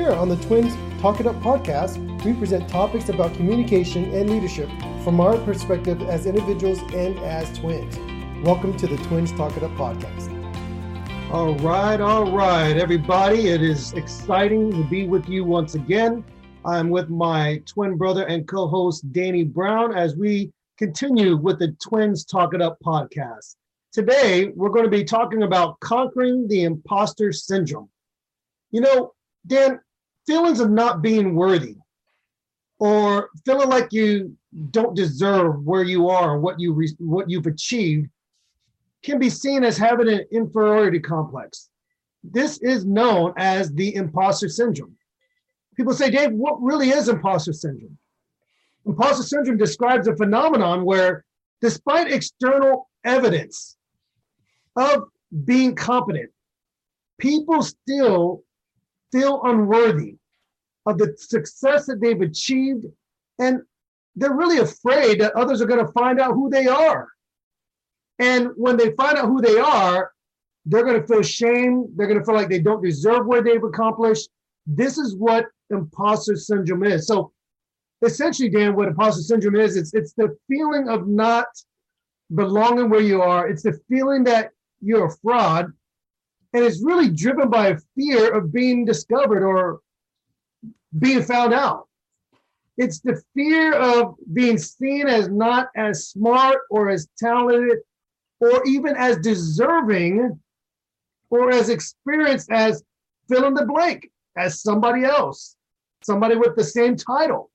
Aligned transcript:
Here 0.00 0.12
on 0.12 0.30
the 0.30 0.36
Twins 0.36 0.74
Talk 1.02 1.20
It 1.20 1.26
Up 1.26 1.36
podcast, 1.42 2.24
we 2.24 2.32
present 2.32 2.66
topics 2.70 3.10
about 3.10 3.34
communication 3.34 4.04
and 4.14 4.30
leadership 4.30 4.70
from 5.04 5.20
our 5.20 5.36
perspective 5.36 6.00
as 6.00 6.24
individuals 6.24 6.78
and 6.94 7.18
as 7.18 7.58
twins. 7.58 7.98
Welcome 8.42 8.78
to 8.78 8.86
the 8.86 8.96
Twins 9.08 9.30
Talk 9.30 9.58
It 9.58 9.62
Up 9.62 9.72
podcast. 9.72 10.30
All 11.30 11.54
right, 11.56 12.00
all 12.00 12.32
right, 12.32 12.78
everybody. 12.78 13.48
It 13.48 13.60
is 13.60 13.92
exciting 13.92 14.70
to 14.70 14.88
be 14.88 15.06
with 15.06 15.28
you 15.28 15.44
once 15.44 15.74
again. 15.74 16.24
I'm 16.64 16.88
with 16.88 17.10
my 17.10 17.60
twin 17.66 17.98
brother 17.98 18.26
and 18.26 18.48
co 18.48 18.68
host, 18.68 19.12
Danny 19.12 19.44
Brown, 19.44 19.94
as 19.94 20.16
we 20.16 20.50
continue 20.78 21.36
with 21.36 21.58
the 21.58 21.76
Twins 21.86 22.24
Talk 22.24 22.54
It 22.54 22.62
Up 22.62 22.78
podcast. 22.82 23.56
Today, 23.92 24.50
we're 24.56 24.70
going 24.70 24.86
to 24.86 24.90
be 24.90 25.04
talking 25.04 25.42
about 25.42 25.78
conquering 25.80 26.48
the 26.48 26.62
imposter 26.62 27.34
syndrome. 27.34 27.90
You 28.70 28.80
know, 28.80 29.12
Dan, 29.46 29.78
feelings 30.30 30.60
of 30.60 30.70
not 30.70 31.02
being 31.02 31.34
worthy 31.34 31.74
or 32.78 33.30
feeling 33.44 33.68
like 33.68 33.92
you 33.92 34.36
don't 34.70 34.94
deserve 34.94 35.64
where 35.64 35.82
you 35.82 36.08
are 36.08 36.34
or 36.34 36.38
what 36.38 36.60
you 36.60 36.72
re- 36.72 36.96
what 36.98 37.28
you've 37.28 37.48
achieved 37.48 38.08
can 39.02 39.18
be 39.18 39.28
seen 39.28 39.64
as 39.64 39.76
having 39.76 40.08
an 40.08 40.24
inferiority 40.30 41.00
complex. 41.00 41.68
This 42.22 42.58
is 42.58 42.84
known 42.84 43.32
as 43.38 43.72
the 43.72 43.92
imposter 43.96 44.48
syndrome. 44.48 44.96
People 45.74 45.94
say, 45.94 46.10
Dave, 46.10 46.30
what 46.30 46.62
really 46.62 46.90
is 46.90 47.08
imposter 47.08 47.52
syndrome? 47.52 47.98
Imposter 48.86 49.24
syndrome 49.24 49.56
describes 49.56 50.06
a 50.06 50.14
phenomenon 50.14 50.84
where, 50.84 51.24
despite 51.60 52.12
external 52.12 52.88
evidence 53.04 53.76
of 54.76 55.08
being 55.44 55.74
competent, 55.74 56.30
people 57.18 57.62
still 57.62 58.44
feel 59.10 59.40
unworthy 59.42 60.19
of 60.90 60.98
the 60.98 61.14
success 61.16 61.86
that 61.86 62.00
they've 62.00 62.20
achieved. 62.20 62.84
And 63.38 63.60
they're 64.16 64.34
really 64.34 64.58
afraid 64.58 65.20
that 65.20 65.34
others 65.34 65.62
are 65.62 65.66
going 65.66 65.84
to 65.84 65.92
find 65.92 66.20
out 66.20 66.34
who 66.34 66.50
they 66.50 66.66
are. 66.66 67.08
And 68.18 68.50
when 68.56 68.76
they 68.76 68.90
find 68.92 69.16
out 69.16 69.26
who 69.26 69.40
they 69.40 69.58
are, 69.58 70.12
they're 70.66 70.84
going 70.84 71.00
to 71.00 71.06
feel 71.06 71.22
shame. 71.22 71.86
They're 71.96 72.06
going 72.06 72.18
to 72.18 72.24
feel 72.24 72.34
like 72.34 72.50
they 72.50 72.60
don't 72.60 72.82
deserve 72.82 73.26
what 73.26 73.44
they've 73.44 73.62
accomplished. 73.62 74.28
This 74.66 74.98
is 74.98 75.16
what 75.16 75.46
imposter 75.70 76.36
syndrome 76.36 76.84
is. 76.84 77.06
So 77.06 77.32
essentially, 78.02 78.50
Dan, 78.50 78.76
what 78.76 78.88
imposter 78.88 79.22
syndrome 79.22 79.56
is, 79.56 79.76
it's 79.76 79.94
it's 79.94 80.12
the 80.12 80.36
feeling 80.48 80.88
of 80.88 81.08
not 81.08 81.46
belonging 82.34 82.90
where 82.90 83.00
you 83.00 83.22
are. 83.22 83.48
It's 83.48 83.62
the 83.62 83.78
feeling 83.88 84.22
that 84.24 84.50
you're 84.80 85.06
a 85.06 85.16
fraud. 85.22 85.72
And 86.52 86.64
it's 86.64 86.82
really 86.82 87.08
driven 87.08 87.48
by 87.48 87.68
a 87.68 87.78
fear 87.96 88.32
of 88.36 88.52
being 88.52 88.84
discovered 88.84 89.44
or 89.44 89.80
being 90.98 91.22
found 91.22 91.54
out. 91.54 91.86
It's 92.76 93.00
the 93.00 93.22
fear 93.34 93.74
of 93.74 94.14
being 94.32 94.58
seen 94.58 95.06
as 95.06 95.28
not 95.28 95.68
as 95.76 96.08
smart 96.08 96.58
or 96.70 96.88
as 96.88 97.08
talented 97.18 97.78
or 98.40 98.62
even 98.66 98.96
as 98.96 99.18
deserving 99.18 100.40
or 101.28 101.50
as 101.50 101.68
experienced 101.68 102.50
as 102.50 102.82
fill 103.28 103.46
in 103.46 103.54
the 103.54 103.66
blank 103.66 104.10
as 104.36 104.62
somebody 104.62 105.04
else, 105.04 105.56
somebody 106.02 106.36
with 106.36 106.56
the 106.56 106.64
same 106.64 106.96
title. 106.96 107.50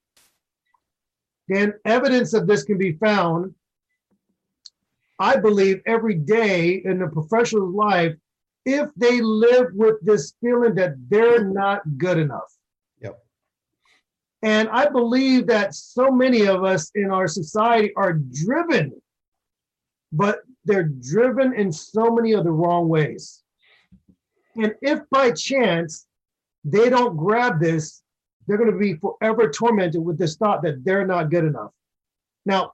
And 1.49 1.73
evidence 1.85 2.33
of 2.33 2.47
this 2.47 2.63
can 2.63 2.77
be 2.77 2.93
found, 2.93 3.53
I 5.19 5.37
believe, 5.37 5.81
every 5.85 6.15
day 6.15 6.81
in 6.85 7.01
a 7.01 7.09
professional's 7.09 7.73
life 7.73 8.15
if 8.65 8.89
they 8.95 9.21
live 9.21 9.67
with 9.73 9.95
this 10.01 10.33
feeling 10.41 10.73
that 10.75 10.95
they're 11.09 11.43
not 11.43 11.81
good 11.97 12.17
enough. 12.17 12.54
And 14.45 14.69
I 14.69 14.85
believe 14.87 15.47
that 15.47 15.73
so 15.73 16.11
many 16.11 16.45
of 16.45 16.63
us 16.63 16.91
in 16.93 17.09
our 17.09 17.27
society 17.27 17.91
are 17.95 18.13
driven, 18.13 18.93
but 20.11 20.41
they're 20.65 20.83
driven 20.83 21.55
in 21.55 21.71
so 21.71 22.11
many 22.11 22.33
of 22.33 22.43
the 22.43 22.51
wrong 22.51 22.87
ways. 22.87 23.41
And 24.55 24.75
if 24.83 24.99
by 25.09 25.31
chance 25.31 26.05
they 26.63 26.91
don't 26.91 27.17
grab 27.17 27.59
this, 27.59 28.03
they're 28.45 28.59
going 28.59 28.71
to 28.71 28.77
be 28.77 28.93
forever 28.93 29.49
tormented 29.49 30.05
with 30.05 30.19
this 30.19 30.35
thought 30.35 30.61
that 30.61 30.85
they're 30.85 31.07
not 31.07 31.31
good 31.31 31.45
enough. 31.45 31.71
Now, 32.45 32.73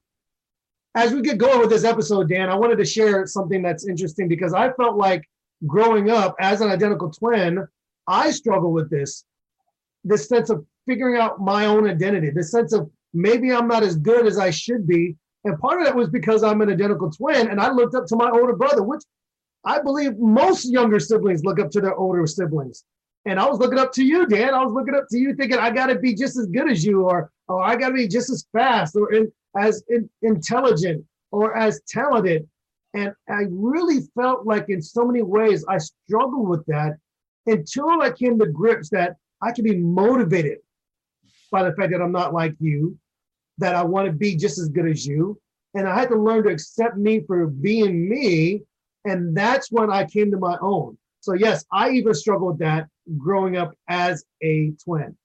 as 0.93 1.13
we 1.13 1.21
get 1.21 1.37
going 1.37 1.61
with 1.61 1.69
this 1.69 1.85
episode, 1.85 2.27
Dan, 2.27 2.49
I 2.49 2.55
wanted 2.55 2.79
to 2.79 2.85
share 2.85 3.25
something 3.25 3.61
that's 3.61 3.87
interesting 3.87 4.27
because 4.27 4.53
I 4.53 4.73
felt 4.73 4.97
like 4.97 5.23
growing 5.65 6.09
up 6.09 6.35
as 6.37 6.59
an 6.59 6.69
identical 6.69 7.09
twin, 7.09 7.65
I 8.07 8.31
struggle 8.31 8.73
with 8.73 8.89
this 8.89 9.23
this 10.03 10.28
sense 10.28 10.50
of 10.50 10.66
figuring 10.88 11.19
out 11.19 11.39
my 11.39 11.66
own 11.66 11.89
identity, 11.89 12.29
this 12.29 12.51
sense 12.51 12.73
of 12.73 12.89
maybe 13.13 13.51
I'm 13.51 13.67
not 13.67 13.84
as 13.84 13.97
good 13.97 14.25
as 14.25 14.38
I 14.38 14.50
should 14.50 14.88
be. 14.88 15.16
And 15.44 15.59
part 15.59 15.79
of 15.79 15.88
that 15.88 15.95
was 15.95 16.09
because 16.09 16.44
I'm 16.44 16.62
an 16.62 16.69
identical 16.69 17.12
twin 17.12 17.50
and 17.50 17.59
I 17.59 17.72
looked 17.72 17.95
up 17.95 18.06
to 18.07 18.16
my 18.16 18.29
older 18.29 18.56
brother, 18.56 18.84
which 18.84 19.03
I 19.63 19.81
believe 19.81 20.17
most 20.17 20.66
younger 20.66 21.00
siblings 21.00 21.44
look 21.44 21.59
up 21.59 21.72
to 21.72 21.81
their 21.81 21.95
older 21.95 22.25
siblings. 22.25 22.84
And 23.25 23.40
I 23.40 23.47
was 23.47 23.59
looking 23.59 23.78
up 23.78 23.91
to 23.94 24.03
you, 24.03 24.25
Dan. 24.25 24.53
I 24.53 24.63
was 24.63 24.73
looking 24.73 24.95
up 24.95 25.06
to 25.11 25.17
you 25.17 25.35
thinking 25.35 25.59
I 25.59 25.69
got 25.69 25.88
to 25.88 26.00
be 26.00 26.16
just 26.16 26.38
as 26.38 26.47
good 26.47 26.72
as 26.72 26.84
you, 26.84 27.03
or, 27.03 27.31
or 27.47 27.63
I 27.63 27.75
got 27.75 27.90
to 27.90 27.94
be 27.94 28.07
just 28.07 28.31
as 28.31 28.47
fast, 28.51 28.95
or 28.95 29.13
in, 29.13 29.31
as 29.56 29.84
in, 29.90 30.09
intelligent, 30.23 31.06
or 31.31 31.56
as 31.56 31.81
talented. 31.88 32.47
And 32.95 33.13
I 33.29 33.45
really 33.50 34.00
felt 34.16 34.45
like 34.45 34.69
in 34.69 34.81
so 34.81 35.06
many 35.06 35.22
ways 35.22 35.63
I 35.69 35.78
struggled 35.78 36.50
with 36.50 36.66
that 36.66 36.97
until 37.45 38.01
I 38.01 38.11
came 38.11 38.40
to 38.40 38.47
grips 38.47 38.90
that 38.90 39.17
I 39.41 39.52
can 39.52 39.63
be 39.63 39.78
motivated 39.78 40.59
by 41.52 41.63
the 41.63 41.74
fact 41.75 41.91
that 41.91 42.02
I'm 42.02 42.12
not 42.12 42.34
like 42.34 42.56
you, 42.59 42.97
that 43.57 43.75
I 43.75 43.84
want 43.84 44.07
to 44.07 44.13
be 44.13 44.35
just 44.35 44.57
as 44.59 44.69
good 44.69 44.88
as 44.88 45.06
you. 45.06 45.40
And 45.74 45.88
I 45.88 45.97
had 45.97 46.09
to 46.09 46.16
learn 46.16 46.44
to 46.44 46.50
accept 46.50 46.97
me 46.97 47.22
for 47.25 47.47
being 47.47 48.09
me. 48.09 48.63
And 49.06 49.35
that's 49.35 49.72
when 49.72 49.90
I 49.90 50.06
came 50.06 50.31
to 50.31 50.38
my 50.38 50.57
own. 50.62 50.97
So, 51.22 51.34
yes, 51.34 51.66
I 51.72 51.91
even 51.91 52.13
struggled 52.13 52.52
with 52.52 52.59
that 52.59 52.88
growing 53.18 53.57
up 53.57 53.74
as 53.88 54.24
a 54.41 54.74
twin. 54.84 55.16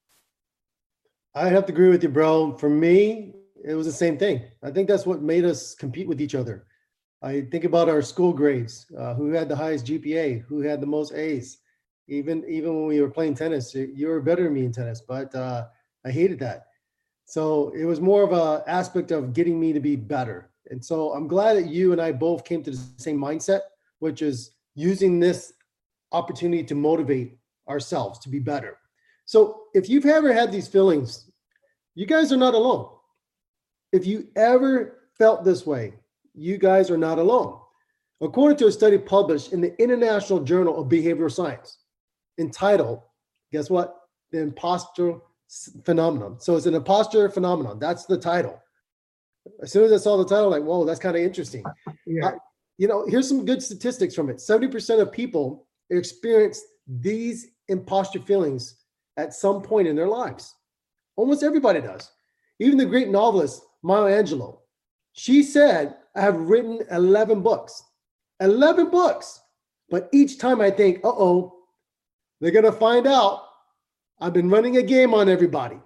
I 1.35 1.49
have 1.49 1.65
to 1.67 1.73
agree 1.73 1.89
with 1.89 2.03
you, 2.03 2.09
bro. 2.09 2.57
For 2.57 2.69
me, 2.69 3.33
it 3.63 3.73
was 3.75 3.85
the 3.85 3.91
same 3.91 4.17
thing. 4.17 4.43
I 4.63 4.71
think 4.71 4.87
that's 4.87 5.05
what 5.05 5.21
made 5.21 5.45
us 5.45 5.75
compete 5.75 6.07
with 6.07 6.21
each 6.21 6.35
other. 6.35 6.65
I 7.21 7.41
think 7.51 7.63
about 7.63 7.89
our 7.89 8.01
school 8.01 8.31
grades, 8.33 8.85
uh, 8.97 9.13
who 9.15 9.31
had 9.31 9.49
the 9.49 9.55
highest 9.55 9.85
GPA, 9.85 10.43
who 10.47 10.61
had 10.61 10.81
the 10.81 10.87
most 10.87 11.13
A's. 11.13 11.57
Even 12.07 12.43
even 12.47 12.75
when 12.75 12.87
we 12.87 13.01
were 13.01 13.09
playing 13.09 13.35
tennis, 13.35 13.75
you 13.75 14.07
were 14.07 14.21
better 14.21 14.43
than 14.43 14.53
me 14.53 14.65
in 14.65 14.71
tennis, 14.71 15.01
but 15.01 15.33
uh, 15.35 15.65
I 16.05 16.11
hated 16.11 16.39
that. 16.39 16.67
So 17.25 17.73
it 17.75 17.83
was 17.83 17.99
more 17.99 18.23
of 18.23 18.31
a 18.31 18.63
aspect 18.69 19.11
of 19.11 19.33
getting 19.33 19.59
me 19.59 19.73
to 19.73 19.81
be 19.81 19.97
better. 19.97 20.49
And 20.69 20.83
so 20.83 21.11
I'm 21.11 21.27
glad 21.27 21.55
that 21.55 21.67
you 21.67 21.91
and 21.91 22.01
I 22.01 22.11
both 22.13 22.45
came 22.45 22.63
to 22.63 22.71
the 22.71 22.79
same 22.97 23.19
mindset, 23.19 23.61
which 23.99 24.21
is 24.21 24.51
using 24.75 25.19
this 25.19 25.53
opportunity 26.13 26.63
to 26.63 26.75
motivate 26.75 27.37
ourselves 27.67 28.19
to 28.19 28.29
be 28.29 28.39
better. 28.39 28.77
So 29.25 29.63
if 29.73 29.89
you've 29.89 30.05
ever 30.05 30.31
had 30.33 30.51
these 30.51 30.69
feelings, 30.69 31.29
you 31.95 32.05
guys 32.05 32.31
are 32.31 32.37
not 32.37 32.53
alone. 32.53 32.89
If 33.91 34.05
you 34.05 34.27
ever 34.35 35.09
felt 35.17 35.43
this 35.43 35.65
way, 35.65 35.93
you 36.33 36.57
guys 36.57 36.89
are 36.89 36.97
not 36.97 37.19
alone. 37.19 37.59
According 38.21 38.57
to 38.59 38.67
a 38.67 38.71
study 38.71 38.97
published 38.97 39.51
in 39.51 39.61
the 39.61 39.79
International 39.81 40.39
Journal 40.39 40.79
of 40.79 40.87
Behavioral 40.87 41.31
Science, 41.31 41.79
entitled, 42.37 43.01
guess 43.51 43.69
what? 43.69 43.95
The 44.31 44.39
imposter 44.41 45.19
phenomenon. 45.83 46.39
So 46.39 46.55
it's 46.55 46.65
an 46.65 46.75
imposter 46.75 47.29
phenomenon. 47.29 47.79
That's 47.79 48.05
the 48.05 48.17
title. 48.17 48.61
As 49.61 49.71
soon 49.71 49.85
as 49.85 49.93
I 49.93 49.97
saw 49.97 50.17
the 50.17 50.25
title, 50.25 50.49
like, 50.49 50.63
whoa, 50.63 50.85
that's 50.85 50.99
kind 50.99 51.15
of 51.15 51.21
interesting. 51.21 51.63
Yeah. 52.05 52.27
Uh, 52.27 52.31
you 52.77 52.87
know, 52.87 53.05
here's 53.07 53.27
some 53.27 53.45
good 53.45 53.63
statistics 53.63 54.13
from 54.13 54.29
it 54.29 54.37
70% 54.37 55.01
of 55.01 55.11
people 55.11 55.67
experience 55.89 56.61
these 56.85 57.47
imposter 57.69 58.19
feelings 58.19 58.75
at 59.17 59.33
some 59.33 59.61
point 59.61 59.87
in 59.87 59.95
their 59.95 60.07
lives. 60.07 60.53
Almost 61.15 61.43
everybody 61.43 61.81
does. 61.81 62.11
Even 62.59 62.77
the 62.77 62.85
great 62.85 63.09
novelist 63.09 63.61
Maya 63.83 64.21
Angelou, 64.21 64.57
she 65.13 65.43
said, 65.43 65.95
I 66.15 66.21
have 66.21 66.35
written 66.35 66.81
11 66.91 67.41
books. 67.41 67.83
11 68.39 68.91
books. 68.91 69.41
But 69.89 70.09
each 70.13 70.37
time 70.37 70.61
I 70.61 70.69
think, 70.69 70.99
uh 71.03 71.09
oh, 71.09 71.56
they're 72.39 72.51
going 72.51 72.65
to 72.65 72.71
find 72.71 73.07
out 73.07 73.47
I've 74.19 74.33
been 74.33 74.49
running 74.49 74.77
a 74.77 74.81
game 74.81 75.13
on 75.13 75.29
everybody, 75.29 75.79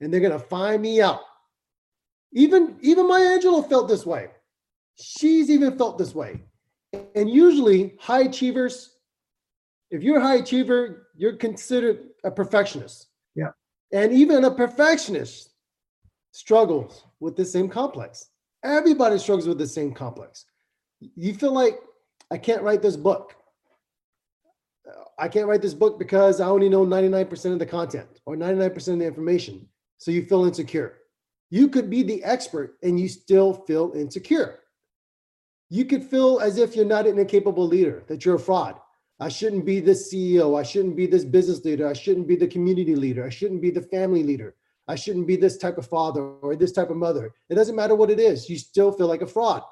and 0.00 0.12
they're 0.12 0.20
gonna 0.20 0.38
find 0.38 0.80
me 0.80 1.00
out. 1.00 1.20
Even 2.32 2.76
even 2.80 3.08
Maya 3.08 3.38
Angelou 3.38 3.68
felt 3.68 3.88
this 3.88 4.06
way. 4.06 4.28
She's 4.96 5.50
even 5.50 5.76
felt 5.76 5.98
this 5.98 6.14
way. 6.14 6.42
And 7.14 7.28
usually, 7.28 7.96
high 8.00 8.22
achievers, 8.22 8.96
if 9.90 10.02
you're 10.02 10.18
a 10.18 10.22
high 10.22 10.36
achiever, 10.36 11.08
you're 11.16 11.36
considered 11.36 12.10
a 12.24 12.30
perfectionist. 12.30 13.08
Yeah. 13.34 13.50
And 13.92 14.12
even 14.12 14.44
a 14.44 14.50
perfectionist 14.50 15.50
struggles 16.30 17.04
with 17.20 17.36
the 17.36 17.44
same 17.44 17.68
complex. 17.68 18.30
Everybody 18.64 19.18
struggles 19.18 19.46
with 19.46 19.58
the 19.58 19.66
same 19.66 19.92
complex. 19.92 20.46
You 21.00 21.34
feel 21.34 21.52
like 21.52 21.78
I 22.30 22.38
can't 22.38 22.62
write 22.62 22.82
this 22.82 22.96
book. 22.96 23.35
I 25.18 25.28
can't 25.28 25.46
write 25.46 25.62
this 25.62 25.74
book 25.74 25.98
because 25.98 26.40
I 26.40 26.48
only 26.48 26.68
know 26.68 26.84
99% 26.84 27.52
of 27.52 27.58
the 27.58 27.66
content 27.66 28.08
or 28.26 28.36
99% 28.36 28.76
of 28.92 28.98
the 28.98 29.06
information. 29.06 29.66
So 29.98 30.10
you 30.10 30.24
feel 30.24 30.44
insecure. 30.44 30.98
You 31.50 31.68
could 31.68 31.88
be 31.88 32.02
the 32.02 32.22
expert 32.24 32.76
and 32.82 32.98
you 32.98 33.08
still 33.08 33.54
feel 33.54 33.92
insecure. 33.94 34.60
You 35.70 35.84
could 35.84 36.04
feel 36.04 36.40
as 36.40 36.58
if 36.58 36.76
you're 36.76 36.84
not 36.84 37.06
an 37.06 37.18
incapable 37.18 37.66
leader, 37.66 38.04
that 38.08 38.24
you're 38.24 38.36
a 38.36 38.40
fraud. 38.40 38.76
I 39.18 39.28
shouldn't 39.28 39.64
be 39.64 39.80
this 39.80 40.12
CEO. 40.12 40.58
I 40.58 40.62
shouldn't 40.62 40.96
be 40.96 41.06
this 41.06 41.24
business 41.24 41.64
leader. 41.64 41.88
I 41.88 41.94
shouldn't 41.94 42.28
be 42.28 42.36
the 42.36 42.46
community 42.46 42.94
leader. 42.94 43.24
I 43.24 43.30
shouldn't 43.30 43.62
be 43.62 43.70
the 43.70 43.82
family 43.82 44.22
leader. 44.22 44.54
I 44.88 44.94
shouldn't 44.94 45.26
be 45.26 45.36
this 45.36 45.56
type 45.56 45.78
of 45.78 45.88
father 45.88 46.22
or 46.22 46.54
this 46.54 46.72
type 46.72 46.90
of 46.90 46.96
mother. 46.96 47.32
It 47.48 47.54
doesn't 47.54 47.74
matter 47.74 47.94
what 47.94 48.10
it 48.10 48.20
is. 48.20 48.48
You 48.48 48.58
still 48.58 48.92
feel 48.92 49.08
like 49.08 49.22
a 49.22 49.26
fraud. 49.26 49.62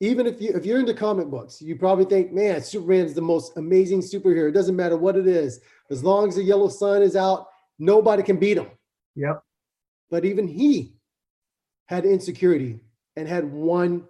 Even 0.00 0.26
if 0.26 0.40
you 0.40 0.50
if 0.54 0.64
you're 0.64 0.80
into 0.80 0.94
comic 0.94 1.28
books, 1.28 1.60
you 1.60 1.76
probably 1.76 2.06
think, 2.06 2.32
man, 2.32 2.62
Superman 2.62 3.04
is 3.04 3.14
the 3.14 3.20
most 3.20 3.56
amazing 3.56 4.00
superhero. 4.00 4.48
It 4.48 4.52
doesn't 4.52 4.76
matter 4.76 4.96
what 4.96 5.16
it 5.16 5.26
is. 5.26 5.60
As 5.90 6.02
long 6.02 6.28
as 6.28 6.36
the 6.36 6.42
yellow 6.42 6.68
sun 6.68 7.02
is 7.02 7.16
out, 7.16 7.48
nobody 7.78 8.22
can 8.22 8.38
beat 8.38 8.56
him. 8.56 8.68
Yep. 9.16 9.42
But 10.10 10.24
even 10.24 10.48
he 10.48 10.94
had 11.86 12.06
insecurity 12.06 12.80
and 13.16 13.28
had 13.28 13.52
one 13.52 14.04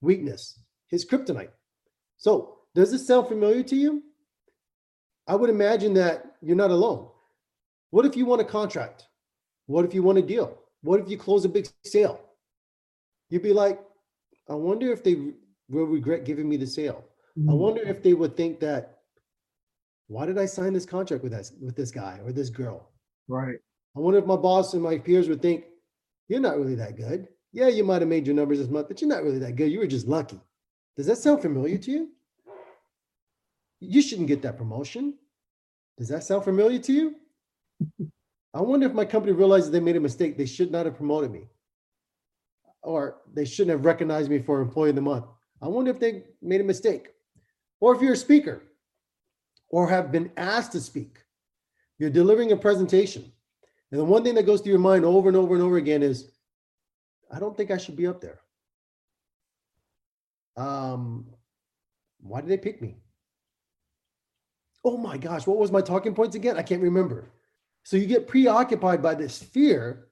weakness, 0.00 0.58
his 0.88 1.04
kryptonite. 1.04 1.50
So, 2.16 2.58
does 2.74 2.90
this 2.90 3.06
sound 3.06 3.28
familiar 3.28 3.62
to 3.62 3.76
you? 3.76 4.02
I 5.28 5.34
would 5.34 5.50
imagine 5.50 5.94
that 5.94 6.36
you're 6.40 6.56
not 6.56 6.70
alone. 6.70 7.08
What 7.90 8.06
if 8.06 8.16
you 8.16 8.26
want 8.26 8.40
a 8.40 8.44
contract? 8.44 9.06
What 9.66 9.84
if 9.84 9.94
you 9.94 10.02
want 10.02 10.18
a 10.18 10.22
deal? 10.22 10.58
What 10.82 11.00
if 11.00 11.08
you 11.08 11.18
close 11.18 11.44
a 11.44 11.48
big 11.48 11.68
sale? 11.84 12.20
You'd 13.30 13.42
be 13.42 13.52
like, 13.52 13.80
I 14.48 14.54
wonder 14.54 14.90
if 14.92 15.02
they 15.04 15.32
will 15.68 15.84
regret 15.84 16.24
giving 16.24 16.48
me 16.48 16.56
the 16.56 16.66
sale. 16.66 17.04
I 17.36 17.40
Mhm. 17.52 17.58
wonder 17.58 17.82
if 17.82 18.02
they 18.02 18.14
would 18.14 18.36
think 18.36 18.58
that, 18.60 19.02
why 20.08 20.26
did 20.26 20.38
I 20.38 20.46
sign 20.46 20.72
this 20.72 20.86
contract 20.86 21.22
with 21.22 21.32
this 21.32 21.52
with 21.60 21.76
this 21.76 21.90
guy 21.90 22.20
or 22.24 22.32
this 22.32 22.50
girl? 22.50 22.90
Right. 23.28 23.58
I 23.94 24.00
wonder 24.00 24.18
if 24.18 24.26
my 24.26 24.36
boss 24.36 24.74
and 24.74 24.82
my 24.82 24.98
peers 24.98 25.28
would 25.28 25.42
think, 25.42 25.66
you're 26.28 26.40
not 26.40 26.56
really 26.56 26.74
that 26.76 26.96
good. 26.96 27.28
Yeah, 27.52 27.68
you 27.68 27.84
might 27.84 28.02
have 28.02 28.08
made 28.08 28.26
your 28.26 28.34
numbers 28.36 28.58
this 28.58 28.68
month, 28.68 28.88
but 28.88 29.00
you're 29.00 29.08
not 29.08 29.22
really 29.22 29.38
that 29.38 29.56
good. 29.56 29.70
You 29.70 29.78
were 29.80 29.86
just 29.86 30.06
lucky. 30.06 30.40
Does 30.96 31.06
that 31.06 31.16
sound 31.18 31.42
familiar 31.42 31.78
to 31.78 31.90
you? 31.90 32.12
You 33.80 34.02
shouldn't 34.02 34.28
get 34.28 34.42
that 34.42 34.56
promotion. 34.58 35.18
Does 35.96 36.08
that 36.08 36.24
sound 36.24 36.44
familiar 36.44 36.78
to 36.80 36.92
you? 36.92 37.16
I 38.54 38.60
wonder 38.62 38.86
if 38.86 38.94
my 38.94 39.04
company 39.04 39.32
realizes 39.32 39.70
they 39.70 39.80
made 39.80 39.96
a 39.96 40.00
mistake. 40.00 40.36
They 40.36 40.46
should 40.46 40.70
not 40.70 40.86
have 40.86 40.96
promoted 40.96 41.30
me. 41.30 41.48
Or 42.82 43.18
they 43.32 43.44
shouldn't 43.44 43.76
have 43.76 43.84
recognized 43.84 44.30
me 44.30 44.38
for 44.38 44.60
employee 44.60 44.90
of 44.90 44.96
the 44.96 45.02
month. 45.02 45.24
I 45.60 45.68
wonder 45.68 45.90
if 45.90 45.98
they 45.98 46.24
made 46.40 46.60
a 46.60 46.64
mistake. 46.64 47.08
Or 47.80 47.94
if 47.94 48.02
you're 48.02 48.14
a 48.14 48.16
speaker 48.16 48.62
or 49.68 49.88
have 49.88 50.10
been 50.12 50.30
asked 50.36 50.72
to 50.72 50.80
speak, 50.80 51.18
you're 51.98 52.10
delivering 52.10 52.52
a 52.52 52.56
presentation. 52.56 53.30
And 53.90 54.00
the 54.00 54.04
one 54.04 54.22
thing 54.22 54.34
that 54.34 54.46
goes 54.46 54.60
through 54.60 54.72
your 54.72 54.80
mind 54.80 55.04
over 55.04 55.28
and 55.28 55.36
over 55.36 55.54
and 55.54 55.62
over 55.62 55.76
again 55.76 56.02
is, 56.02 56.30
I 57.30 57.38
don't 57.38 57.56
think 57.56 57.70
I 57.70 57.76
should 57.76 57.96
be 57.96 58.06
up 58.06 58.20
there. 58.20 58.40
Um, 60.56 61.26
why 62.20 62.40
did 62.40 62.50
they 62.50 62.58
pick 62.58 62.82
me? 62.82 62.96
Oh 64.84 64.96
my 64.96 65.16
gosh, 65.16 65.46
what 65.46 65.58
was 65.58 65.72
my 65.72 65.80
talking 65.80 66.14
points 66.14 66.36
again? 66.36 66.56
I 66.56 66.62
can't 66.62 66.82
remember. 66.82 67.30
So 67.84 67.96
you 67.96 68.06
get 68.06 68.28
preoccupied 68.28 69.02
by 69.02 69.14
this 69.14 69.42
fear 69.42 70.08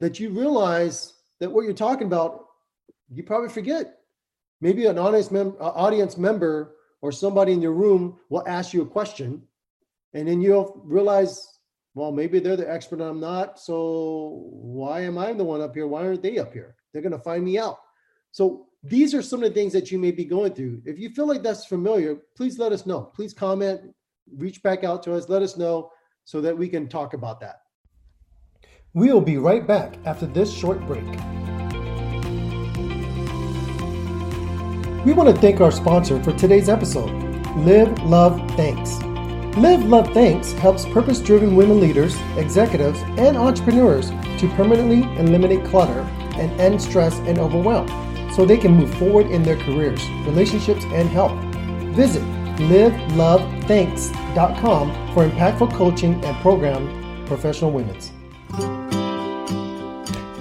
that 0.00 0.20
you 0.20 0.30
realize 0.30 1.14
that 1.40 1.50
what 1.50 1.64
you're 1.64 1.72
talking 1.72 2.06
about, 2.06 2.46
you 3.12 3.22
probably 3.22 3.48
forget. 3.48 3.98
Maybe 4.60 4.86
an 4.86 4.98
honest 4.98 5.30
mem- 5.30 5.56
uh, 5.60 5.68
audience 5.68 6.16
member 6.16 6.76
or 7.00 7.12
somebody 7.12 7.52
in 7.52 7.62
your 7.62 7.72
room 7.72 8.18
will 8.28 8.46
ask 8.46 8.74
you 8.74 8.82
a 8.82 8.86
question, 8.86 9.42
and 10.14 10.26
then 10.26 10.40
you'll 10.40 10.80
realize, 10.84 11.60
well, 11.94 12.10
maybe 12.10 12.40
they're 12.40 12.56
the 12.56 12.70
expert 12.70 13.00
and 13.00 13.08
I'm 13.08 13.20
not. 13.20 13.60
So 13.60 14.42
why 14.50 15.02
am 15.02 15.18
I 15.18 15.32
the 15.32 15.44
one 15.44 15.60
up 15.60 15.74
here? 15.74 15.86
Why 15.86 16.06
aren't 16.06 16.22
they 16.22 16.38
up 16.38 16.52
here? 16.52 16.76
They're 16.92 17.02
going 17.02 17.12
to 17.12 17.18
find 17.18 17.44
me 17.44 17.58
out. 17.58 17.78
So 18.32 18.66
these 18.82 19.14
are 19.14 19.22
some 19.22 19.42
of 19.42 19.48
the 19.48 19.54
things 19.54 19.72
that 19.72 19.90
you 19.90 19.98
may 19.98 20.10
be 20.10 20.24
going 20.24 20.54
through. 20.54 20.82
If 20.84 20.98
you 20.98 21.10
feel 21.10 21.26
like 21.26 21.42
that's 21.42 21.66
familiar, 21.66 22.16
please 22.36 22.58
let 22.58 22.72
us 22.72 22.86
know. 22.86 23.02
Please 23.02 23.34
comment, 23.34 23.80
reach 24.36 24.62
back 24.62 24.84
out 24.84 25.02
to 25.04 25.14
us, 25.14 25.28
let 25.28 25.42
us 25.42 25.56
know 25.56 25.90
so 26.24 26.40
that 26.40 26.56
we 26.56 26.68
can 26.68 26.88
talk 26.88 27.14
about 27.14 27.40
that. 27.40 27.62
We'll 28.98 29.20
be 29.20 29.38
right 29.38 29.64
back 29.64 29.96
after 30.06 30.26
this 30.26 30.52
short 30.52 30.84
break. 30.84 31.04
We 35.06 35.12
want 35.12 35.32
to 35.32 35.40
thank 35.40 35.60
our 35.60 35.70
sponsor 35.70 36.20
for 36.20 36.32
today's 36.32 36.68
episode, 36.68 37.08
Live 37.58 37.96
Love 38.02 38.40
Thanks. 38.56 39.00
Live 39.56 39.84
Love 39.84 40.12
Thanks 40.12 40.50
helps 40.54 40.84
purpose 40.86 41.20
driven 41.20 41.54
women 41.54 41.78
leaders, 41.78 42.16
executives, 42.36 42.98
and 43.16 43.36
entrepreneurs 43.36 44.10
to 44.10 44.52
permanently 44.56 45.04
eliminate 45.16 45.64
clutter 45.64 46.00
and 46.34 46.50
end 46.60 46.82
stress 46.82 47.20
and 47.20 47.38
overwhelm 47.38 47.86
so 48.34 48.44
they 48.44 48.56
can 48.56 48.74
move 48.74 48.92
forward 48.94 49.28
in 49.28 49.44
their 49.44 49.58
careers, 49.58 50.04
relationships, 50.26 50.84
and 50.86 51.08
health. 51.08 51.38
Visit 51.94 52.24
livelovethanks.com 52.66 55.14
for 55.14 55.28
impactful 55.28 55.72
coaching 55.74 56.24
and 56.24 56.36
program 56.38 57.24
professional 57.26 57.70
women's. 57.70 58.10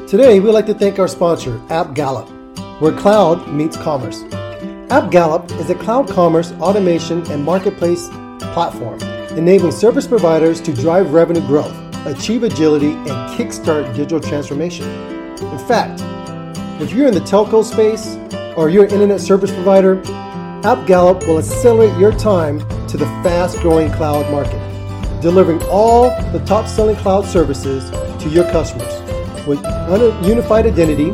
Today, 0.08 0.40
we'd 0.40 0.54
like 0.54 0.66
to 0.68 0.74
thank 0.74 1.00
our 1.00 1.08
sponsor, 1.10 1.58
AppGallop, 1.68 2.30
where 2.80 2.98
cloud 2.98 3.52
meets 3.52 3.76
commerce. 3.76 4.24
AppGallop 4.88 5.52
is 5.60 5.70
a 5.70 5.76
cloud 5.76 6.08
commerce 6.08 6.54
automation 6.62 7.30
and 7.30 7.44
marketplace 7.44 8.08
platform 8.40 9.02
enabling 9.38 9.74
service 9.74 10.08
providers 10.08 10.62
to 10.62 10.74
drive 10.74 11.12
revenue 11.12 11.46
growth, 11.46 11.76
achieve 12.06 12.44
agility, 12.44 12.92
and 12.92 13.38
kickstart 13.38 13.94
digital 13.98 14.22
transformation. 14.22 14.90
In 15.42 15.68
fact, 15.68 16.00
if 16.82 16.94
you're 16.94 17.10
in 17.10 17.14
the 17.14 17.20
telco 17.20 17.62
space 17.62 18.16
or 18.56 18.70
you're 18.70 18.86
an 18.86 18.92
internet 18.92 19.20
service 19.20 19.52
provider, 19.52 19.98
AppGallop 20.64 21.28
will 21.28 21.38
accelerate 21.38 22.00
your 22.00 22.14
time 22.14 22.60
to 22.88 22.96
the 22.96 23.06
fast 23.26 23.60
growing 23.60 23.92
cloud 23.92 24.32
market, 24.32 25.22
delivering 25.22 25.62
all 25.64 26.12
the 26.32 26.42
top 26.46 26.66
selling 26.66 26.96
cloud 26.96 27.26
services 27.26 27.90
to 28.24 28.30
your 28.30 28.46
customers 28.52 29.17
with 29.48 29.64
unified 30.26 30.66
identity, 30.66 31.12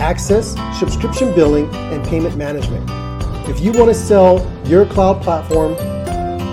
access, 0.00 0.54
subscription 0.78 1.34
billing, 1.34 1.68
and 1.74 2.04
payment 2.06 2.36
management. 2.36 2.88
If 3.48 3.60
you 3.60 3.72
want 3.72 3.88
to 3.88 3.94
sell 3.94 4.50
your 4.64 4.86
cloud 4.86 5.22
platform, 5.22 5.72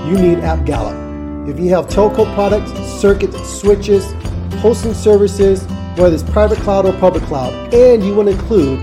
you 0.10 0.18
need 0.18 0.40
AppGallop. 0.40 1.50
If 1.50 1.60
you 1.60 1.70
have 1.70 1.88
telco 1.88 2.32
products, 2.34 2.72
circuits, 3.00 3.38
switches, 3.60 4.14
hosting 4.62 4.94
services, 4.94 5.64
whether 5.96 6.14
it's 6.14 6.24
private 6.24 6.60
cloud 6.60 6.86
or 6.86 6.94
public 6.94 7.24
cloud, 7.24 7.74
and 7.74 8.04
you 8.04 8.14
want 8.14 8.30
to 8.30 8.34
include 8.34 8.80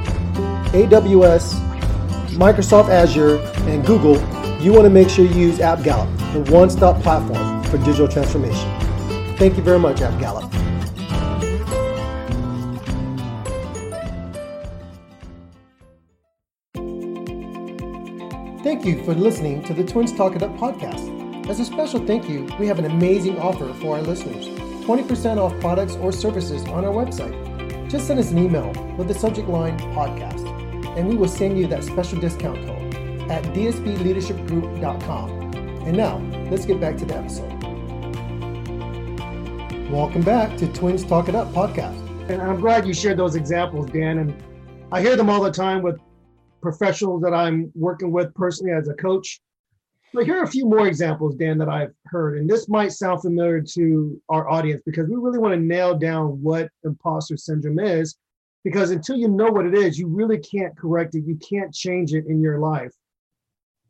AWS, 0.73 1.55
Microsoft 2.31 2.89
Azure, 2.89 3.39
and 3.69 3.85
Google, 3.87 4.17
you 4.61 4.73
want 4.73 4.85
to 4.85 4.91
make 4.91 5.09
sure 5.09 5.25
you 5.25 5.35
use 5.35 5.59
AppGallop, 5.59 6.09
the 6.33 6.53
one 6.53 6.69
stop 6.71 7.01
platform 7.03 7.63
for 7.65 7.79
digital 7.79 8.09
transformation. 8.09 8.69
Thank 9.37 9.57
you 9.57 9.63
very 9.63 9.79
much, 9.79 9.99
AppGallop. 9.99 10.58
Thank 18.79 18.97
you 18.97 19.05
for 19.05 19.13
listening 19.13 19.65
to 19.65 19.75
the 19.75 19.83
Twins 19.83 20.13
Talk 20.13 20.37
It 20.37 20.43
Up 20.45 20.57
podcast. 20.57 21.49
As 21.51 21.59
a 21.59 21.65
special 21.65 21.99
thank 22.07 22.29
you, 22.29 22.49
we 22.61 22.69
have 22.69 22.79
an 22.79 22.85
amazing 22.85 23.37
offer 23.37 23.75
for 23.75 23.97
our 23.97 24.03
listeners 24.03 24.47
20% 24.87 25.37
off 25.37 25.59
products 25.59 25.97
or 25.97 26.13
services 26.13 26.63
on 26.69 26.85
our 26.85 26.93
website. 26.93 27.91
Just 27.91 28.07
send 28.07 28.21
us 28.21 28.31
an 28.31 28.39
email 28.39 28.73
with 28.97 29.09
the 29.09 29.15
subject 29.15 29.49
line 29.49 29.77
podcast, 29.97 30.47
and 30.97 31.09
we 31.09 31.17
will 31.17 31.27
send 31.27 31.59
you 31.59 31.67
that 31.67 31.83
special 31.83 32.21
discount 32.21 32.65
code 32.69 32.95
at 33.29 33.43
dsbleadershipgroup.com. 33.47 35.31
And 35.85 35.97
now, 35.97 36.19
let's 36.49 36.65
get 36.65 36.81
back 36.81 36.97
to 36.99 37.05
the 37.05 37.17
episode. 37.17 37.51
Welcome 39.91 40.23
back 40.23 40.57
to 40.57 40.73
Twins 40.73 41.05
Talk 41.05 41.29
It 41.29 41.35
Up 41.35 41.49
podcast. 41.49 41.99
And 42.31 42.41
I'm 42.41 42.61
glad 42.61 42.87
you 42.87 42.95
shared 42.95 43.17
those 43.17 43.35
examples, 43.35 43.87
Dan. 43.91 44.19
And 44.19 44.41
I 44.93 45.01
hear 45.01 45.17
them 45.17 45.29
all 45.29 45.43
the 45.43 45.51
time 45.51 45.83
with 45.83 45.99
professionals 46.61 47.23
that 47.23 47.35
I'm 47.35 47.71
working 47.75 48.11
with 48.11 48.35
personally 48.35 48.73
as 48.73 48.89
a 48.89 48.95
coach. 48.95 49.41
But 50.15 50.25
here 50.25 50.39
are 50.39 50.45
a 50.45 50.49
few 50.49 50.67
more 50.67 50.87
examples, 50.87 51.37
Dan, 51.37 51.59
that 51.59 51.69
I've 51.69 51.93
heard, 52.07 52.39
and 52.39 52.49
this 52.49 52.69
might 52.69 52.93
sound 52.93 53.21
familiar 53.21 53.61
to 53.75 54.21
our 54.31 54.49
audience 54.49 54.81
because 54.87 55.07
we 55.09 55.17
really 55.17 55.39
want 55.39 55.55
to 55.55 55.61
nail 55.61 55.99
down 55.99 56.43
what 56.43 56.71
imposter 56.85 57.37
syndrome 57.37 57.79
is. 57.79 58.17
Because 58.65 58.91
until 58.91 59.17
you 59.17 59.29
know 59.29 59.51
what 59.51 59.67
it 59.67 59.75
is, 59.75 59.99
you 59.99 60.09
really 60.09 60.39
can't 60.39 60.77
correct 60.77 61.15
it. 61.15 61.25
You 61.25 61.37
can't 61.37 61.73
change 61.73 62.13
it 62.13 62.27
in 62.27 62.41
your 62.41 62.59
life. 62.59 62.93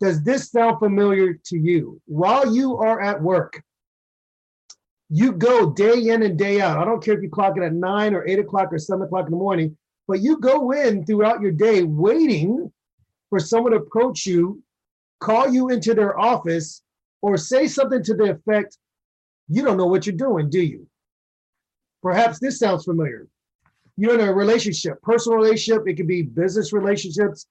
Does 0.00 0.22
this 0.22 0.50
sound 0.50 0.78
familiar 0.78 1.34
to 1.46 1.58
you? 1.58 2.00
While 2.06 2.54
you 2.54 2.76
are 2.76 3.00
at 3.00 3.20
work, 3.20 3.62
you 5.08 5.32
go 5.32 5.72
day 5.72 6.08
in 6.08 6.22
and 6.22 6.38
day 6.38 6.60
out. 6.60 6.78
I 6.78 6.84
don't 6.84 7.02
care 7.02 7.14
if 7.14 7.22
you 7.22 7.30
clock 7.30 7.56
it 7.56 7.62
at 7.62 7.72
nine 7.72 8.14
or 8.14 8.26
eight 8.26 8.38
o'clock 8.38 8.72
or 8.72 8.78
seven 8.78 9.06
o'clock 9.06 9.26
in 9.26 9.32
the 9.32 9.38
morning, 9.38 9.76
but 10.08 10.20
you 10.20 10.38
go 10.38 10.72
in 10.72 11.04
throughout 11.04 11.40
your 11.40 11.52
day 11.52 11.82
waiting 11.84 12.72
for 13.28 13.38
someone 13.38 13.72
to 13.72 13.78
approach 13.78 14.24
you, 14.26 14.60
call 15.20 15.52
you 15.52 15.68
into 15.68 15.94
their 15.94 16.18
office, 16.18 16.82
or 17.20 17.36
say 17.36 17.68
something 17.68 18.02
to 18.02 18.14
the 18.14 18.30
effect, 18.32 18.78
you 19.48 19.62
don't 19.62 19.76
know 19.76 19.86
what 19.86 20.06
you're 20.06 20.16
doing, 20.16 20.48
do 20.48 20.60
you? 20.60 20.86
Perhaps 22.02 22.38
this 22.38 22.58
sounds 22.58 22.84
familiar. 22.84 23.28
You're 23.96 24.14
in 24.14 24.26
a 24.26 24.32
relationship, 24.32 25.02
personal 25.02 25.38
relationship, 25.38 25.86
it 25.86 25.94
could 25.96 26.06
be 26.06 26.22
business 26.22 26.72
relationships, 26.72 27.46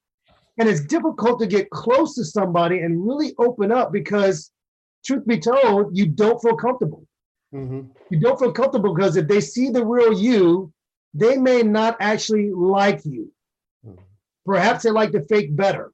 and 0.58 0.68
it's 0.68 0.82
difficult 0.82 1.40
to 1.40 1.48
get 1.48 1.70
close 1.70 2.16
to 2.16 2.26
somebody 2.26 2.80
and 2.80 3.06
really 3.06 3.36
open 3.38 3.72
up 3.72 3.92
because, 3.92 4.52
truth 5.06 5.28
be 5.28 5.38
told, 5.38 5.96
you 5.96 6.08
don't 6.08 6.42
feel 6.42 6.56
comfortable. 6.56 7.06
Mhm. 7.54 7.90
You 8.10 8.20
don't 8.20 8.40
feel 8.40 8.52
comfortable 8.52 8.96
because 8.96 9.16
if 9.16 9.28
they 9.28 9.42
see 9.42 9.70
the 9.70 9.86
real 9.86 10.14
you, 10.14 10.72
they 11.14 11.38
may 11.38 11.64
not 11.64 11.98
actually 12.00 12.52
like 12.52 13.06
you. 13.06 13.32
Mhm. 13.86 13.98
Perhaps 14.46 14.84
they 14.84 14.92
like 14.92 15.12
the 15.12 15.22
fake 15.22 15.56
better. 15.56 15.92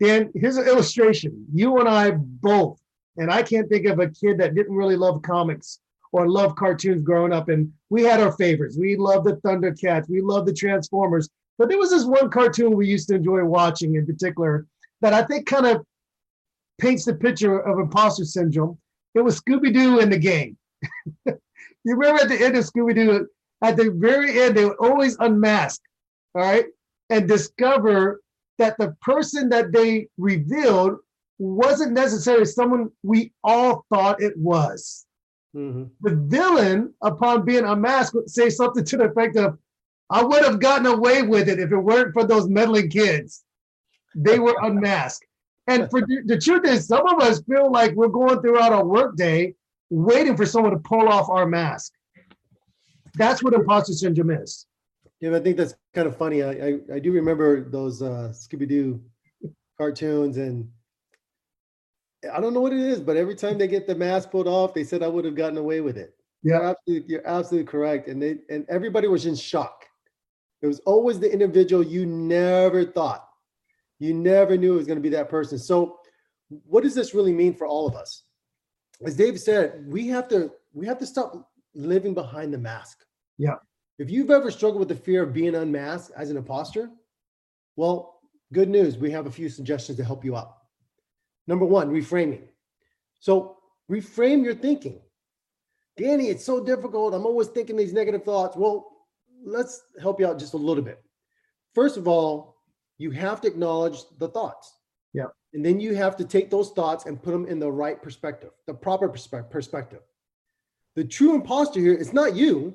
Dan, 0.00 0.30
here's 0.34 0.56
an 0.56 0.66
illustration. 0.66 1.46
You 1.52 1.78
and 1.78 1.88
I 1.88 2.10
both, 2.12 2.80
and 3.16 3.30
I 3.30 3.42
can't 3.42 3.68
think 3.68 3.86
of 3.86 4.00
a 4.00 4.10
kid 4.10 4.38
that 4.38 4.54
didn't 4.54 4.74
really 4.74 4.96
love 4.96 5.22
comics 5.22 5.80
or 6.12 6.28
love 6.28 6.56
cartoons 6.56 7.02
growing 7.02 7.32
up. 7.32 7.48
And 7.48 7.72
we 7.90 8.02
had 8.02 8.20
our 8.20 8.32
favorites. 8.32 8.76
We 8.78 8.96
loved 8.96 9.26
the 9.26 9.36
Thundercats. 9.36 10.08
We 10.08 10.20
loved 10.20 10.46
the 10.46 10.52
Transformers. 10.52 11.28
But 11.58 11.68
there 11.68 11.78
was 11.78 11.90
this 11.90 12.04
one 12.04 12.30
cartoon 12.30 12.76
we 12.76 12.88
used 12.88 13.08
to 13.08 13.14
enjoy 13.14 13.44
watching 13.44 13.94
in 13.94 14.06
particular 14.06 14.66
that 15.00 15.12
I 15.12 15.22
think 15.22 15.46
kind 15.46 15.66
of 15.66 15.84
paints 16.78 17.04
the 17.04 17.14
picture 17.14 17.60
of 17.60 17.78
imposter 17.78 18.24
syndrome. 18.24 18.78
It 19.14 19.20
was 19.20 19.40
Scooby 19.40 19.72
Doo 19.72 20.00
in 20.00 20.10
the 20.10 20.18
game. 20.18 20.56
you 21.26 21.36
remember 21.84 22.22
at 22.22 22.28
the 22.28 22.44
end 22.44 22.56
of 22.56 22.64
Scooby 22.64 22.94
Doo, 22.94 23.28
at 23.64 23.76
the 23.76 23.90
very 23.90 24.40
end, 24.40 24.56
they 24.56 24.64
would 24.64 24.76
always 24.78 25.16
unmask, 25.20 25.80
all 26.34 26.42
right, 26.42 26.66
and 27.10 27.26
discover 27.26 28.20
that 28.58 28.76
the 28.78 28.94
person 29.00 29.48
that 29.48 29.72
they 29.72 30.08
revealed 30.18 30.98
wasn't 31.38 31.92
necessarily 31.92 32.44
someone 32.44 32.90
we 33.02 33.32
all 33.42 33.84
thought 33.90 34.22
it 34.22 34.36
was. 34.36 35.06
Mhm. 35.56 35.90
The 36.02 36.14
villain, 36.14 36.92
upon 37.02 37.44
being 37.44 37.64
unmasked, 37.64 38.14
would 38.14 38.30
say 38.30 38.50
something 38.50 38.84
to 38.84 38.96
the 38.96 39.04
effect 39.04 39.36
of, 39.36 39.58
I 40.10 40.22
would 40.22 40.44
have 40.44 40.60
gotten 40.60 40.86
away 40.86 41.22
with 41.22 41.48
it 41.48 41.58
if 41.58 41.72
it 41.72 41.78
weren't 41.78 42.12
for 42.12 42.24
those 42.24 42.48
meddling 42.48 42.90
kids. 42.90 43.44
They 44.14 44.38
were 44.38 44.56
unmasked. 44.62 45.26
And 45.66 45.90
for 45.90 46.02
the 46.02 46.38
truth 46.38 46.66
is, 46.66 46.86
some 46.86 47.06
of 47.06 47.22
us 47.22 47.42
feel 47.42 47.72
like 47.72 47.94
we're 47.94 48.08
going 48.08 48.40
throughout 48.42 48.72
our 48.72 48.84
workday 48.84 49.54
waiting 49.88 50.36
for 50.36 50.44
someone 50.44 50.72
to 50.72 50.78
pull 50.78 51.08
off 51.08 51.30
our 51.30 51.46
mask. 51.46 51.92
That's 53.16 53.42
what 53.42 53.54
imposter 53.54 53.92
syndrome 53.92 54.30
is. 54.30 54.66
Yeah, 55.20 55.36
I 55.36 55.40
think 55.40 55.56
that's 55.56 55.74
kind 55.94 56.06
of 56.06 56.16
funny. 56.16 56.42
I, 56.42 56.50
I, 56.50 56.78
I 56.94 56.98
do 56.98 57.12
remember 57.12 57.68
those 57.68 58.02
uh, 58.02 58.32
Scooby 58.32 58.68
Doo 58.68 59.00
cartoons, 59.78 60.36
and 60.36 60.68
I 62.32 62.40
don't 62.40 62.54
know 62.54 62.60
what 62.60 62.72
it 62.72 62.80
is, 62.80 63.00
but 63.00 63.16
every 63.16 63.34
time 63.34 63.58
they 63.58 63.68
get 63.68 63.86
the 63.86 63.94
mask 63.94 64.30
pulled 64.30 64.48
off, 64.48 64.74
they 64.74 64.84
said 64.84 65.02
I 65.02 65.08
would 65.08 65.24
have 65.24 65.34
gotten 65.36 65.58
away 65.58 65.80
with 65.80 65.96
it. 65.96 66.14
You're 66.42 66.60
Yeah. 66.62 66.70
absolutely, 66.70 67.10
you're 67.12 67.26
absolutely 67.26 67.66
correct, 67.70 68.08
and 68.08 68.20
they 68.20 68.38
and 68.50 68.66
everybody 68.68 69.08
was 69.08 69.26
in 69.26 69.34
shock. 69.34 69.86
It 70.62 70.66
was 70.66 70.80
always 70.80 71.20
the 71.20 71.30
individual 71.30 71.82
you 71.82 72.06
never 72.06 72.84
thought, 72.84 73.28
you 73.98 74.14
never 74.14 74.56
knew 74.56 74.74
it 74.74 74.78
was 74.78 74.86
going 74.86 74.98
to 74.98 75.02
be 75.02 75.10
that 75.10 75.28
person. 75.28 75.58
So, 75.58 76.00
what 76.66 76.82
does 76.82 76.94
this 76.94 77.14
really 77.14 77.32
mean 77.32 77.54
for 77.54 77.66
all 77.66 77.86
of 77.86 77.94
us? 77.94 78.24
As 79.04 79.16
Dave 79.16 79.38
said, 79.40 79.84
we 79.86 80.08
have 80.08 80.28
to 80.28 80.52
we 80.72 80.86
have 80.86 80.98
to 80.98 81.06
stop 81.06 81.50
living 81.74 82.14
behind 82.14 82.52
the 82.52 82.58
mask. 82.58 82.98
Yeah. 83.38 83.56
If 83.98 84.10
you've 84.10 84.30
ever 84.30 84.50
struggled 84.50 84.80
with 84.80 84.88
the 84.88 84.94
fear 84.94 85.22
of 85.22 85.32
being 85.32 85.54
unmasked 85.54 86.12
as 86.16 86.30
an 86.30 86.36
imposter, 86.36 86.90
well, 87.76 88.20
good 88.52 88.68
news. 88.68 88.96
We 88.96 89.10
have 89.10 89.26
a 89.26 89.30
few 89.30 89.48
suggestions 89.48 89.98
to 89.98 90.04
help 90.04 90.24
you 90.24 90.36
out. 90.36 90.56
Number 91.46 91.64
one, 91.64 91.90
reframing. 91.90 92.42
So 93.20 93.58
reframe 93.90 94.44
your 94.44 94.54
thinking. 94.54 95.00
Danny, 95.96 96.28
it's 96.28 96.44
so 96.44 96.64
difficult. 96.64 97.14
I'm 97.14 97.26
always 97.26 97.48
thinking 97.48 97.76
these 97.76 97.92
negative 97.92 98.24
thoughts. 98.24 98.56
Well, 98.56 98.90
let's 99.44 99.82
help 100.00 100.18
you 100.18 100.26
out 100.26 100.38
just 100.38 100.54
a 100.54 100.58
little 100.58 100.82
bit. 100.82 101.02
First 101.74 101.96
of 101.96 102.08
all, 102.08 102.56
you 102.98 103.10
have 103.10 103.40
to 103.42 103.48
acknowledge 103.48 103.98
the 104.18 104.28
thoughts. 104.28 104.74
Yeah. 105.12 105.26
And 105.52 105.64
then 105.64 105.78
you 105.78 105.94
have 105.94 106.16
to 106.16 106.24
take 106.24 106.50
those 106.50 106.70
thoughts 106.72 107.06
and 107.06 107.22
put 107.22 107.30
them 107.30 107.46
in 107.46 107.60
the 107.60 107.70
right 107.70 108.02
perspective, 108.02 108.50
the 108.66 108.74
proper 108.74 109.08
perspe- 109.08 109.50
perspective. 109.50 110.00
The 110.94 111.04
true 111.04 111.34
imposter 111.34 111.80
here 111.80 111.94
is 111.94 112.12
not 112.12 112.36
you. 112.36 112.74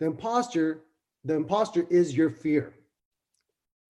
The 0.00 0.06
imposter, 0.06 0.84
the 1.24 1.34
imposter 1.34 1.86
is 1.88 2.16
your 2.16 2.30
fear. 2.30 2.74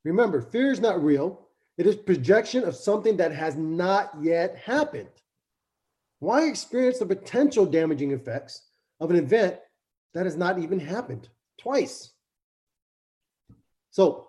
Remember, 0.05 0.41
fear 0.41 0.71
is 0.71 0.81
not 0.81 1.03
real. 1.03 1.49
It 1.79 1.87
is 1.87 1.97
projection 1.97 2.65
of 2.65 2.77
something 2.77 3.17
that 3.17 3.33
has 3.33 3.57
not 3.57 4.13
yet 4.21 4.57
happened. 4.57 5.09
Why 6.21 6.47
experience 6.47 6.99
the 6.99 7.07
potential 7.07 7.67
damaging 7.67 8.13
effects 8.13 8.69
of 9.01 9.11
an 9.11 9.17
event 9.17 9.59
that 10.15 10.25
has 10.25 10.37
not 10.37 10.59
even 10.59 10.79
happened 10.79 11.29
twice? 11.59 12.13
So 13.91 14.29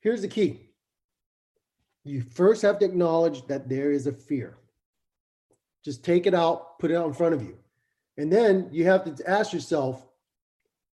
here's 0.00 0.22
the 0.22 0.28
key. 0.28 0.60
You 2.04 2.22
first 2.22 2.62
have 2.62 2.78
to 2.78 2.84
acknowledge 2.84 3.46
that 3.46 3.68
there 3.68 3.90
is 3.90 4.06
a 4.06 4.12
fear. 4.12 4.56
Just 5.86 6.02
take 6.02 6.26
it 6.26 6.34
out, 6.34 6.80
put 6.80 6.90
it 6.90 6.96
out 6.96 7.06
in 7.06 7.12
front 7.12 7.32
of 7.32 7.42
you. 7.44 7.56
And 8.18 8.32
then 8.32 8.68
you 8.72 8.84
have 8.86 9.04
to 9.04 9.30
ask 9.30 9.52
yourself, 9.52 10.04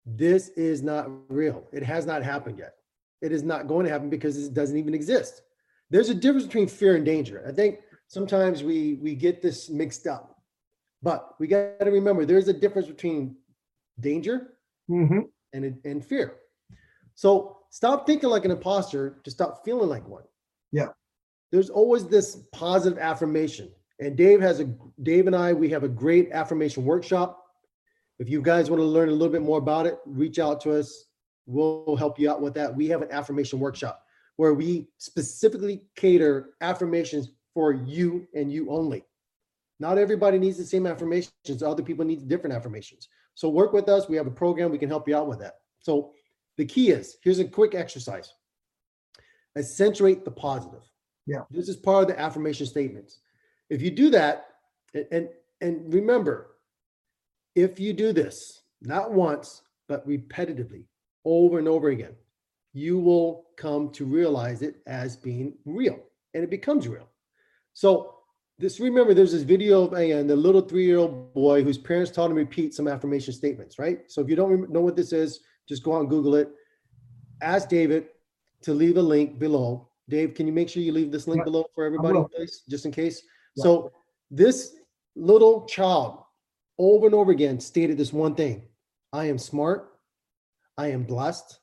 this 0.04 0.50
is 0.50 0.82
not 0.82 1.12
real. 1.32 1.68
It 1.72 1.84
has 1.84 2.08
not 2.08 2.24
happened 2.24 2.58
yet. 2.58 2.74
It 3.22 3.32
is 3.32 3.44
not 3.44 3.68
going 3.68 3.86
to 3.86 3.92
happen 3.92 4.10
because 4.10 4.36
it 4.44 4.56
doesn't 4.56 4.76
even 4.76 4.96
exist. 4.96 5.44
There's 5.92 6.10
a 6.10 6.16
difference 6.16 6.48
between 6.48 6.68
fear 6.68 6.96
and 6.96 7.06
danger. 7.06 7.46
I 7.48 7.52
think 7.52 7.82
sometimes 8.08 8.64
we 8.64 8.96
we 8.96 9.14
get 9.14 9.44
this 9.44 9.70
mixed 9.70 10.08
up. 10.08 10.42
But 11.04 11.36
we 11.40 11.46
got 11.46 11.82
to 11.82 11.92
remember 11.92 12.26
there's 12.26 12.48
a 12.48 12.54
difference 12.54 12.88
between 12.88 13.36
danger 14.00 14.56
Mhm. 14.90 15.30
and 15.54 15.80
and 15.86 16.04
fear. 16.04 16.40
So 17.14 17.60
stop 17.70 18.08
thinking 18.08 18.30
like 18.30 18.46
an 18.46 18.50
imposter 18.52 19.20
to 19.24 19.30
stop 19.30 19.64
feeling 19.64 19.90
like 19.90 20.08
one. 20.08 20.24
Yeah. 20.72 20.94
There's 21.52 21.70
always 21.70 22.08
this 22.08 22.38
positive 22.54 22.98
affirmation. 22.98 23.70
And 24.00 24.16
Dave 24.16 24.42
has 24.42 24.60
a 24.60 24.74
Dave 25.04 25.28
and 25.28 25.36
I 25.36 25.54
we 25.54 25.70
have 25.70 25.84
a 25.84 25.90
great 25.90 26.32
affirmation 26.32 26.86
workshop. 26.86 27.44
If 28.18 28.30
you 28.30 28.42
guys 28.42 28.70
want 28.70 28.82
to 28.82 28.86
learn 28.86 29.10
a 29.10 29.14
little 29.14 29.32
bit 29.32 29.42
more 29.42 29.60
about 29.60 29.86
it, 29.86 30.00
reach 30.06 30.40
out 30.40 30.62
to 30.62 30.72
us. 30.72 31.06
We'll 31.46 31.96
help 31.98 32.20
you 32.20 32.30
out 32.30 32.42
with 32.42 32.54
that. 32.56 32.76
We 32.76 32.88
have 32.88 33.02
an 33.02 33.12
affirmation 33.12 33.60
workshop 33.60 34.04
where 34.36 34.54
we 34.54 34.88
specifically 34.98 35.84
cater 35.96 36.52
affirmations 36.62 37.30
for 37.54 37.74
you 37.74 38.28
and 38.34 38.52
you 38.52 38.70
only. 38.70 39.04
Not 39.80 39.98
everybody 39.98 40.38
needs 40.38 40.58
the 40.58 40.66
same 40.66 40.86
affirmations. 40.86 41.64
Other 41.64 41.84
people 41.84 42.06
need 42.06 42.28
different 42.28 42.56
affirmations. 42.56 43.08
So 43.36 43.50
work 43.50 43.74
with 43.74 43.88
us. 43.90 44.08
We 44.10 44.18
have 44.18 44.28
a 44.28 44.32
program. 44.32 44.72
We 44.72 44.78
can 44.78 44.90
help 44.90 45.08
you 45.08 45.16
out 45.16 45.28
with 45.28 45.40
that. 45.40 45.56
So 45.80 46.12
the 46.58 46.66
key 46.66 46.92
is 46.92 47.18
here's 47.24 47.40
a 47.40 47.46
quick 47.46 47.76
exercise. 47.76 48.34
Accentuate 49.58 50.26
the 50.26 50.32
positive. 50.32 50.84
Yeah. 51.26 51.44
This 51.50 51.70
is 51.70 51.78
part 51.78 52.04
of 52.04 52.08
the 52.10 52.20
affirmation 52.20 52.66
statements. 52.66 53.20
If 53.70 53.82
you 53.82 53.92
do 53.92 54.10
that, 54.12 54.48
and 54.94 55.06
and, 55.12 55.30
and 55.62 55.94
remember, 55.94 56.56
if 57.56 57.80
you 57.80 57.94
do 57.94 58.14
this 58.14 58.62
not 58.82 59.12
once 59.12 59.62
but 59.88 60.08
repetitively 60.08 60.86
over 61.26 61.60
and 61.60 61.68
over 61.68 61.90
again, 61.90 62.16
you 62.74 63.00
will 63.00 63.48
come 63.58 63.90
to 63.92 64.06
realize 64.06 64.62
it 64.62 64.82
as 64.88 65.16
being 65.16 65.54
real, 65.66 66.00
and 66.34 66.44
it 66.44 66.50
becomes 66.50 66.88
real. 66.88 67.08
So 67.74 68.16
this 68.60 68.80
remember 68.80 69.14
there's 69.14 69.32
this 69.32 69.44
video 69.44 69.84
of 69.84 69.94
a, 69.94 70.22
the 70.22 70.36
little 70.36 70.62
three-year-old 70.62 71.34
boy 71.34 71.64
whose 71.64 71.78
parents 71.78 72.12
taught 72.12 72.26
him 72.26 72.36
to 72.36 72.36
repeat 72.36 72.74
some 72.74 72.88
affirmation 72.88 73.34
statements 73.34 73.80
right? 73.80 74.00
So 74.08 74.22
if 74.22 74.30
you 74.30 74.36
don't 74.36 74.70
know 74.70 74.82
what 74.82 74.98
this 74.98 75.14
is 75.14 75.40
just 75.68 75.84
go 75.84 75.96
out 75.96 76.02
and 76.02 76.10
google 76.10 76.36
it. 76.36 76.50
Ask 77.42 77.70
david 77.70 78.08
to 78.64 78.74
leave 78.74 78.98
a 78.98 79.02
link 79.02 79.40
below. 79.40 79.88
Dave 80.10 80.34
can 80.34 80.46
you 80.46 80.52
make 80.52 80.68
sure 80.68 80.84
you 80.84 80.92
leave 80.92 81.12
this 81.12 81.28
link 81.28 81.44
below 81.46 81.66
for 81.74 81.86
everybody 81.86 82.20
please 82.36 82.64
just 82.68 82.86
in 82.86 82.92
case 82.92 83.24
Yeah. 83.60 83.64
so 83.64 83.92
this 84.32 84.76
little 85.16 85.66
child 85.66 86.24
over 86.78 87.06
and 87.06 87.16
over 87.16 87.32
again 87.32 87.60
stated 87.60 87.98
this 87.98 88.14
one 88.14 88.36
thing 88.36 88.64
i 89.14 89.26
am 89.26 89.38
smart 89.38 90.00
i 90.78 90.88
am 90.88 91.04
blessed 91.04 91.60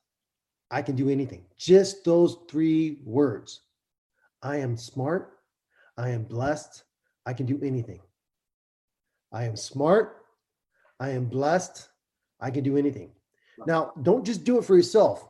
i 0.71 0.83
can 0.83 0.97
do 0.97 1.09
anything 1.09 1.45
just 1.57 2.05
those 2.05 2.39
three 2.49 3.01
words 3.05 3.63
i 4.43 4.57
am 4.57 4.77
smart 4.77 5.37
I 5.97 6.11
am 6.11 6.25
blessed. 6.25 6.85
I 7.25 7.33
can 7.33 7.47
do 7.47 7.59
anything. 7.63 8.01
I 9.33 9.45
am 9.45 9.57
smart. 9.57 10.25
I 11.01 11.11
am 11.11 11.27
blessed. 11.27 11.89
I 12.41 12.51
can 12.51 12.63
do 12.63 12.77
anything. 12.77 13.11
Now, 13.67 13.93
don't 14.03 14.25
just 14.25 14.45
do 14.45 14.59
it 14.59 14.65
for 14.65 14.77
yourself. 14.77 15.27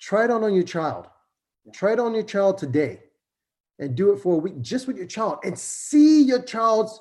Try 0.00 0.24
it 0.24 0.30
on 0.30 0.42
on 0.42 0.54
your 0.54 0.64
child. 0.64 1.06
Try 1.74 1.92
it 1.92 2.00
on 2.00 2.14
your 2.14 2.22
child 2.22 2.56
today 2.56 3.00
and 3.80 3.96
do 3.96 4.12
it 4.12 4.18
for 4.20 4.34
a 4.34 4.38
week 4.38 4.60
just 4.60 4.86
with 4.86 4.96
your 4.96 5.06
child 5.06 5.38
and 5.42 5.58
see 5.58 6.22
your 6.22 6.42
child's 6.42 7.00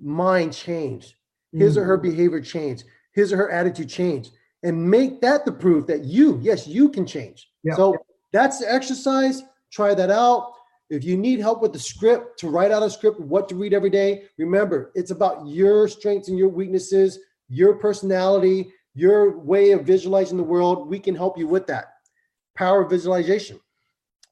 mind 0.00 0.52
change, 0.54 1.18
his 1.52 1.76
or 1.76 1.84
her 1.84 1.98
Mhm. 1.98 2.02
behavior 2.02 2.40
change, 2.40 2.84
his 3.12 3.32
or 3.32 3.36
her 3.36 3.50
attitude 3.50 3.88
change, 3.88 4.30
and 4.62 4.90
make 4.90 5.20
that 5.20 5.44
the 5.44 5.52
proof 5.52 5.86
that 5.86 6.04
you, 6.04 6.38
yes, 6.40 6.66
you 6.66 6.88
can 6.88 7.04
change. 7.04 7.52
Yeah. 7.62 7.74
So 7.74 7.96
that's 8.32 8.60
the 8.60 8.72
exercise. 8.72 9.42
Try 9.70 9.94
that 9.94 10.10
out. 10.10 10.52
If 10.88 11.04
you 11.04 11.16
need 11.16 11.40
help 11.40 11.60
with 11.60 11.72
the 11.72 11.78
script 11.78 12.38
to 12.40 12.48
write 12.50 12.70
out 12.70 12.82
a 12.82 12.90
script, 12.90 13.18
what 13.20 13.48
to 13.48 13.54
read 13.54 13.74
every 13.74 13.90
day, 13.90 14.28
remember 14.38 14.92
it's 14.94 15.10
about 15.10 15.46
your 15.46 15.88
strengths 15.88 16.28
and 16.28 16.38
your 16.38 16.48
weaknesses, 16.48 17.18
your 17.48 17.74
personality, 17.74 18.72
your 18.94 19.38
way 19.38 19.72
of 19.72 19.84
visualizing 19.84 20.36
the 20.36 20.44
world. 20.44 20.88
We 20.88 20.98
can 20.98 21.14
help 21.14 21.36
you 21.38 21.48
with 21.48 21.66
that. 21.66 21.94
Power 22.54 22.82
of 22.82 22.90
visualization. 22.90 23.58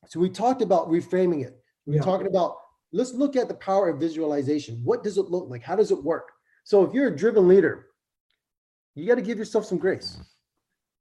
So 0.06 0.20
we 0.20 0.28
talked 0.28 0.62
about 0.62 0.88
reframing 0.90 1.44
it. 1.44 1.59
We're 1.90 1.96
Yeah. 1.96 2.02
talking 2.02 2.28
about 2.28 2.56
let's 2.92 3.12
look 3.12 3.34
at 3.34 3.48
the 3.48 3.54
power 3.54 3.88
of 3.88 3.98
visualization. 3.98 4.80
What 4.84 5.02
does 5.02 5.18
it 5.18 5.30
look 5.30 5.48
like? 5.50 5.62
How 5.62 5.74
does 5.74 5.90
it 5.90 6.02
work? 6.02 6.30
So 6.64 6.84
if 6.84 6.94
you're 6.94 7.08
a 7.08 7.16
driven 7.16 7.48
leader, 7.48 7.86
you 8.94 9.06
got 9.06 9.16
to 9.16 9.22
give 9.22 9.38
yourself 9.38 9.64
some 9.64 9.78
grace. 9.78 10.12
Mm-hmm. 10.12 10.22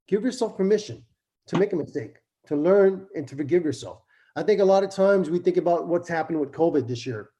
Give 0.08 0.24
yourself 0.24 0.56
permission 0.56 1.04
to 1.46 1.58
make 1.58 1.72
a 1.72 1.76
mistake, 1.76 2.16
to 2.46 2.56
learn 2.56 3.06
and 3.14 3.26
to 3.28 3.36
forgive 3.36 3.64
yourself. 3.64 4.02
I 4.34 4.42
think 4.42 4.60
a 4.60 4.64
lot 4.64 4.82
of 4.82 4.90
times 4.90 5.30
we 5.30 5.38
think 5.38 5.56
about 5.56 5.86
what's 5.86 6.08
happened 6.08 6.40
with 6.40 6.50
COVID 6.50 6.88
this 6.88 7.06
year. 7.06 7.30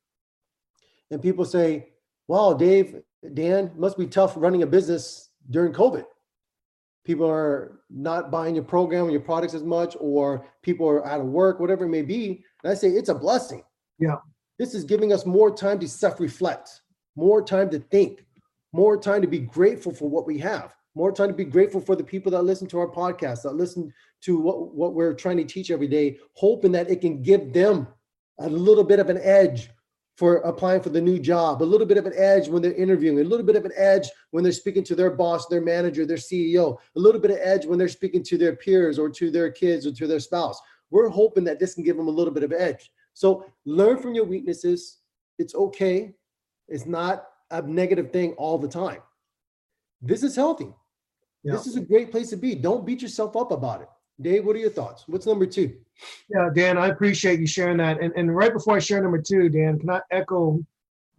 And 1.11 1.21
people 1.21 1.45
say, 1.45 1.89
wow, 2.29 2.53
Dave, 2.55 3.01
Dan, 3.35 3.73
must 3.77 3.99
be 3.99 4.07
tough 4.07 4.35
running 4.37 4.63
a 4.63 4.67
business 4.67 5.31
during 5.51 5.73
COVID. 5.73 6.05
People 7.05 7.29
are 7.29 7.81
not 7.89 8.31
buying 8.31 8.55
your 8.55 8.65
program 8.65 9.07
or 9.07 9.11
your 9.11 9.21
products 9.21 9.55
as 9.55 9.65
much, 9.65 9.97
or 9.99 10.47
people 10.63 10.89
are 10.89 11.05
out 11.07 11.21
of 11.21 11.27
work, 11.27 11.59
whatever 11.59 11.85
it 11.85 11.89
may 11.89 12.03
be. 12.03 12.45
And 12.63 12.71
I 12.71 12.75
say 12.75 12.89
it's 12.89 13.09
a 13.09 13.15
blessing. 13.15 13.63
Yeah. 13.99 14.17
This 14.59 14.75
is 14.75 14.85
giving 14.85 15.13
us 15.13 15.25
more 15.25 15.55
time 15.55 15.79
to 15.81 15.89
self 15.89 16.21
reflect, 16.21 16.83
more 17.17 17.43
time 17.43 17.71
to 17.71 17.79
think, 17.79 18.25
more 18.73 18.97
time 18.97 19.23
to 19.23 19.29
be 19.29 19.39
grateful 19.39 19.93
for 19.93 20.09
what 20.09 20.27
we 20.27 20.39
have, 20.39 20.75
more 20.95 21.13
time 21.13 21.29
to 21.29 21.35
be 21.35 21.45
grateful 21.45 21.81
for 21.81 21.97
the 21.97 22.05
people 22.05 22.31
that 22.33 22.43
listen 22.43 22.67
to 22.69 22.79
our 22.79 22.89
podcast, 22.89 23.43
that 23.43 23.55
listen 23.55 23.93
to 24.23 24.39
what, 24.39 24.75
what 24.75 24.95
we're 24.95 25.15
trying 25.15 25.39
to 25.39 25.45
teach 25.45 25.71
every 25.71 25.89
day, 25.89 26.19
hoping 26.35 26.73
that 26.73 26.91
it 26.91 27.01
can 27.01 27.23
give 27.23 27.53
them 27.53 27.87
a 28.39 28.49
little 28.49 28.85
bit 28.85 29.01
of 29.01 29.09
an 29.09 29.19
edge 29.23 29.71
for 30.21 30.37
applying 30.39 30.83
for 30.83 30.91
the 30.91 31.01
new 31.01 31.19
job, 31.19 31.63
a 31.63 31.65
little 31.65 31.87
bit 31.87 31.97
of 31.97 32.05
an 32.05 32.13
edge 32.15 32.47
when 32.47 32.61
they're 32.61 32.75
interviewing, 32.75 33.19
a 33.19 33.25
little 33.25 33.47
bit 33.47 33.57
of 33.57 33.65
an 33.65 33.73
edge 33.75 34.07
when 34.33 34.45
they're 34.45 34.53
speaking 34.53 34.85
to 34.85 34.95
their 34.95 35.09
boss, 35.09 35.47
their 35.47 35.63
manager, 35.63 36.05
their 36.05 36.19
CEO, 36.19 36.77
a 36.95 37.01
little 37.01 37.21
bit 37.23 37.31
of 37.31 37.39
edge 37.41 37.65
when 37.65 37.79
they're 37.79 37.89
speaking 37.89 38.23
to 38.23 38.37
their 38.37 38.55
peers 38.55 38.99
or 38.99 39.09
to 39.09 39.31
their 39.31 39.51
kids 39.51 39.87
or 39.87 39.93
to 39.93 40.07
their 40.07 40.21
spouse. 40.21 40.61
We're 40.91 41.09
hoping 41.09 41.45
that 41.45 41.59
this 41.59 41.75
can 41.75 41.85
give 41.85 41.97
them 41.97 42.09
a 42.09 42.11
little 42.11 42.33
bit 42.33 42.43
of 42.43 42.53
edge. 42.53 42.91
So 43.15 43.45
learn 43.65 43.99
from 43.99 44.15
your 44.15 44.25
weaknesses. 44.25 44.99
It's 45.39 45.55
okay. 45.55 46.15
It's 46.69 46.87
not 46.87 47.27
a 47.51 47.63
negative 47.63 48.13
thing 48.13 48.33
all 48.33 48.59
the 48.59 48.69
time. 48.69 49.01
This 50.03 50.23
is 50.23 50.37
healthy. 50.37 50.73
Yeah. 51.43 51.53
This 51.53 51.67
is 51.67 51.77
a 51.77 51.81
great 51.81 52.11
place 52.11 52.31
to 52.31 52.37
be. 52.37 52.55
Don't 52.55 52.87
beat 52.87 53.03
yourself 53.03 53.37
up 53.37 53.51
about 53.51 53.83
it. 53.83 53.89
Dave, 54.21 54.45
what 54.45 54.55
are 54.57 54.61
your 54.61 54.71
thoughts? 54.71 55.05
What's 55.07 55.27
number 55.27 55.47
two? 55.47 55.77
Yeah, 56.29 56.51
Dan, 56.55 56.77
I 56.77 56.89
appreciate 56.89 57.41
you 57.41 57.47
sharing 57.47 57.79
that. 57.79 58.01
And, 58.01 58.13
and 58.17 58.35
right 58.35 58.53
before 58.53 58.77
I 58.77 58.79
share 58.79 59.03
number 59.03 59.21
two, 59.21 59.49
Dan, 59.49 59.79
can 59.79 59.91
I 59.91 60.01
echo 60.11 60.63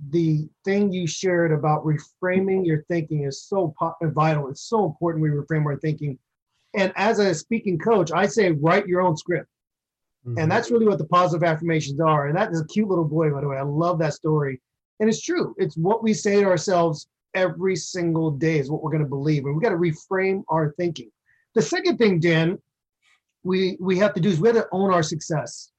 the 0.09 0.47
thing 0.65 0.91
you 0.91 1.05
shared 1.05 1.51
about 1.51 1.85
reframing 1.85 2.65
your 2.65 2.83
thinking 2.83 3.23
is 3.23 3.43
so 3.43 3.73
uh, 3.81 3.91
vital. 4.01 4.49
It's 4.49 4.63
so 4.63 4.85
important 4.85 5.21
we 5.21 5.29
reframe 5.29 5.65
our 5.65 5.77
thinking. 5.77 6.17
And 6.73 6.91
as 6.95 7.19
a 7.19 7.35
speaking 7.35 7.77
coach, 7.77 8.11
I 8.11 8.25
say 8.25 8.51
write 8.51 8.87
your 8.87 9.01
own 9.01 9.15
script. 9.17 9.47
And 10.25 10.37
mm-hmm. 10.37 10.49
that's 10.49 10.69
really 10.69 10.87
what 10.87 10.99
the 10.99 11.05
positive 11.05 11.43
affirmations 11.43 11.99
are. 11.99 12.27
And 12.27 12.37
that 12.37 12.51
is 12.51 12.61
a 12.61 12.67
cute 12.67 12.87
little 12.87 13.05
boy, 13.05 13.31
by 13.31 13.41
the 13.41 13.47
way. 13.47 13.57
I 13.57 13.63
love 13.63 13.97
that 13.99 14.13
story. 14.13 14.61
And 14.99 15.09
it's 15.09 15.21
true. 15.21 15.55
It's 15.57 15.75
what 15.75 16.03
we 16.03 16.13
say 16.13 16.41
to 16.41 16.47
ourselves 16.47 17.07
every 17.33 17.75
single 17.75 18.29
day 18.29 18.59
is 18.59 18.69
what 18.69 18.83
we're 18.83 18.91
going 18.91 19.03
to 19.03 19.09
believe. 19.09 19.45
And 19.45 19.55
we 19.55 19.61
got 19.61 19.69
to 19.69 19.77
reframe 19.77 20.43
our 20.47 20.73
thinking. 20.77 21.09
The 21.55 21.61
second 21.61 21.97
thing, 21.97 22.19
Dan, 22.19 22.59
we 23.43 23.77
we 23.79 23.97
have 23.97 24.13
to 24.13 24.21
do 24.21 24.29
is 24.29 24.39
we 24.39 24.49
have 24.49 24.57
to 24.57 24.67
own 24.71 24.93
our 24.93 25.01
success. 25.01 25.71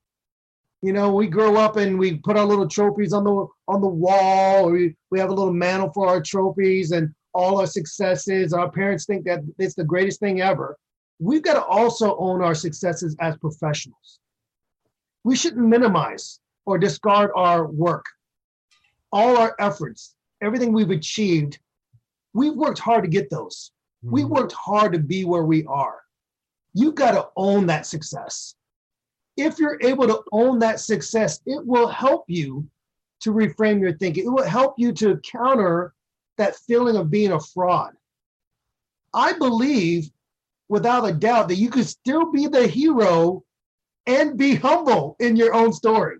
You 0.82 0.92
know, 0.92 1.12
we 1.12 1.28
grow 1.28 1.56
up 1.56 1.76
and 1.76 1.96
we 1.96 2.16
put 2.18 2.36
our 2.36 2.44
little 2.44 2.66
trophies 2.66 3.12
on 3.12 3.22
the 3.22 3.46
on 3.68 3.80
the 3.80 3.88
wall, 3.88 4.68
or 4.68 4.72
we, 4.72 4.96
we 5.12 5.20
have 5.20 5.30
a 5.30 5.34
little 5.34 5.52
mantle 5.52 5.92
for 5.92 6.08
our 6.08 6.20
trophies 6.20 6.90
and 6.90 7.14
all 7.32 7.60
our 7.60 7.66
successes. 7.66 8.52
Our 8.52 8.70
parents 8.72 9.06
think 9.06 9.24
that 9.26 9.40
it's 9.58 9.76
the 9.76 9.84
greatest 9.84 10.18
thing 10.18 10.40
ever. 10.40 10.76
We've 11.20 11.42
got 11.42 11.54
to 11.54 11.64
also 11.64 12.16
own 12.16 12.42
our 12.42 12.56
successes 12.56 13.14
as 13.20 13.36
professionals 13.36 14.18
we 15.24 15.36
shouldn't 15.36 15.66
minimize 15.66 16.40
or 16.66 16.78
discard 16.78 17.30
our 17.36 17.66
work, 17.66 18.04
all 19.12 19.36
our 19.36 19.54
efforts, 19.58 20.14
everything 20.40 20.72
we've 20.72 20.90
achieved. 20.90 21.58
We've 22.34 22.54
worked 22.54 22.78
hard 22.78 23.04
to 23.04 23.10
get 23.10 23.30
those. 23.30 23.72
We 24.02 24.22
Mhm. 24.22 24.28
worked 24.28 24.52
hard 24.52 24.92
to 24.92 24.98
be 24.98 25.24
where 25.24 25.44
we 25.44 25.64
are. 25.66 26.02
You've 26.74 26.94
got 26.94 27.12
to 27.12 27.30
own 27.36 27.66
that 27.66 27.86
success. 27.86 28.56
If 29.36 29.58
you're 29.58 29.78
able 29.82 30.06
to 30.08 30.22
own 30.32 30.58
that 30.60 30.80
success, 30.80 31.40
it 31.46 31.64
will 31.66 31.88
help 31.88 32.28
you 32.28 32.68
to 33.20 33.32
reframe 33.32 33.80
your 33.80 33.96
thinking. 33.96 34.24
It 34.24 34.32
will 34.32 34.44
help 34.46 34.74
you 34.78 34.92
to 34.94 35.18
counter 35.18 35.94
that 36.36 36.56
feeling 36.56 36.96
of 36.96 37.10
being 37.10 37.32
a 37.32 37.40
fraud. 37.40 37.96
I 39.14 39.34
believe 39.34 40.10
without 40.68 41.04
a 41.08 41.12
doubt 41.12 41.48
that 41.48 41.56
you 41.56 41.70
could 41.70 41.86
still 41.86 42.32
be 42.32 42.46
the 42.46 42.66
hero 42.66 43.44
and 44.06 44.36
be 44.36 44.54
humble 44.54 45.16
in 45.20 45.36
your 45.36 45.54
own 45.54 45.72
story. 45.72 46.16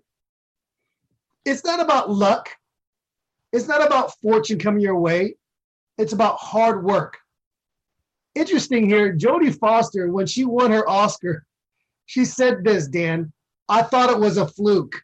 It's 1.44 1.64
not 1.64 1.80
about 1.80 2.10
luck. 2.10 2.48
It's 3.52 3.68
not 3.68 3.84
about 3.84 4.18
fortune 4.20 4.58
coming 4.58 4.80
your 4.80 4.98
way. 4.98 5.34
It's 5.98 6.12
about 6.12 6.38
hard 6.38 6.84
work. 6.84 7.18
Interesting 8.34 8.88
here, 8.88 9.14
Jodie 9.14 9.56
Foster, 9.58 10.10
when 10.10 10.26
she 10.26 10.44
won 10.44 10.70
her 10.70 10.88
Oscar, 10.88 11.44
she 12.06 12.24
said 12.24 12.64
this, 12.64 12.86
Dan, 12.86 13.32
I 13.68 13.82
thought 13.82 14.10
it 14.10 14.18
was 14.18 14.38
a 14.38 14.46
fluke. 14.46 15.02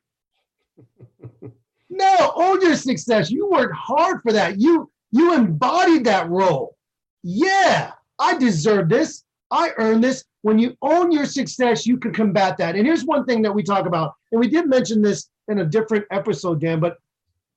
no, 1.91 2.33
own 2.35 2.61
your 2.63 2.77
success. 2.77 3.31
You 3.31 3.49
worked 3.49 3.75
hard 3.75 4.23
for 4.23 4.33
that. 4.33 4.59
You 4.59 4.91
you 5.11 5.35
embodied 5.35 6.05
that 6.05 6.29
role. 6.29 6.77
Yeah, 7.23 7.93
I 8.19 8.37
deserve 8.37 8.89
this. 8.89 9.25
I 9.51 9.73
earned 9.79 10.05
this. 10.05 10.25
When 10.43 10.59
you 10.59 10.77
own 10.83 11.11
your 11.11 11.27
success, 11.27 11.87
you 11.87 11.99
can 11.99 12.13
combat 12.13 12.57
that. 12.59 12.77
And 12.77 12.87
here's 12.87 13.05
one 13.05 13.25
thing 13.25 13.43
that 13.43 13.55
we 13.55 13.63
talk 13.63 13.87
about, 13.87 14.15
and 14.31 14.41
we 14.41 14.49
did 14.49 14.69
mention 14.69 15.03
this 15.03 15.29
in 15.49 15.61
a 15.61 15.65
different 15.65 16.05
episode, 16.11 16.61
Dan, 16.61 16.79
but 16.81 16.99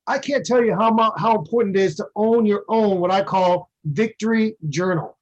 I 0.06 0.18
can't 0.18 0.44
tell 0.44 0.64
you 0.64 0.74
how 0.74 1.12
how 1.16 1.38
important 1.38 1.76
it 1.76 1.82
is 1.82 1.96
to 1.96 2.06
own 2.16 2.44
your 2.44 2.64
own 2.68 2.98
what 3.00 3.10
I 3.10 3.22
call 3.22 3.70
victory 3.84 4.56
journal. 4.68 5.16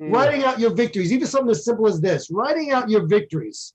Mm. 0.00 0.12
Writing 0.12 0.44
out 0.44 0.58
your 0.58 0.74
victories, 0.74 1.12
even 1.12 1.26
something 1.26 1.50
as 1.50 1.64
simple 1.64 1.86
as 1.86 2.00
this, 2.00 2.30
writing 2.30 2.72
out 2.72 2.90
your 2.90 3.06
victories 3.06 3.72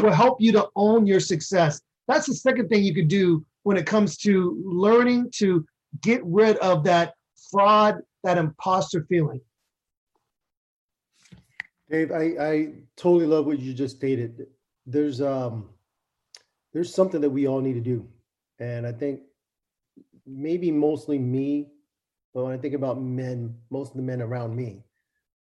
will 0.00 0.12
help 0.12 0.40
you 0.40 0.52
to 0.52 0.68
own 0.76 1.06
your 1.06 1.20
success. 1.20 1.82
That's 2.08 2.26
the 2.26 2.34
second 2.34 2.68
thing 2.68 2.84
you 2.84 2.94
could 2.94 3.08
do 3.08 3.44
when 3.64 3.76
it 3.76 3.86
comes 3.86 4.16
to 4.18 4.62
learning 4.64 5.30
to 5.36 5.66
get 6.00 6.22
rid 6.24 6.56
of 6.58 6.84
that 6.84 7.14
fraud, 7.50 8.00
that 8.24 8.38
imposter 8.38 9.04
feeling. 9.08 9.40
Dave, 11.92 12.10
I, 12.10 12.22
I 12.40 12.72
totally 12.96 13.26
love 13.26 13.44
what 13.44 13.58
you 13.58 13.74
just 13.74 13.96
stated. 13.96 14.46
There's 14.86 15.20
um 15.20 15.68
there's 16.72 16.92
something 16.92 17.20
that 17.20 17.28
we 17.28 17.46
all 17.46 17.60
need 17.60 17.74
to 17.74 17.80
do. 17.80 18.08
And 18.58 18.86
I 18.86 18.92
think 18.92 19.20
maybe 20.26 20.70
mostly 20.70 21.18
me, 21.18 21.68
but 22.32 22.44
when 22.44 22.54
I 22.54 22.56
think 22.56 22.72
about 22.72 23.00
men, 23.00 23.54
most 23.68 23.90
of 23.90 23.96
the 23.98 24.02
men 24.02 24.22
around 24.22 24.56
me, 24.56 24.82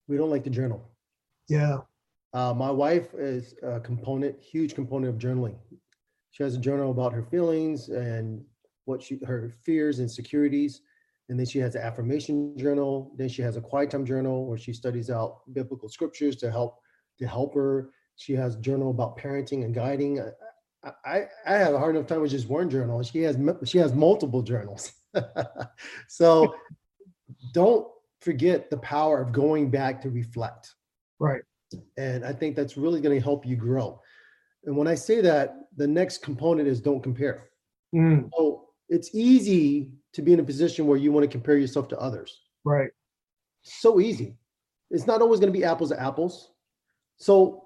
we 0.08 0.16
don't 0.16 0.30
like 0.30 0.42
to 0.44 0.50
journal. 0.50 0.82
Yeah. 1.48 1.78
Uh, 2.34 2.52
my 2.52 2.70
wife 2.70 3.14
is 3.14 3.54
a 3.62 3.78
component, 3.78 4.40
huge 4.42 4.74
component 4.74 5.14
of 5.14 5.20
journaling. 5.20 5.54
She 6.32 6.42
has 6.42 6.56
a 6.56 6.58
journal 6.58 6.90
about 6.90 7.12
her 7.12 7.22
feelings 7.22 7.88
and 7.90 8.44
what 8.86 9.00
she 9.00 9.20
her 9.24 9.52
fears 9.62 10.00
and 10.00 10.10
securities. 10.10 10.80
And 11.28 11.38
then 11.38 11.46
she 11.46 11.58
has 11.58 11.74
an 11.74 11.82
affirmation 11.82 12.56
journal. 12.58 13.14
Then 13.16 13.28
she 13.28 13.42
has 13.42 13.56
a 13.56 13.60
quiet 13.60 13.90
time 13.90 14.04
journal 14.04 14.46
where 14.46 14.58
she 14.58 14.72
studies 14.72 15.10
out 15.10 15.40
biblical 15.52 15.88
scriptures 15.88 16.36
to 16.36 16.50
help 16.50 16.78
to 17.18 17.26
help 17.26 17.54
her. 17.54 17.90
She 18.16 18.34
has 18.34 18.56
a 18.56 18.60
journal 18.60 18.90
about 18.90 19.18
parenting 19.18 19.64
and 19.64 19.74
guiding. 19.74 20.20
I, 20.84 20.90
I, 21.04 21.22
I 21.46 21.54
have 21.54 21.74
a 21.74 21.78
hard 21.78 21.96
enough 21.96 22.08
time 22.08 22.20
with 22.20 22.32
just 22.32 22.48
one 22.48 22.68
journal. 22.68 23.02
She 23.02 23.22
has 23.22 23.38
she 23.64 23.78
has 23.78 23.94
multiple 23.94 24.42
journals. 24.42 24.92
so 26.08 26.54
don't 27.52 27.86
forget 28.20 28.70
the 28.70 28.78
power 28.78 29.20
of 29.20 29.32
going 29.32 29.70
back 29.70 30.00
to 30.02 30.10
reflect. 30.10 30.74
Right. 31.18 31.42
And 31.96 32.24
I 32.24 32.32
think 32.32 32.56
that's 32.56 32.76
really 32.76 33.00
going 33.00 33.16
to 33.16 33.22
help 33.22 33.46
you 33.46 33.56
grow. 33.56 34.00
And 34.64 34.76
when 34.76 34.86
I 34.86 34.94
say 34.94 35.20
that, 35.22 35.56
the 35.76 35.86
next 35.86 36.18
component 36.18 36.68
is 36.68 36.80
don't 36.80 37.02
compare. 37.02 37.48
Mm, 37.94 38.30
So 38.36 38.68
it's 38.88 39.14
easy 39.14 39.90
to 40.12 40.22
be 40.22 40.32
in 40.32 40.40
a 40.40 40.44
position 40.44 40.86
where 40.86 40.98
you 40.98 41.12
want 41.12 41.24
to 41.24 41.30
compare 41.30 41.56
yourself 41.56 41.88
to 41.88 41.98
others. 41.98 42.40
right. 42.64 42.90
So 43.64 44.00
easy. 44.00 44.36
It's 44.90 45.06
not 45.06 45.22
always 45.22 45.38
going 45.38 45.52
to 45.52 45.58
be 45.58 45.64
apples 45.64 45.90
to 45.90 46.00
apples. 46.00 46.50
So 47.16 47.64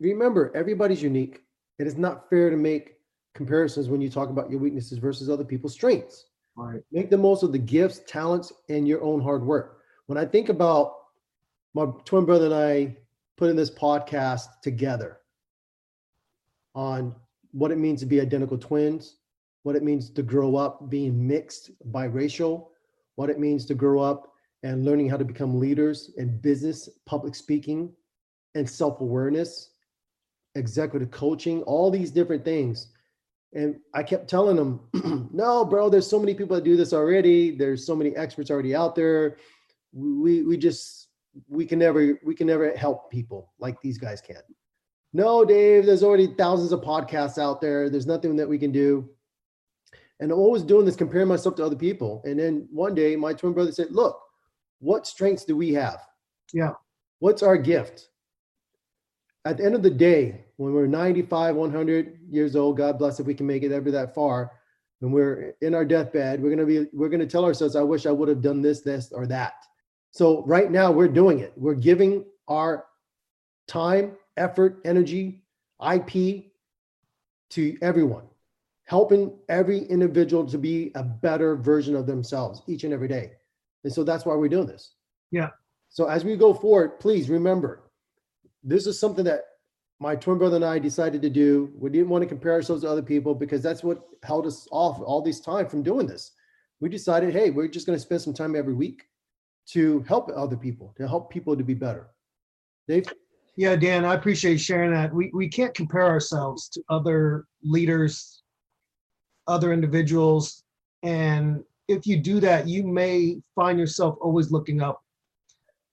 remember, 0.00 0.50
everybody's 0.54 1.02
unique. 1.02 1.42
It 1.78 1.86
is 1.86 1.96
not 1.96 2.30
fair 2.30 2.48
to 2.48 2.56
make 2.56 2.96
comparisons 3.34 3.88
when 3.88 4.00
you 4.00 4.08
talk 4.08 4.30
about 4.30 4.50
your 4.50 4.58
weaknesses 4.58 4.98
versus 4.98 5.28
other 5.28 5.44
people's 5.44 5.74
strengths. 5.74 6.26
Right. 6.56 6.80
Make 6.90 7.10
the 7.10 7.18
most 7.18 7.42
of 7.42 7.52
the 7.52 7.58
gifts, 7.58 8.00
talents, 8.06 8.52
and 8.68 8.88
your 8.88 9.02
own 9.02 9.20
hard 9.20 9.44
work. 9.44 9.82
When 10.06 10.18
I 10.18 10.24
think 10.24 10.48
about 10.48 10.94
my 11.74 11.86
twin 12.04 12.24
brother 12.24 12.46
and 12.46 12.54
I 12.54 12.96
putting 13.36 13.56
this 13.56 13.70
podcast 13.70 14.46
together 14.62 15.18
on 16.74 17.14
what 17.52 17.70
it 17.70 17.78
means 17.78 18.00
to 18.00 18.06
be 18.06 18.20
identical 18.20 18.58
twins, 18.58 19.16
what 19.62 19.76
it 19.76 19.82
means 19.82 20.10
to 20.10 20.22
grow 20.22 20.56
up 20.56 20.88
being 20.88 21.26
mixed 21.26 21.70
biracial, 21.90 22.68
what 23.16 23.30
it 23.30 23.38
means 23.38 23.66
to 23.66 23.74
grow 23.74 24.00
up 24.00 24.32
and 24.62 24.84
learning 24.84 25.08
how 25.08 25.16
to 25.16 25.24
become 25.24 25.58
leaders 25.58 26.12
in 26.16 26.38
business, 26.38 26.88
public 27.06 27.34
speaking, 27.34 27.92
and 28.54 28.68
self 28.68 29.00
awareness, 29.00 29.70
executive 30.54 31.10
coaching, 31.10 31.62
all 31.62 31.90
these 31.90 32.10
different 32.10 32.44
things. 32.44 32.88
And 33.52 33.76
I 33.94 34.02
kept 34.02 34.28
telling 34.28 34.56
them, 34.56 35.28
no, 35.32 35.64
bro, 35.64 35.90
there's 35.90 36.06
so 36.06 36.20
many 36.20 36.34
people 36.34 36.54
that 36.56 36.64
do 36.64 36.76
this 36.76 36.92
already. 36.92 37.56
There's 37.56 37.84
so 37.84 37.96
many 37.96 38.14
experts 38.16 38.50
already 38.50 38.74
out 38.74 38.94
there. 38.94 39.38
We, 39.92 40.42
we 40.42 40.56
just, 40.56 41.08
we 41.48 41.66
can 41.66 41.78
never, 41.78 42.20
we 42.24 42.34
can 42.34 42.46
never 42.46 42.70
help 42.76 43.10
people 43.10 43.52
like 43.58 43.80
these 43.80 43.98
guys 43.98 44.20
can. 44.20 44.42
No, 45.12 45.44
Dave, 45.44 45.84
there's 45.84 46.04
already 46.04 46.28
thousands 46.28 46.70
of 46.70 46.80
podcasts 46.82 47.38
out 47.38 47.60
there. 47.60 47.90
There's 47.90 48.06
nothing 48.06 48.36
that 48.36 48.48
we 48.48 48.58
can 48.58 48.70
do. 48.70 49.08
And 50.20 50.30
I'm 50.30 50.38
always 50.38 50.62
doing 50.62 50.84
this, 50.84 50.96
comparing 50.96 51.28
myself 51.28 51.56
to 51.56 51.64
other 51.64 51.76
people. 51.76 52.22
And 52.24 52.38
then 52.38 52.68
one 52.70 52.94
day 52.94 53.16
my 53.16 53.32
twin 53.32 53.52
brother 53.52 53.72
said, 53.72 53.90
look, 53.90 54.20
what 54.78 55.06
strengths 55.06 55.44
do 55.44 55.56
we 55.56 55.72
have? 55.74 56.00
Yeah. 56.52 56.72
What's 57.18 57.42
our 57.42 57.56
gift? 57.56 58.08
At 59.44 59.56
the 59.56 59.64
end 59.64 59.74
of 59.74 59.82
the 59.82 59.90
day, 59.90 60.44
when 60.56 60.74
we're 60.74 60.86
95, 60.86 61.56
100 61.56 62.18
years 62.30 62.54
old, 62.54 62.76
God 62.76 62.98
bless 62.98 63.18
if 63.18 63.26
we 63.26 63.34
can 63.34 63.46
make 63.46 63.62
it 63.62 63.72
ever 63.72 63.90
that 63.90 64.14
far, 64.14 64.52
when 64.98 65.12
we're 65.12 65.54
in 65.62 65.74
our 65.74 65.84
deathbed, 65.84 66.42
we're 66.42 66.54
going 66.54 66.58
to 66.58 66.66
be, 66.66 66.86
we're 66.92 67.08
going 67.08 67.20
to 67.20 67.26
tell 67.26 67.44
ourselves, 67.46 67.74
I 67.74 67.82
wish 67.82 68.04
I 68.04 68.10
would 68.10 68.28
have 68.28 68.42
done 68.42 68.60
this, 68.60 68.80
this, 68.80 69.10
or 69.12 69.26
that. 69.28 69.54
So 70.10 70.44
right 70.44 70.70
now 70.70 70.90
we're 70.92 71.08
doing 71.08 71.38
it. 71.38 71.52
We're 71.56 71.74
giving 71.74 72.26
our 72.48 72.84
time, 73.66 74.16
effort, 74.36 74.80
energy, 74.84 75.42
IP 75.80 76.44
to 77.50 77.78
everyone, 77.80 78.24
helping 78.90 79.32
every 79.48 79.84
individual 79.84 80.44
to 80.44 80.58
be 80.58 80.90
a 80.96 81.02
better 81.04 81.54
version 81.54 81.94
of 81.94 82.06
themselves 82.06 82.60
each 82.66 82.82
and 82.82 82.92
every 82.92 83.06
day. 83.06 83.30
And 83.84 83.92
so 83.92 84.02
that's 84.02 84.26
why 84.26 84.34
we're 84.34 84.48
doing 84.48 84.66
this. 84.66 84.94
Yeah. 85.30 85.50
So 85.90 86.08
as 86.08 86.24
we 86.24 86.34
go 86.36 86.52
forward, 86.52 86.98
please 86.98 87.30
remember, 87.30 87.84
this 88.64 88.88
is 88.88 88.98
something 88.98 89.24
that 89.26 89.42
my 90.00 90.16
twin 90.16 90.38
brother 90.38 90.56
and 90.56 90.64
I 90.64 90.80
decided 90.80 91.22
to 91.22 91.30
do. 91.30 91.70
We 91.78 91.88
didn't 91.90 92.08
want 92.08 92.22
to 92.22 92.28
compare 92.28 92.50
ourselves 92.50 92.82
to 92.82 92.90
other 92.90 93.00
people 93.00 93.32
because 93.32 93.62
that's 93.62 93.84
what 93.84 94.02
held 94.24 94.44
us 94.44 94.66
off 94.72 95.00
all 95.00 95.22
this 95.22 95.38
time 95.38 95.68
from 95.68 95.84
doing 95.84 96.08
this. 96.08 96.32
We 96.80 96.88
decided, 96.88 97.32
hey, 97.32 97.50
we're 97.50 97.68
just 97.68 97.86
going 97.86 97.96
to 97.96 98.02
spend 98.02 98.22
some 98.22 98.34
time 98.34 98.56
every 98.56 98.74
week 98.74 99.04
to 99.68 100.00
help 100.08 100.32
other 100.34 100.56
people, 100.56 100.94
to 100.96 101.06
help 101.06 101.30
people 101.30 101.56
to 101.56 101.62
be 101.62 101.74
better. 101.74 102.08
Dave? 102.88 103.04
Yeah, 103.54 103.76
Dan, 103.76 104.04
I 104.04 104.14
appreciate 104.14 104.52
you 104.52 104.58
sharing 104.58 104.90
that. 104.94 105.14
We 105.14 105.30
we 105.32 105.48
can't 105.48 105.74
compare 105.74 106.06
ourselves 106.06 106.68
to 106.70 106.82
other 106.88 107.44
leaders, 107.62 108.39
other 109.50 109.72
individuals, 109.72 110.64
and 111.02 111.62
if 111.88 112.06
you 112.06 112.16
do 112.16 112.40
that, 112.40 112.68
you 112.68 112.86
may 112.86 113.40
find 113.54 113.78
yourself 113.78 114.16
always 114.20 114.50
looking 114.50 114.80
up 114.80 115.02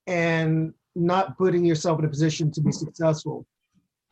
and 0.06 0.72
not 0.94 1.36
putting 1.36 1.64
yourself 1.64 1.98
in 1.98 2.04
a 2.04 2.08
position 2.08 2.50
to 2.52 2.60
be 2.60 2.72
successful. 2.72 3.46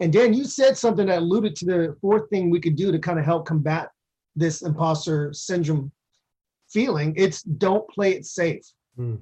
And 0.00 0.12
Dan, 0.12 0.34
you 0.34 0.44
said 0.44 0.76
something 0.76 1.06
that 1.06 1.18
alluded 1.18 1.56
to 1.56 1.64
the 1.64 1.96
fourth 2.00 2.28
thing 2.28 2.50
we 2.50 2.60
could 2.60 2.76
do 2.76 2.92
to 2.92 2.98
kind 2.98 3.18
of 3.18 3.24
help 3.24 3.46
combat 3.46 3.90
this 4.34 4.62
imposter 4.62 5.32
syndrome 5.32 5.90
feeling. 6.68 7.14
It's 7.16 7.42
don't 7.42 7.88
play 7.88 8.12
it 8.12 8.26
safe. 8.26 8.62
Hmm. 8.96 9.16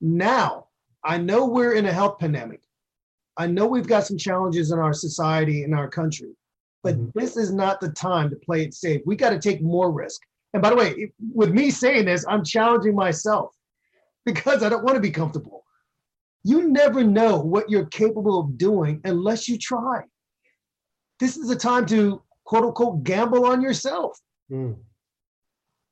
Now, 0.00 0.66
I 1.04 1.18
know 1.18 1.46
we're 1.46 1.74
in 1.74 1.86
a 1.86 1.92
health 1.92 2.18
pandemic. 2.18 2.62
I 3.36 3.46
know 3.46 3.66
we've 3.66 3.86
got 3.86 4.06
some 4.06 4.18
challenges 4.18 4.72
in 4.72 4.78
our 4.78 4.94
society, 4.94 5.62
in 5.62 5.74
our 5.74 5.88
country, 5.88 6.30
but 6.86 6.94
Mhm. 6.94 7.12
this 7.14 7.36
is 7.36 7.52
not 7.52 7.80
the 7.80 7.88
time 7.90 8.30
to 8.30 8.36
play 8.36 8.62
it 8.62 8.72
safe. 8.72 9.02
We 9.04 9.16
got 9.16 9.30
to 9.30 9.40
take 9.40 9.60
more 9.60 9.90
risk. 9.90 10.22
And 10.52 10.62
by 10.62 10.70
the 10.70 10.76
way, 10.76 11.12
with 11.34 11.50
me 11.50 11.70
saying 11.70 12.04
this, 12.04 12.24
I'm 12.28 12.44
challenging 12.44 12.94
myself 12.94 13.56
because 14.24 14.62
I 14.62 14.68
don't 14.68 14.84
want 14.84 14.94
to 14.94 15.00
be 15.00 15.10
comfortable. 15.10 15.64
You 16.44 16.68
never 16.68 17.02
know 17.02 17.40
what 17.40 17.68
you're 17.68 17.86
capable 17.86 18.38
of 18.38 18.56
doing 18.56 19.00
unless 19.04 19.48
you 19.48 19.58
try. 19.58 20.04
This 21.18 21.36
is 21.36 21.50
a 21.50 21.56
time 21.56 21.86
to 21.86 22.22
quote 22.44 22.64
unquote 22.64 23.02
gamble 23.02 23.44
on 23.46 23.60
yourself. 23.60 24.20
Hmm. 24.48 24.74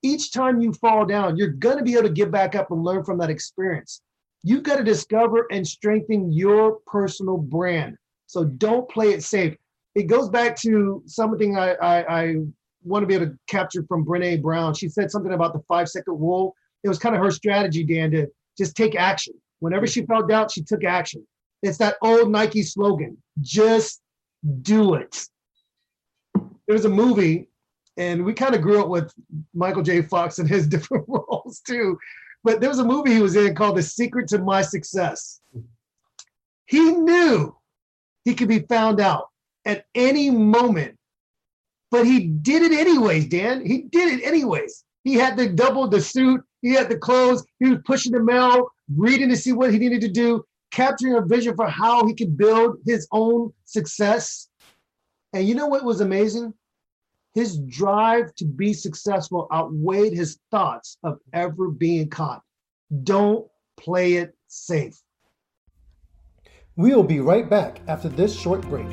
Each 0.03 0.31
time 0.33 0.61
you 0.61 0.73
fall 0.75 1.07
down, 1.07 1.37
you're 1.37 1.49
going 1.49 1.79
to 1.79 1.83
be 1.83 1.95
able 1.95 2.05
to 2.05 2.15
get 2.15 2.31
back 2.31 2.55
up 2.55 2.71
and 2.71 2.85
learn 2.85 3.03
from 3.05 3.19
that 3.19 3.31
experience. 3.31 4.01
You've 4.45 4.63
got 4.63 4.77
to 4.77 4.85
discover 4.85 5.49
and 5.51 5.67
strengthen 5.67 6.31
your 6.31 6.79
personal 6.87 7.39
brand. 7.39 7.97
So 8.27 8.45
don't 8.45 8.89
play 8.89 9.13
it 9.13 9.25
safe. 9.25 9.57
It 9.95 10.05
goes 10.05 10.29
back 10.29 10.57
to 10.61 11.03
something 11.07 11.57
I, 11.57 11.75
I, 11.75 12.23
I 12.23 12.37
want 12.83 13.03
to 13.03 13.07
be 13.07 13.15
able 13.15 13.27
to 13.27 13.39
capture 13.47 13.85
from 13.85 14.05
Brene 14.05 14.43
Brown. 14.43 14.75
She 14.75 14.89
said 14.89 15.11
something 15.11 15.33
about 15.33 15.53
the 15.53 15.63
five 15.69 15.89
second 15.89 16.15
rule. 16.15 16.55
It 16.83 16.89
was 16.89 16.99
kind 16.99 17.15
of 17.15 17.23
her 17.23 17.31
strategy, 17.31 17.85
Dan, 17.85 18.11
to 18.11 18.27
just 18.59 18.77
take 18.77 18.95
action. 18.97 19.35
Whenever 19.61 19.87
she 19.87 20.05
felt 20.05 20.29
doubt, 20.29 20.51
she 20.51 20.63
took 20.63 20.85
action. 20.85 21.27
It's 21.63 21.79
that 21.79 21.97
old 22.03 22.31
Nike 22.31 22.63
slogan 22.63 23.17
just 23.41 24.03
do 24.61 24.95
it. 24.95 25.27
There 26.35 26.75
was 26.75 26.85
a 26.85 26.91
movie, 26.91 27.49
and 27.97 28.25
we 28.25 28.35
kind 28.35 28.55
of 28.55 28.61
grew 28.61 28.83
up 28.83 28.89
with 28.89 29.13
Michael 29.55 29.83
J. 29.83 30.03
Fox 30.03 30.39
and 30.39 30.49
his 30.49 30.67
different 30.69 31.05
roles 31.09 31.61
too. 31.67 31.99
But 32.43 32.61
there 32.61 32.69
was 32.69 32.79
a 32.79 32.85
movie 32.85 33.15
he 33.15 33.23
was 33.23 33.37
in 33.37 33.55
called 33.55 33.77
The 33.77 33.83
Secret 33.83 34.29
to 34.29 34.39
My 34.39 34.61
Success. 34.61 35.41
He 36.67 36.93
knew 36.93 37.57
he 38.25 38.35
could 38.35 38.49
be 38.49 38.61
found 38.61 39.01
out 39.01 39.29
at 39.65 39.87
any 39.95 40.31
moment, 40.31 40.97
but 41.91 42.07
he 42.07 42.27
did 42.27 42.63
it 42.63 42.73
anyways, 42.73 43.29
Dan. 43.29 43.65
He 43.65 43.83
did 43.83 44.19
it 44.19 44.25
anyways. 44.25 44.85
He 45.05 45.15
had 45.15 45.37
the 45.37 45.49
double 45.49 45.87
the 45.87 46.01
suit, 46.01 46.43
he 46.63 46.73
had 46.73 46.89
the 46.89 46.97
clothes, 46.97 47.45
he 47.61 47.71
was 47.71 47.79
pushing 47.85 48.13
the 48.13 48.23
mail, 48.23 48.69
reading 48.97 49.29
to 49.29 49.37
see 49.37 49.53
what 49.53 49.73
he 49.73 49.79
needed 49.79 50.01
to 50.01 50.09
do, 50.09 50.45
capturing 50.71 51.15
a 51.15 51.21
vision 51.21 51.55
for 51.55 51.69
how 51.69 52.07
he 52.07 52.15
could 52.15 52.37
build 52.37 52.79
his 52.87 53.07
own 53.13 53.53
success. 53.65 54.49
And 55.33 55.47
you 55.47 55.55
know 55.55 55.67
what 55.67 55.85
was 55.85 56.01
amazing? 56.01 56.55
His 57.35 57.59
drive 57.59 58.35
to 58.37 58.45
be 58.45 58.73
successful 58.73 59.49
outweighed 59.53 60.15
his 60.15 60.39
thoughts 60.51 60.97
of 61.03 61.19
ever 61.33 61.69
being 61.69 62.09
caught. 62.09 62.43
Don't 63.03 63.47
play 63.77 64.15
it 64.15 64.35
safe. 64.47 64.97
We'll 66.77 67.03
be 67.03 67.21
right 67.21 67.49
back 67.49 67.81
after 67.89 68.09
this 68.09 68.35
short 68.35 68.63
break. 68.63 68.87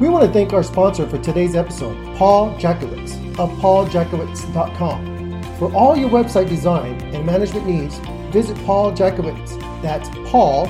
We 0.00 0.08
want 0.08 0.24
to 0.24 0.32
thank 0.32 0.54
our 0.54 0.62
sponsor 0.62 1.06
for 1.06 1.18
today's 1.18 1.54
episode, 1.54 2.16
Paul 2.16 2.54
Jackiewicz 2.54 3.38
of 3.38 3.50
pauljackiewicz.com. 3.58 5.42
For 5.58 5.70
all 5.74 5.94
your 5.94 6.08
website 6.08 6.48
design 6.48 6.98
and 7.14 7.26
management 7.26 7.66
needs, 7.66 7.98
visit 8.32 8.56
Paul 8.64 8.92
Jackiewicz. 8.92 9.60
That's 9.82 10.08
Paul, 10.30 10.68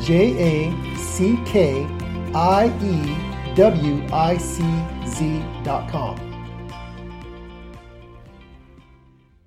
J 0.00 0.72
A 0.72 0.96
C 0.96 1.38
K 1.46 1.84
I 2.34 2.66
E 2.82 3.54
W 3.54 4.08
I 4.12 4.36
C 4.38 4.64
Z.com. 5.06 6.18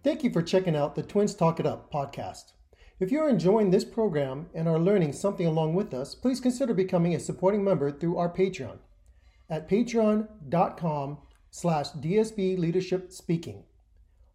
Thank 0.05 0.23
you 0.23 0.31
for 0.31 0.41
checking 0.41 0.77
out 0.77 0.95
the 0.95 1.03
Twins 1.03 1.35
Talk 1.35 1.59
It 1.59 1.65
Up 1.65 1.91
podcast. 1.91 2.53
If 3.01 3.11
you're 3.11 3.27
enjoying 3.27 3.71
this 3.71 3.83
program 3.83 4.47
and 4.55 4.69
are 4.69 4.79
learning 4.79 5.11
something 5.11 5.45
along 5.45 5.73
with 5.73 5.93
us, 5.93 6.15
please 6.15 6.39
consider 6.39 6.73
becoming 6.73 7.13
a 7.13 7.19
supporting 7.19 7.61
member 7.61 7.91
through 7.91 8.15
our 8.15 8.33
Patreon 8.33 8.77
at 9.49 9.69
patreon.com 9.69 11.17
slash 11.51 11.89
DSB 11.91 12.57
Leadership 12.57 13.11
Speaking. 13.11 13.63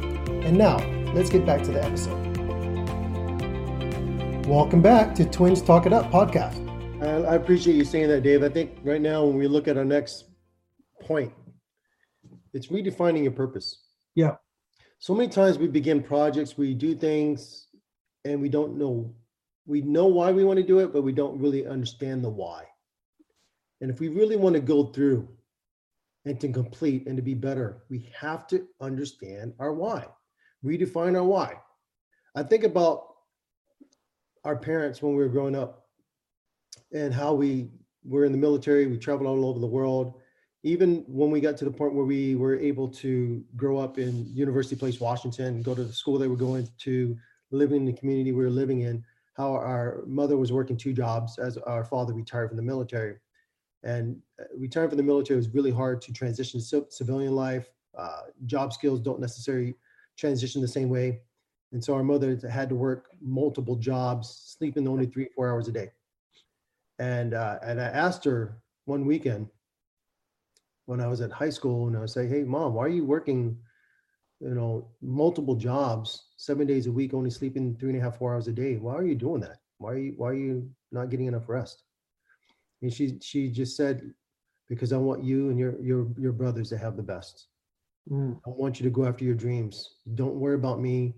And 0.45 0.58
now, 0.58 0.78
let's 1.13 1.30
get 1.30 1.45
back 1.45 1.63
to 1.63 1.71
the 1.71 1.84
episode. 1.84 2.38
Welcome 4.47 4.82
back 4.82 5.13
to 5.15 5.26
Twins 5.26 5.62
Talk 5.62 5.86
It 5.86 5.91
Up 5.91 6.10
podcast. 6.12 6.65
I 7.04 7.36
appreciate 7.36 7.76
you 7.76 7.84
saying 7.84 8.08
that, 8.08 8.24
Dave. 8.24 8.41
I 8.41 8.47
think 8.47 8.78
right 8.86 9.02
now, 9.02 9.26
when 9.26 9.38
we 9.38 9.50
look 9.50 9.67
at 9.67 9.78
our 9.78 9.84
next 9.84 10.30
point, 11.02 11.34
it's 12.54 12.67
redefining 12.67 13.24
your 13.24 13.34
purpose. 13.34 13.82
Yeah. 14.15 14.36
So 15.02 15.16
many 15.16 15.30
times 15.30 15.58
we 15.58 15.68
begin 15.68 16.04
projects, 16.04 16.60
we 16.60 16.76
do 16.76 16.94
things, 16.94 17.66
and 18.24 18.40
we 18.40 18.50
don't 18.50 18.78
know. 18.78 19.12
We 19.66 19.82
know 19.82 20.06
why 20.06 20.32
we 20.32 20.44
want 20.44 20.58
to 20.58 20.64
do 20.64 20.78
it, 20.78 20.94
but 20.94 21.02
we 21.02 21.12
don't 21.12 21.40
really 21.40 21.66
understand 21.66 22.24
the 22.24 22.30
why. 22.30 22.66
And 23.82 23.90
if 23.90 24.00
we 24.00 24.10
really 24.10 24.36
want 24.36 24.54
to 24.54 24.62
go 24.62 24.86
through 24.86 25.28
and 26.26 26.40
to 26.40 26.50
complete 26.50 27.08
and 27.08 27.18
to 27.18 27.24
be 27.24 27.34
better, 27.34 27.82
we 27.90 28.12
have 28.16 28.46
to 28.50 28.68
understand 28.80 29.56
our 29.58 29.74
why, 29.74 30.06
redefine 30.64 31.16
our 31.16 31.24
why. 31.24 31.56
I 32.36 32.44
think 32.44 32.64
about 32.64 33.08
our 34.46 34.56
parents 34.56 35.02
when 35.02 35.14
we 35.16 35.24
were 35.24 35.30
growing 35.30 35.56
up 35.56 35.88
and 36.94 37.12
how 37.12 37.34
we 37.34 37.72
were 38.06 38.26
in 38.26 38.32
the 38.32 38.38
military, 38.38 38.86
we 38.86 39.00
traveled 39.00 39.28
all 39.28 39.50
over 39.50 39.60
the 39.60 39.66
world. 39.66 40.20
Even 40.63 41.04
when 41.08 41.32
we 41.32 41.41
got 41.41 41.58
to 41.58 41.65
the 41.65 41.71
point 41.71 41.93
where 41.93 42.06
we 42.06 42.36
were 42.36 42.60
able 42.60 42.88
to 42.88 43.43
grow 43.56 43.80
up 43.80 43.97
in 43.97 44.28
University 44.34 44.76
Place, 44.76 45.00
Washington, 45.00 45.62
go 45.63 45.74
to 45.74 45.84
the 45.84 45.93
school 45.93 46.19
they 46.19 46.28
were 46.28 46.36
going 46.36 46.67
to, 46.80 47.17
living 47.50 47.78
in 47.78 47.86
the 47.86 47.93
community 47.93 48.32
we 48.32 48.43
were 48.43 48.52
living 48.52 48.82
in, 48.82 49.04
how 49.34 49.54
our 49.54 50.04
mother 50.06 50.38
was 50.38 50.52
working 50.52 50.78
two 50.78 50.93
jobs 50.93 51.39
as 51.39 51.58
our 51.58 51.84
father 51.84 52.13
retired 52.13 52.50
from 52.50 52.58
the 52.58 52.63
military. 52.63 53.15
And 53.84 54.21
uh, 54.39 54.43
retiring 54.56 54.89
from 54.89 54.97
the 54.97 55.04
military 55.04 55.38
was 55.38 55.50
really 55.50 55.71
hard 55.71 56.02
to 56.04 56.13
transition 56.13 56.62
to 56.62 56.86
civilian 56.89 57.36
life. 57.36 57.67
Uh, 57.97 58.21
job 58.45 58.71
skills 58.71 59.00
don't 59.00 59.19
necessarily 59.19 59.76
transition 60.17 60.62
the 60.62 60.67
same 60.67 60.89
way. 60.89 61.21
And 61.71 61.84
so 61.84 61.95
our 61.95 62.04
mother 62.04 62.38
had 62.50 62.69
to 62.69 62.76
work 62.76 63.08
multiple 63.21 63.76
jobs, 63.76 64.56
sleeping 64.58 64.88
only 64.88 65.08
three, 65.08 65.30
four 65.36 65.50
hours 65.50 65.67
a 65.67 65.71
day. 65.71 65.91
And 67.00 67.34
uh, 67.34 67.58
and 67.63 67.82
I 67.82 67.86
asked 67.86 68.24
her 68.26 68.58
one 68.86 69.06
weekend 69.06 69.47
when 70.91 70.99
I 70.99 71.08
was 71.08 71.21
at 71.21 71.32
high 71.32 71.49
school, 71.49 71.88
and 71.88 71.95
I 71.95 72.01
was 72.01 72.12
say, 72.12 72.27
"Hey, 72.27 72.43
mom, 72.43 72.73
why 72.73 72.84
are 72.84 72.95
you 72.99 73.06
working, 73.06 73.58
you 74.41 74.54
know, 74.54 74.89
multiple 75.01 75.56
jobs, 75.56 76.27
seven 76.36 76.67
days 76.67 76.86
a 76.86 76.91
week, 76.91 77.13
only 77.13 77.30
sleeping 77.30 77.77
three 77.77 77.91
and 77.91 77.99
a 77.99 78.04
half, 78.04 78.17
four 78.17 78.34
hours 78.34 78.49
a 78.49 78.51
day? 78.51 78.75
Why 78.75 78.95
are 78.95 79.06
you 79.06 79.15
doing 79.15 79.39
that? 79.39 79.60
Why 79.77 79.93
are 79.93 79.97
you 79.97 80.13
why 80.17 80.27
are 80.32 80.41
you 80.47 80.69
not 80.91 81.10
getting 81.10 81.27
enough 81.27 81.47
rest?" 81.47 81.84
And 82.82 82.91
she 82.93 83.17
she 83.21 83.49
just 83.49 83.77
said, 83.77 84.13
"Because 84.67 84.91
I 84.91 84.97
want 84.97 85.23
you 85.23 85.49
and 85.49 85.58
your 85.58 85.80
your 85.82 86.01
your 86.19 86.34
brothers 86.34 86.67
to 86.69 86.77
have 86.77 86.97
the 86.97 87.10
best. 87.13 87.47
Mm. 88.10 88.41
I 88.45 88.49
want 88.49 88.77
you 88.77 88.84
to 88.84 88.95
go 88.97 89.06
after 89.06 89.23
your 89.23 89.39
dreams. 89.45 89.75
Don't 90.15 90.41
worry 90.43 90.56
about 90.56 90.82
me. 90.82 91.15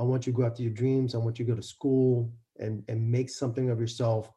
I 0.00 0.02
want 0.02 0.26
you 0.26 0.32
to 0.32 0.36
go 0.36 0.46
after 0.48 0.62
your 0.64 0.76
dreams. 0.82 1.14
I 1.14 1.18
want 1.18 1.38
you 1.38 1.44
to 1.44 1.52
go 1.52 1.56
to 1.56 1.70
school 1.76 2.32
and 2.58 2.82
and 2.88 3.08
make 3.16 3.30
something 3.30 3.70
of 3.70 3.78
yourself 3.78 4.32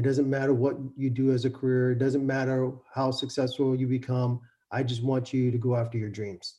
it 0.00 0.02
doesn't 0.02 0.30
matter 0.30 0.54
what 0.54 0.78
you 0.96 1.10
do 1.10 1.30
as 1.30 1.44
a 1.44 1.50
career. 1.50 1.92
It 1.92 1.98
doesn't 1.98 2.26
matter 2.26 2.72
how 2.90 3.10
successful 3.10 3.76
you 3.76 3.86
become. 3.86 4.40
I 4.70 4.82
just 4.82 5.02
want 5.02 5.34
you 5.34 5.50
to 5.50 5.58
go 5.58 5.76
after 5.76 5.98
your 5.98 6.08
dreams. 6.08 6.54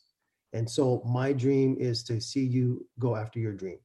And 0.53 0.69
so 0.69 1.01
my 1.07 1.33
dream 1.33 1.75
is 1.79 2.03
to 2.03 2.21
see 2.21 2.45
you 2.45 2.85
go 2.99 3.15
after 3.15 3.39
your 3.39 3.53
dream. 3.53 3.79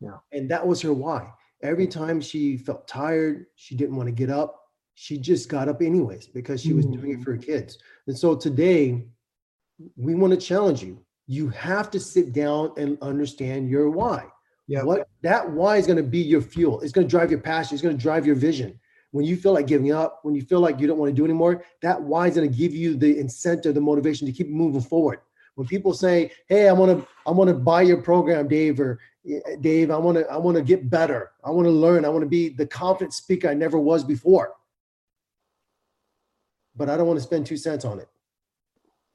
Yeah. 0.00 0.18
And 0.30 0.48
that 0.52 0.64
was 0.64 0.80
her 0.82 0.92
why. 0.92 1.28
Every 1.60 1.88
time 1.88 2.20
she 2.20 2.56
felt 2.56 2.86
tired, 2.86 3.46
she 3.56 3.74
didn't 3.74 3.96
want 3.96 4.06
to 4.06 4.12
get 4.12 4.30
up. 4.30 4.62
She 4.94 5.18
just 5.18 5.48
got 5.48 5.68
up 5.68 5.82
anyways 5.82 6.28
because 6.28 6.62
she 6.62 6.72
was 6.72 6.86
mm-hmm. 6.86 7.00
doing 7.00 7.12
it 7.14 7.18
mm. 7.18 7.24
for 7.24 7.32
her 7.32 7.38
kids. 7.38 7.78
And 8.06 8.16
so 8.16 8.36
today, 8.36 9.08
we 9.96 10.14
want 10.14 10.32
to 10.34 10.36
challenge 10.36 10.84
you. 10.84 11.04
You 11.26 11.48
have 11.48 11.90
to 11.90 11.98
sit 11.98 12.32
down 12.32 12.74
and 12.76 12.96
understand 13.02 13.70
your 13.70 13.90
why. 13.90 14.26
Yeah. 14.68 14.84
What 14.84 15.08
that 15.22 15.50
why 15.50 15.78
is 15.78 15.86
going 15.88 15.96
to 15.96 16.04
be 16.04 16.20
your 16.20 16.42
fuel. 16.42 16.80
It's 16.80 16.92
going 16.92 17.08
to 17.08 17.10
drive 17.10 17.32
your 17.32 17.40
passion. 17.40 17.74
It's 17.74 17.82
going 17.82 17.96
to 17.96 18.00
drive 18.00 18.24
your 18.24 18.36
vision 18.36 18.78
when 19.12 19.24
you 19.24 19.36
feel 19.36 19.52
like 19.52 19.66
giving 19.66 19.92
up, 19.92 20.20
when 20.22 20.34
you 20.34 20.42
feel 20.42 20.60
like 20.60 20.78
you 20.78 20.86
don't 20.86 20.98
want 20.98 21.10
to 21.10 21.14
do 21.14 21.24
anymore, 21.24 21.64
that 21.82 22.00
why 22.00 22.28
is 22.28 22.36
going 22.36 22.50
to 22.50 22.56
give 22.56 22.74
you 22.74 22.96
the 22.96 23.18
incentive, 23.18 23.74
the 23.74 23.80
motivation 23.80 24.26
to 24.26 24.32
keep 24.32 24.48
moving 24.48 24.80
forward. 24.80 25.20
When 25.56 25.66
people 25.66 25.92
say, 25.92 26.30
"Hey, 26.46 26.68
I 26.68 26.72
want 26.72 26.98
to, 26.98 27.06
I 27.26 27.30
want 27.32 27.48
to 27.48 27.54
buy 27.54 27.82
your 27.82 28.00
program, 28.00 28.48
Dave," 28.48 28.80
or 28.80 29.00
eh, 29.28 29.40
eh, 29.46 29.56
"Dave, 29.60 29.90
I 29.90 29.96
want 29.96 30.18
to, 30.18 30.26
I 30.30 30.36
want 30.36 30.56
to 30.56 30.62
get 30.62 30.88
better. 30.88 31.32
I 31.44 31.50
want 31.50 31.66
to 31.66 31.72
learn. 31.72 32.04
I 32.04 32.08
want 32.08 32.22
to 32.22 32.28
be 32.28 32.48
the 32.48 32.66
confident 32.66 33.12
speaker 33.12 33.48
I 33.48 33.54
never 33.54 33.78
was 33.78 34.04
before," 34.04 34.54
but 36.76 36.88
I 36.88 36.96
don't 36.96 37.06
want 37.06 37.18
to 37.18 37.24
spend 37.24 37.46
two 37.46 37.56
cents 37.56 37.84
on 37.84 37.98
it. 37.98 38.08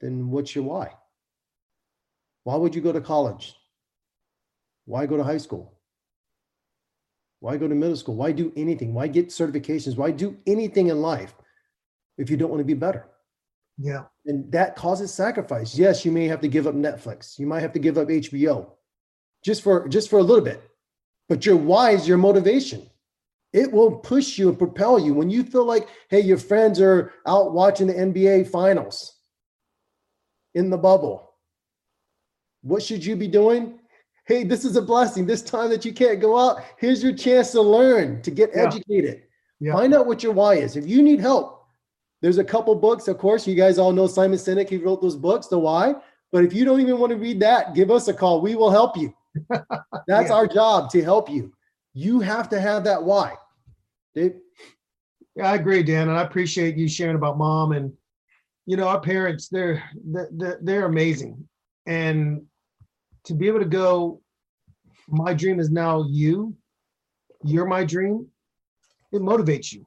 Then 0.00 0.30
what's 0.30 0.54
your 0.54 0.64
why? 0.64 0.92
Why 2.44 2.56
would 2.56 2.74
you 2.74 2.82
go 2.82 2.92
to 2.92 3.00
college? 3.00 3.56
Why 4.84 5.06
go 5.06 5.16
to 5.16 5.24
high 5.24 5.38
school? 5.38 5.75
Why 7.46 7.56
go 7.56 7.68
to 7.68 7.76
middle 7.76 7.94
school? 7.94 8.16
Why 8.16 8.32
do 8.32 8.52
anything? 8.56 8.92
Why 8.92 9.06
get 9.06 9.28
certifications? 9.28 9.96
Why 9.96 10.10
do 10.10 10.36
anything 10.48 10.88
in 10.88 11.00
life 11.00 11.32
if 12.18 12.28
you 12.28 12.36
don't 12.36 12.50
want 12.50 12.58
to 12.58 12.64
be 12.64 12.74
better? 12.74 13.06
Yeah. 13.78 14.06
And 14.24 14.50
that 14.50 14.74
causes 14.74 15.14
sacrifice. 15.14 15.78
Yes, 15.78 16.04
you 16.04 16.10
may 16.10 16.26
have 16.26 16.40
to 16.40 16.48
give 16.48 16.66
up 16.66 16.74
Netflix. 16.74 17.38
You 17.38 17.46
might 17.46 17.60
have 17.60 17.72
to 17.74 17.78
give 17.78 17.98
up 17.98 18.08
HBO 18.08 18.72
just 19.44 19.62
for 19.62 19.86
just 19.86 20.10
for 20.10 20.18
a 20.18 20.24
little 20.24 20.44
bit. 20.44 20.60
But 21.28 21.46
your 21.46 21.54
why 21.54 21.92
is 21.92 22.08
your 22.08 22.18
motivation. 22.18 22.90
It 23.52 23.70
will 23.70 23.92
push 23.92 24.38
you 24.38 24.48
and 24.48 24.58
propel 24.58 24.98
you 24.98 25.14
when 25.14 25.30
you 25.30 25.44
feel 25.44 25.64
like, 25.64 25.88
hey, 26.10 26.22
your 26.22 26.38
friends 26.38 26.80
are 26.80 27.12
out 27.28 27.52
watching 27.52 27.86
the 27.86 27.94
NBA 27.94 28.48
finals 28.50 29.20
in 30.56 30.68
the 30.68 30.78
bubble. 30.78 31.32
What 32.62 32.82
should 32.82 33.04
you 33.04 33.14
be 33.14 33.28
doing? 33.28 33.78
Hey, 34.26 34.44
this 34.44 34.64
is 34.64 34.76
a 34.76 34.82
blessing. 34.82 35.24
This 35.24 35.42
time 35.42 35.70
that 35.70 35.84
you 35.84 35.92
can't 35.92 36.20
go 36.20 36.38
out, 36.38 36.62
here's 36.78 37.02
your 37.02 37.14
chance 37.14 37.52
to 37.52 37.62
learn, 37.62 38.20
to 38.22 38.30
get 38.30 38.50
yeah. 38.54 38.64
educated. 38.64 39.22
Yeah. 39.60 39.72
Find 39.72 39.94
out 39.94 40.06
what 40.06 40.22
your 40.22 40.32
why 40.32 40.54
is. 40.54 40.76
If 40.76 40.86
you 40.86 41.02
need 41.02 41.20
help, 41.20 41.64
there's 42.20 42.38
a 42.38 42.44
couple 42.44 42.74
books. 42.74 43.08
Of 43.08 43.18
course, 43.18 43.46
you 43.46 43.54
guys 43.54 43.78
all 43.78 43.92
know 43.92 44.06
Simon 44.06 44.38
Sinek. 44.38 44.68
He 44.68 44.76
wrote 44.76 45.00
those 45.00 45.16
books, 45.16 45.46
The 45.46 45.58
Why. 45.58 45.94
But 46.32 46.44
if 46.44 46.52
you 46.52 46.64
don't 46.64 46.80
even 46.80 46.98
want 46.98 47.10
to 47.10 47.16
read 47.16 47.40
that, 47.40 47.74
give 47.74 47.90
us 47.90 48.08
a 48.08 48.14
call. 48.14 48.40
We 48.40 48.56
will 48.56 48.70
help 48.70 48.96
you. 48.96 49.14
That's 49.48 50.28
yeah. 50.28 50.32
our 50.32 50.46
job 50.46 50.90
to 50.90 51.02
help 51.02 51.30
you. 51.30 51.52
You 51.94 52.20
have 52.20 52.48
to 52.50 52.60
have 52.60 52.84
that 52.84 53.02
why. 53.02 53.34
Dave? 54.14 54.34
Yeah, 55.34 55.50
I 55.50 55.54
agree, 55.54 55.82
Dan, 55.82 56.08
and 56.08 56.18
I 56.18 56.22
appreciate 56.22 56.76
you 56.76 56.88
sharing 56.88 57.16
about 57.16 57.38
mom 57.38 57.72
and 57.72 57.92
you 58.64 58.76
know 58.76 58.88
our 58.88 59.00
parents. 59.00 59.48
They're 59.48 59.82
they're, 60.04 60.58
they're 60.60 60.86
amazing, 60.86 61.46
and 61.86 62.46
to 63.26 63.34
be 63.34 63.48
able 63.48 63.58
to 63.58 63.64
go, 63.64 64.20
my 65.08 65.34
dream 65.34 65.60
is 65.60 65.70
now 65.70 66.04
you, 66.08 66.56
you're 67.44 67.66
my 67.66 67.84
dream, 67.84 68.26
it 69.12 69.20
motivates 69.20 69.72
you. 69.72 69.84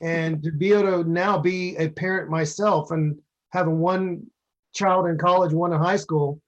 And 0.00 0.42
to 0.42 0.52
be 0.52 0.72
able 0.72 1.04
to 1.04 1.10
now 1.10 1.38
be 1.38 1.76
a 1.76 1.88
parent 1.88 2.30
myself 2.30 2.90
and 2.90 3.16
having 3.50 3.78
one 3.78 4.26
child 4.74 5.06
in 5.06 5.16
college, 5.16 5.52
one 5.52 5.72
in 5.72 5.78
high 5.78 5.96
school, 5.96 6.40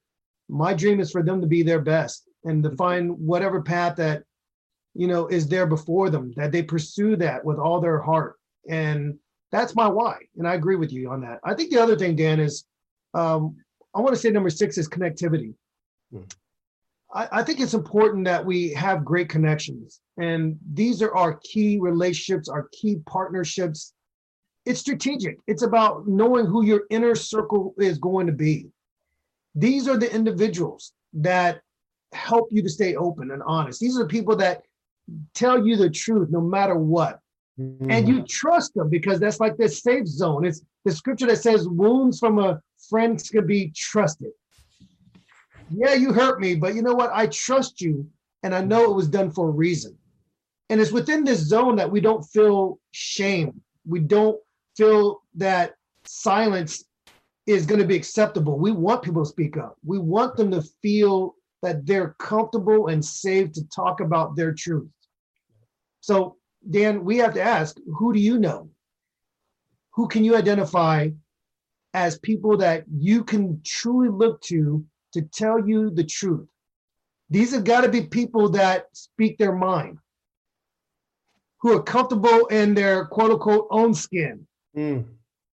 my 0.49 0.75
dream 0.75 1.01
is 1.01 1.11
for 1.11 1.23
them 1.23 1.41
to 1.41 1.47
be 1.47 1.63
their 1.63 1.81
best 1.81 2.29
and 2.45 2.63
to 2.63 2.71
find 2.77 3.11
whatever 3.19 3.63
path 3.63 3.97
that 3.97 4.23
you 4.95 5.07
know 5.07 5.27
is 5.27 5.49
there 5.49 5.67
before 5.67 6.11
them 6.11 6.33
that 6.37 6.53
they 6.53 6.63
pursue 6.63 7.17
that 7.17 7.45
with 7.45 7.59
all 7.59 7.81
their 7.81 8.01
heart. 8.01 8.37
And 8.69 9.19
that's 9.53 9.75
my 9.75 9.89
why 9.89 10.17
and 10.37 10.47
i 10.47 10.55
agree 10.55 10.77
with 10.77 10.93
you 10.93 11.11
on 11.11 11.21
that. 11.23 11.41
I 11.45 11.55
think 11.55 11.71
the 11.71 11.83
other 11.83 11.97
thing 11.97 12.17
dan 12.17 12.41
is 12.41 12.65
um, 13.15 13.57
i 13.95 14.01
want 14.01 14.15
to 14.15 14.21
say 14.21 14.31
number 14.31 14.51
six 14.51 14.79
is 14.79 14.89
connectivity 14.89 15.55
I, 17.15 17.29
I 17.33 17.43
think 17.43 17.61
it's 17.61 17.75
important 17.75 18.25
that 18.27 18.45
we 18.45 18.73
have 18.75 19.05
great 19.05 19.29
connections. 19.29 20.01
And 20.19 20.59
these 20.73 21.03
are 21.03 21.15
our 21.15 21.35
key 21.43 21.79
relationships, 21.81 22.49
our 22.49 22.69
key 22.73 22.97
partnerships. 23.07 23.95
It's 24.65 24.81
strategic. 24.81 25.39
It's 25.47 25.63
about 25.63 26.09
knowing 26.09 26.47
who 26.47 26.65
your 26.65 26.83
inner 26.91 27.15
circle 27.15 27.75
is 27.79 27.99
going 27.99 28.27
to 28.27 28.33
be. 28.33 28.69
These 29.55 29.89
are 29.89 29.97
the 29.97 30.13
individuals 30.13 30.93
that 31.15 31.61
help 32.13 32.49
you 32.51 32.63
to 32.63 32.69
stay 32.69 32.97
open 32.97 33.31
and 33.31 33.43
honest. 33.47 33.81
These 33.81 33.97
are 33.97 34.03
the 34.03 34.09
people 34.09 34.37
that 34.37 34.63
tell 35.35 35.67
you 35.67 35.77
the 35.77 35.91
truth 35.91 36.29
no 36.31 36.41
matter 36.41 36.77
what. 36.77 37.21
Mm-hmm. 37.59 37.91
And 37.91 38.09
you 38.09 38.23
trust 38.23 38.75
them 38.75 38.91
because 38.91 39.19
that's 39.19 39.41
like 39.41 39.57
this 39.57 39.83
safe 39.83 40.07
zone. 40.07 40.45
It's 40.45 40.63
the 40.85 40.93
scripture 40.93 41.27
that 41.27 41.39
says 41.39 41.67
wounds 41.69 42.19
from 42.19 42.39
a 42.39 42.61
friend 42.91 43.23
can 43.31 43.47
be 43.47 43.73
trusted 43.75 44.31
yeah, 45.71 45.95
you 45.95 46.13
hurt 46.13 46.41
me, 46.41 46.55
but 46.55 46.75
you 46.75 46.83
know 46.83 46.95
what? 46.95 47.11
I 47.13 47.27
trust 47.27 47.81
you 47.81 48.09
and 48.43 48.55
I 48.55 48.63
know 48.63 48.85
it 48.85 48.95
was 48.95 49.09
done 49.09 49.31
for 49.31 49.49
a 49.49 49.53
reason. 49.53 49.97
And 50.69 50.81
it's 50.81 50.93
within 50.93 51.25
this 51.25 51.41
zone 51.41 51.77
that 51.77 51.91
we 51.91 52.01
don't 52.01 52.23
feel 52.23 52.81
shame. 52.93 53.61
We 53.87 54.01
don't 54.01 54.39
feel 54.77 55.23
that 55.37 55.75
silence 56.05 56.85
is 57.47 57.67
going 57.67 57.81
to 57.81 57.87
be 57.87 57.97
acceptable. 57.97 58.59
We 58.59 58.73
want 58.73 59.03
people 59.03 59.25
to 59.25 59.31
speak 59.31 59.57
up. 59.57 59.77
We 59.85 59.99
want 59.99 60.37
them 60.37 60.51
to 60.51 60.63
feel 60.83 61.37
that 61.63 61.87
they're 61.87 62.17
comfortable 62.19 62.89
and 62.89 63.05
safe 63.05 63.53
to 63.53 63.69
talk 63.69 64.01
about 64.01 64.37
their 64.37 64.53
truth. 64.53 64.89
So, 66.01 66.37
Dan, 66.71 67.05
we 67.05 67.17
have 67.19 67.35
to 67.35 67.43
ask 67.43 67.77
who 67.87 68.13
do 68.13 68.21
you 68.21 68.39
know? 68.39 68.71
Who 69.95 70.09
can 70.09 70.25
you 70.25 70.37
identify 70.37 71.11
as 71.95 72.19
people 72.19 72.57
that 72.59 72.85
you 72.95 73.25
can 73.25 73.61
truly 73.65 74.09
look 74.09 74.41
to 74.43 74.85
to 75.17 75.23
tell 75.23 75.67
you 75.67 75.91
the 75.91 76.05
truth? 76.05 76.47
These 77.31 77.53
have 77.53 77.65
got 77.65 77.81
to 77.81 77.89
be 77.89 78.03
people 78.03 78.51
that 78.51 78.87
speak 78.93 79.39
their 79.39 79.55
mind, 79.55 79.99
who 81.61 81.77
are 81.77 81.83
comfortable 81.83 82.47
in 82.47 82.75
their 82.75 83.07
quote 83.07 83.33
unquote 83.33 83.67
own 83.71 83.95
skin. 83.95 84.47
Mm. 84.77 85.07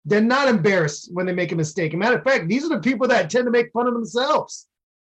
They're 0.06 0.22
not 0.22 0.48
embarrassed 0.48 1.10
when 1.14 1.26
they 1.26 1.34
make 1.34 1.52
a 1.52 1.56
mistake. 1.56 1.92
As 1.92 1.96
a 1.96 1.98
matter 1.98 2.18
of 2.18 2.24
fact, 2.24 2.48
these 2.48 2.66
are 2.66 2.70
the 2.70 2.80
people 2.80 3.08
that 3.10 3.30
tend 3.30 3.46
to 3.46 3.52
make 3.52 3.72
fun 3.72 3.88
of 3.88 3.94
themselves 3.94 4.68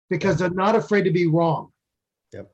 because 0.09 0.38
they're 0.38 0.50
not 0.50 0.76
afraid 0.76 1.02
to 1.02 1.11
be 1.11 1.26
wrong. 1.26 1.72
Yep. 2.32 2.50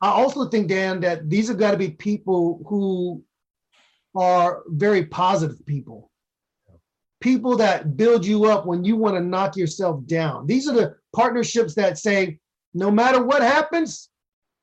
I 0.00 0.08
also 0.08 0.48
think, 0.48 0.68
Dan, 0.68 1.00
that 1.00 1.28
these 1.28 1.48
have 1.48 1.58
got 1.58 1.72
to 1.72 1.76
be 1.76 1.90
people 1.90 2.62
who 2.66 3.22
are 4.16 4.62
very 4.68 5.04
positive 5.06 5.64
people. 5.66 6.10
People 7.20 7.56
that 7.56 7.96
build 7.96 8.24
you 8.24 8.46
up 8.46 8.64
when 8.64 8.84
you 8.84 8.96
want 8.96 9.16
to 9.16 9.20
knock 9.20 9.56
yourself 9.56 10.04
down. 10.06 10.46
These 10.46 10.68
are 10.68 10.74
the 10.74 10.96
partnerships 11.18 11.74
that 11.74 11.98
say, 11.98 12.38
no 12.74 12.92
matter 12.92 13.20
what 13.22 13.42
happens, 13.42 14.08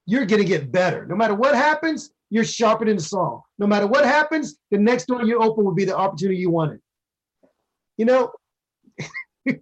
you're 0.05 0.25
going 0.25 0.41
to 0.41 0.47
get 0.47 0.71
better. 0.71 1.05
No 1.05 1.15
matter 1.15 1.35
what 1.35 1.53
happens, 1.53 2.11
you're 2.29 2.45
sharpening 2.45 2.95
the 2.95 3.01
saw. 3.01 3.41
No 3.59 3.67
matter 3.67 3.87
what 3.87 4.05
happens, 4.05 4.57
the 4.71 4.77
next 4.77 5.07
door 5.07 5.23
you 5.23 5.41
open 5.41 5.65
will 5.65 5.73
be 5.73 5.83
the 5.83 5.97
opportunity 5.97 6.39
you 6.39 6.49
wanted. 6.49 6.79
You 7.97 8.05
know, 8.05 8.31
you 9.45 9.59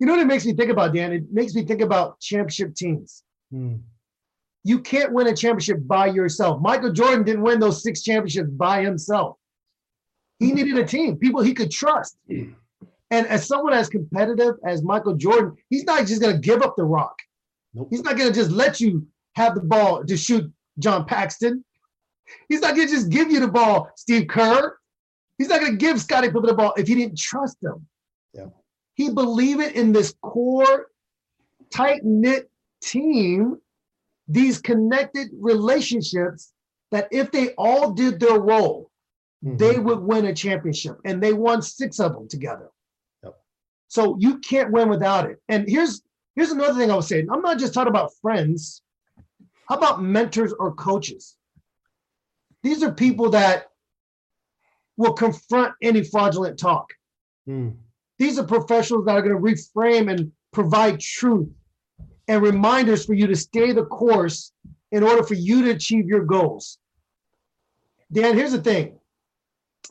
know 0.00 0.12
what 0.12 0.20
it 0.20 0.26
makes 0.26 0.44
me 0.44 0.52
think 0.52 0.70
about, 0.70 0.94
Dan? 0.94 1.12
It 1.12 1.32
makes 1.32 1.54
me 1.54 1.64
think 1.64 1.80
about 1.80 2.20
championship 2.20 2.74
teams. 2.74 3.22
Mm. 3.52 3.80
You 4.64 4.80
can't 4.80 5.12
win 5.12 5.28
a 5.28 5.34
championship 5.34 5.78
by 5.86 6.06
yourself. 6.06 6.60
Michael 6.60 6.92
Jordan 6.92 7.24
didn't 7.24 7.42
win 7.42 7.58
those 7.58 7.82
six 7.82 8.02
championships 8.02 8.50
by 8.50 8.82
himself. 8.82 9.36
He 10.40 10.52
needed 10.52 10.76
a 10.76 10.84
team, 10.84 11.16
people 11.16 11.42
he 11.42 11.54
could 11.54 11.70
trust. 11.70 12.18
And 13.10 13.26
as 13.26 13.46
someone 13.46 13.72
as 13.74 13.88
competitive 13.88 14.54
as 14.66 14.82
Michael 14.82 15.14
Jordan, 15.14 15.54
he's 15.68 15.84
not 15.84 16.06
just 16.06 16.20
going 16.20 16.34
to 16.34 16.40
give 16.40 16.62
up 16.62 16.74
the 16.76 16.84
rock. 16.84 17.16
Nope. 17.74 17.88
He's 17.90 18.02
not 18.02 18.16
going 18.16 18.32
to 18.32 18.34
just 18.34 18.50
let 18.50 18.80
you 18.80 19.06
have 19.34 19.54
the 19.54 19.60
ball 19.60 20.04
to 20.04 20.16
shoot 20.16 20.50
John 20.78 21.04
Paxson. 21.04 21.64
He's 22.48 22.60
not 22.60 22.74
going 22.74 22.88
to 22.88 22.92
just 22.94 23.10
give 23.10 23.30
you 23.30 23.40
the 23.40 23.48
ball, 23.48 23.90
Steve 23.96 24.28
Kerr. 24.28 24.78
He's 25.38 25.48
not 25.48 25.60
going 25.60 25.72
to 25.72 25.78
give 25.78 26.00
Scottie 26.00 26.28
Pippen 26.28 26.46
the 26.46 26.54
ball 26.54 26.72
if 26.76 26.86
he 26.88 26.94
didn't 26.94 27.18
trust 27.18 27.56
him. 27.62 27.86
Yeah. 28.32 28.46
He 28.94 29.10
believed 29.10 29.60
in 29.60 29.92
this 29.92 30.14
core, 30.22 30.86
tight 31.70 32.04
knit 32.04 32.50
team, 32.80 33.58
these 34.28 34.60
connected 34.60 35.28
relationships 35.38 36.52
that 36.90 37.08
if 37.10 37.30
they 37.32 37.50
all 37.54 37.90
did 37.90 38.20
their 38.20 38.38
role, 38.40 38.90
Mhm. 39.44 39.58
they 39.58 39.78
would 39.78 40.00
win 40.00 40.26
a 40.26 40.34
championship. 40.34 40.98
And 41.04 41.22
they 41.22 41.32
won 41.32 41.60
six 41.60 42.00
of 42.00 42.14
them 42.14 42.28
together. 42.28 42.70
So 43.94 44.16
you 44.18 44.38
can't 44.38 44.72
win 44.72 44.88
without 44.88 45.30
it. 45.30 45.40
And 45.48 45.68
here's 45.68 46.02
here's 46.34 46.50
another 46.50 46.76
thing 46.76 46.90
I 46.90 46.96
was 46.96 47.06
saying. 47.06 47.28
I'm 47.30 47.42
not 47.42 47.60
just 47.60 47.72
talking 47.72 47.90
about 47.90 48.10
friends. 48.20 48.82
How 49.68 49.76
about 49.76 50.02
mentors 50.02 50.52
or 50.52 50.74
coaches? 50.74 51.36
These 52.64 52.82
are 52.82 52.90
people 52.90 53.30
that 53.30 53.66
will 54.96 55.12
confront 55.12 55.74
any 55.80 56.02
fraudulent 56.02 56.58
talk. 56.58 56.92
Mm. 57.48 57.76
These 58.18 58.36
are 58.36 58.42
professionals 58.42 59.04
that 59.04 59.14
are 59.14 59.22
going 59.22 59.36
to 59.36 59.40
reframe 59.40 60.10
and 60.10 60.32
provide 60.52 60.98
truth 60.98 61.48
and 62.26 62.42
reminders 62.42 63.06
for 63.06 63.14
you 63.14 63.28
to 63.28 63.36
stay 63.36 63.70
the 63.70 63.84
course 63.84 64.50
in 64.90 65.04
order 65.04 65.22
for 65.22 65.34
you 65.34 65.62
to 65.62 65.70
achieve 65.70 66.08
your 66.08 66.24
goals. 66.24 66.78
Dan, 68.10 68.36
here's 68.36 68.52
the 68.52 68.60
thing. 68.60 68.98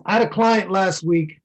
I 0.06 0.12
had 0.14 0.24
a 0.24 0.30
client 0.30 0.72
last 0.72 1.04
week. 1.04 1.40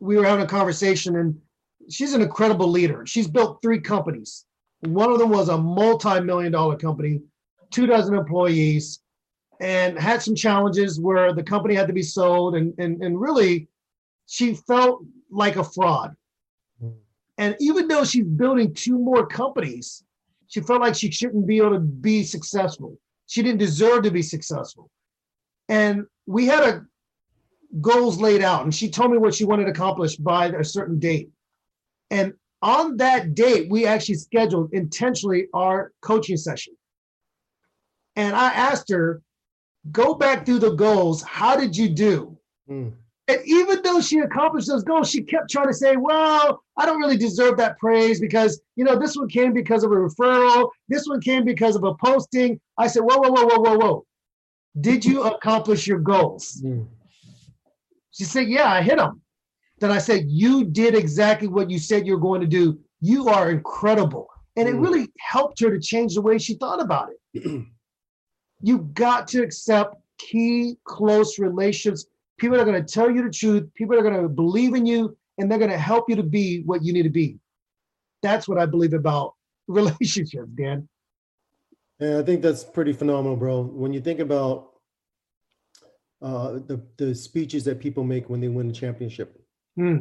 We 0.00 0.16
were 0.16 0.24
having 0.24 0.44
a 0.44 0.48
conversation, 0.48 1.14
and 1.14 1.40
she's 1.90 2.14
an 2.14 2.22
incredible 2.22 2.68
leader. 2.68 3.04
She's 3.06 3.28
built 3.28 3.60
three 3.62 3.80
companies. 3.80 4.44
One 4.80 5.10
of 5.10 5.18
them 5.18 5.30
was 5.30 5.48
a 5.48 5.58
multi 5.58 6.20
million 6.20 6.52
dollar 6.52 6.76
company, 6.76 7.20
two 7.70 7.86
dozen 7.86 8.14
employees, 8.14 9.00
and 9.60 9.98
had 9.98 10.22
some 10.22 10.34
challenges 10.34 11.00
where 11.00 11.32
the 11.32 11.42
company 11.42 11.74
had 11.74 11.86
to 11.86 11.92
be 11.92 12.02
sold. 12.02 12.56
And, 12.56 12.74
and, 12.78 13.02
and 13.02 13.20
really, 13.20 13.68
she 14.26 14.54
felt 14.54 15.04
like 15.30 15.56
a 15.56 15.64
fraud. 15.64 16.14
And 17.38 17.56
even 17.58 17.88
though 17.88 18.04
she's 18.04 18.24
building 18.24 18.74
two 18.74 18.98
more 18.98 19.26
companies, 19.26 20.04
she 20.46 20.60
felt 20.60 20.82
like 20.82 20.94
she 20.94 21.10
shouldn't 21.10 21.46
be 21.46 21.56
able 21.58 21.72
to 21.72 21.80
be 21.80 22.22
successful. 22.22 22.96
She 23.26 23.42
didn't 23.42 23.58
deserve 23.58 24.04
to 24.04 24.10
be 24.10 24.22
successful. 24.22 24.90
And 25.68 26.04
we 26.26 26.46
had 26.46 26.62
a 26.62 26.86
goals 27.80 28.20
laid 28.20 28.42
out, 28.42 28.62
and 28.62 28.74
she 28.74 28.88
told 28.88 29.10
me 29.10 29.18
what 29.18 29.34
she 29.34 29.44
wanted 29.44 29.64
to 29.64 29.70
accomplish 29.70 30.16
by 30.16 30.46
a 30.46 30.62
certain 30.62 30.98
date. 30.98 31.30
And 32.10 32.34
on 32.62 32.96
that 32.98 33.34
date, 33.34 33.68
we 33.70 33.86
actually 33.86 34.16
scheduled 34.16 34.72
intentionally 34.72 35.48
our 35.52 35.92
coaching 36.00 36.36
session. 36.36 36.74
And 38.16 38.34
I 38.34 38.52
asked 38.52 38.90
her, 38.90 39.22
go 39.92 40.14
back 40.14 40.46
through 40.46 40.60
the 40.60 40.74
goals. 40.74 41.22
How 41.22 41.56
did 41.56 41.76
you 41.76 41.88
do? 41.88 42.38
Mm. 42.70 42.92
And 43.26 43.40
even 43.46 43.80
though 43.82 44.00
she 44.00 44.18
accomplished 44.18 44.68
those 44.68 44.84
goals, 44.84 45.10
she 45.10 45.22
kept 45.22 45.50
trying 45.50 45.68
to 45.68 45.74
say, 45.74 45.96
well, 45.96 46.62
I 46.76 46.84
don't 46.84 47.00
really 47.00 47.16
deserve 47.16 47.56
that 47.56 47.78
praise 47.78 48.20
because, 48.20 48.60
you 48.76 48.84
know, 48.84 48.98
this 48.98 49.16
one 49.16 49.28
came 49.28 49.54
because 49.54 49.82
of 49.82 49.92
a 49.92 49.94
referral. 49.94 50.70
This 50.88 51.06
one 51.06 51.20
came 51.20 51.44
because 51.44 51.74
of 51.74 51.84
a 51.84 51.94
posting. 51.94 52.60
I 52.76 52.86
said, 52.86 53.02
whoa, 53.02 53.18
whoa, 53.18 53.30
whoa, 53.30 53.46
whoa, 53.46 53.58
whoa, 53.58 53.78
whoa. 53.78 54.06
Did 54.80 55.04
you 55.04 55.22
accomplish 55.22 55.86
your 55.86 56.00
goals? 56.00 56.60
Mm. 56.62 56.86
She 58.10 58.24
said, 58.24 58.48
yeah, 58.48 58.70
I 58.70 58.82
hit 58.82 58.98
them. 58.98 59.22
Then 59.84 59.92
I 59.92 59.98
said, 59.98 60.24
you 60.30 60.64
did 60.64 60.94
exactly 60.94 61.46
what 61.46 61.68
you 61.68 61.78
said 61.78 62.06
you're 62.06 62.16
going 62.16 62.40
to 62.40 62.46
do. 62.46 62.78
You 63.02 63.28
are 63.28 63.50
incredible. 63.50 64.30
And 64.56 64.66
it 64.66 64.76
Mm. 64.76 64.82
really 64.82 65.12
helped 65.18 65.60
her 65.60 65.70
to 65.70 65.78
change 65.78 66.14
the 66.14 66.22
way 66.22 66.38
she 66.38 66.54
thought 66.54 66.80
about 66.80 67.10
it. 67.34 67.66
You've 68.62 68.94
got 68.94 69.28
to 69.28 69.42
accept 69.42 69.96
key 70.16 70.78
close 70.84 71.38
relationships. 71.38 72.06
People 72.38 72.58
are 72.58 72.64
going 72.64 72.82
to 72.82 72.90
tell 72.94 73.10
you 73.10 73.24
the 73.24 73.28
truth. 73.30 73.68
People 73.74 73.98
are 73.98 74.02
going 74.02 74.22
to 74.22 74.26
believe 74.26 74.72
in 74.74 74.86
you 74.86 75.14
and 75.36 75.50
they're 75.50 75.58
going 75.58 75.70
to 75.70 75.76
help 75.76 76.08
you 76.08 76.16
to 76.16 76.22
be 76.22 76.62
what 76.62 76.82
you 76.82 76.94
need 76.94 77.02
to 77.02 77.10
be. 77.10 77.38
That's 78.22 78.48
what 78.48 78.56
I 78.56 78.64
believe 78.64 78.94
about 78.94 79.34
relationships, 79.66 80.48
Dan. 80.54 80.88
Yeah, 82.00 82.20
I 82.20 82.22
think 82.22 82.40
that's 82.40 82.64
pretty 82.64 82.94
phenomenal, 82.94 83.36
bro. 83.36 83.60
When 83.64 83.92
you 83.92 84.00
think 84.00 84.20
about 84.20 84.70
uh, 86.22 86.52
the 86.52 86.80
the 86.96 87.14
speeches 87.14 87.64
that 87.64 87.80
people 87.80 88.02
make 88.02 88.30
when 88.30 88.40
they 88.40 88.48
win 88.48 88.70
a 88.70 88.72
championship, 88.72 89.43
Hmm. 89.76 89.98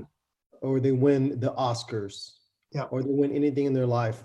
or 0.61 0.79
they 0.79 0.91
win 0.91 1.39
the 1.39 1.51
Oscars, 1.53 2.33
Yeah. 2.71 2.83
or 2.83 3.01
they 3.03 3.11
win 3.11 3.31
anything 3.31 3.65
in 3.65 3.73
their 3.73 3.87
life, 3.87 4.23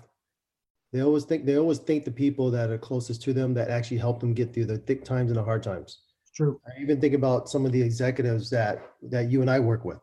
they 0.93 1.01
always 1.01 1.25
think 1.25 1.45
they 1.45 1.57
always 1.57 1.79
thank 1.79 2.05
the 2.05 2.11
people 2.11 2.49
that 2.51 2.69
are 2.69 2.77
closest 2.77 3.21
to 3.23 3.33
them 3.33 3.53
that 3.55 3.69
actually 3.69 3.97
helped 3.97 4.21
them 4.21 4.33
get 4.33 4.53
through 4.53 4.65
the 4.65 4.77
thick 4.77 5.03
times 5.03 5.29
and 5.31 5.37
the 5.37 5.43
hard 5.43 5.63
times. 5.63 6.01
It's 6.23 6.31
true. 6.31 6.59
I 6.65 6.81
even 6.81 7.01
think 7.01 7.13
about 7.13 7.49
some 7.49 7.65
of 7.65 7.71
the 7.71 7.81
executives 7.81 8.49
that 8.51 8.81
that 9.03 9.29
you 9.29 9.41
and 9.41 9.49
I 9.49 9.59
work 9.59 9.85
with, 9.85 9.99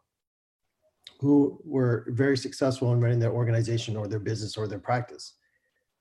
who 1.21 1.61
were 1.65 2.07
very 2.09 2.37
successful 2.37 2.93
in 2.93 3.01
running 3.01 3.19
their 3.19 3.33
organization 3.33 3.97
or 3.97 4.07
their 4.07 4.21
business 4.21 4.57
or 4.57 4.67
their 4.69 4.79
practice. 4.79 5.35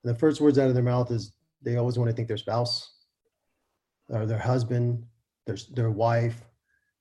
And 0.03 0.13
the 0.13 0.19
first 0.19 0.41
words 0.41 0.59
out 0.59 0.67
of 0.69 0.73
their 0.75 0.83
mouth 0.83 1.09
is 1.11 1.33
they 1.61 1.77
always 1.77 1.97
want 1.97 2.09
to 2.09 2.15
thank 2.15 2.27
their 2.27 2.37
spouse, 2.37 2.93
or 4.09 4.25
their 4.25 4.37
husband, 4.39 5.05
their 5.45 5.57
their 5.73 5.91
wife, 5.91 6.45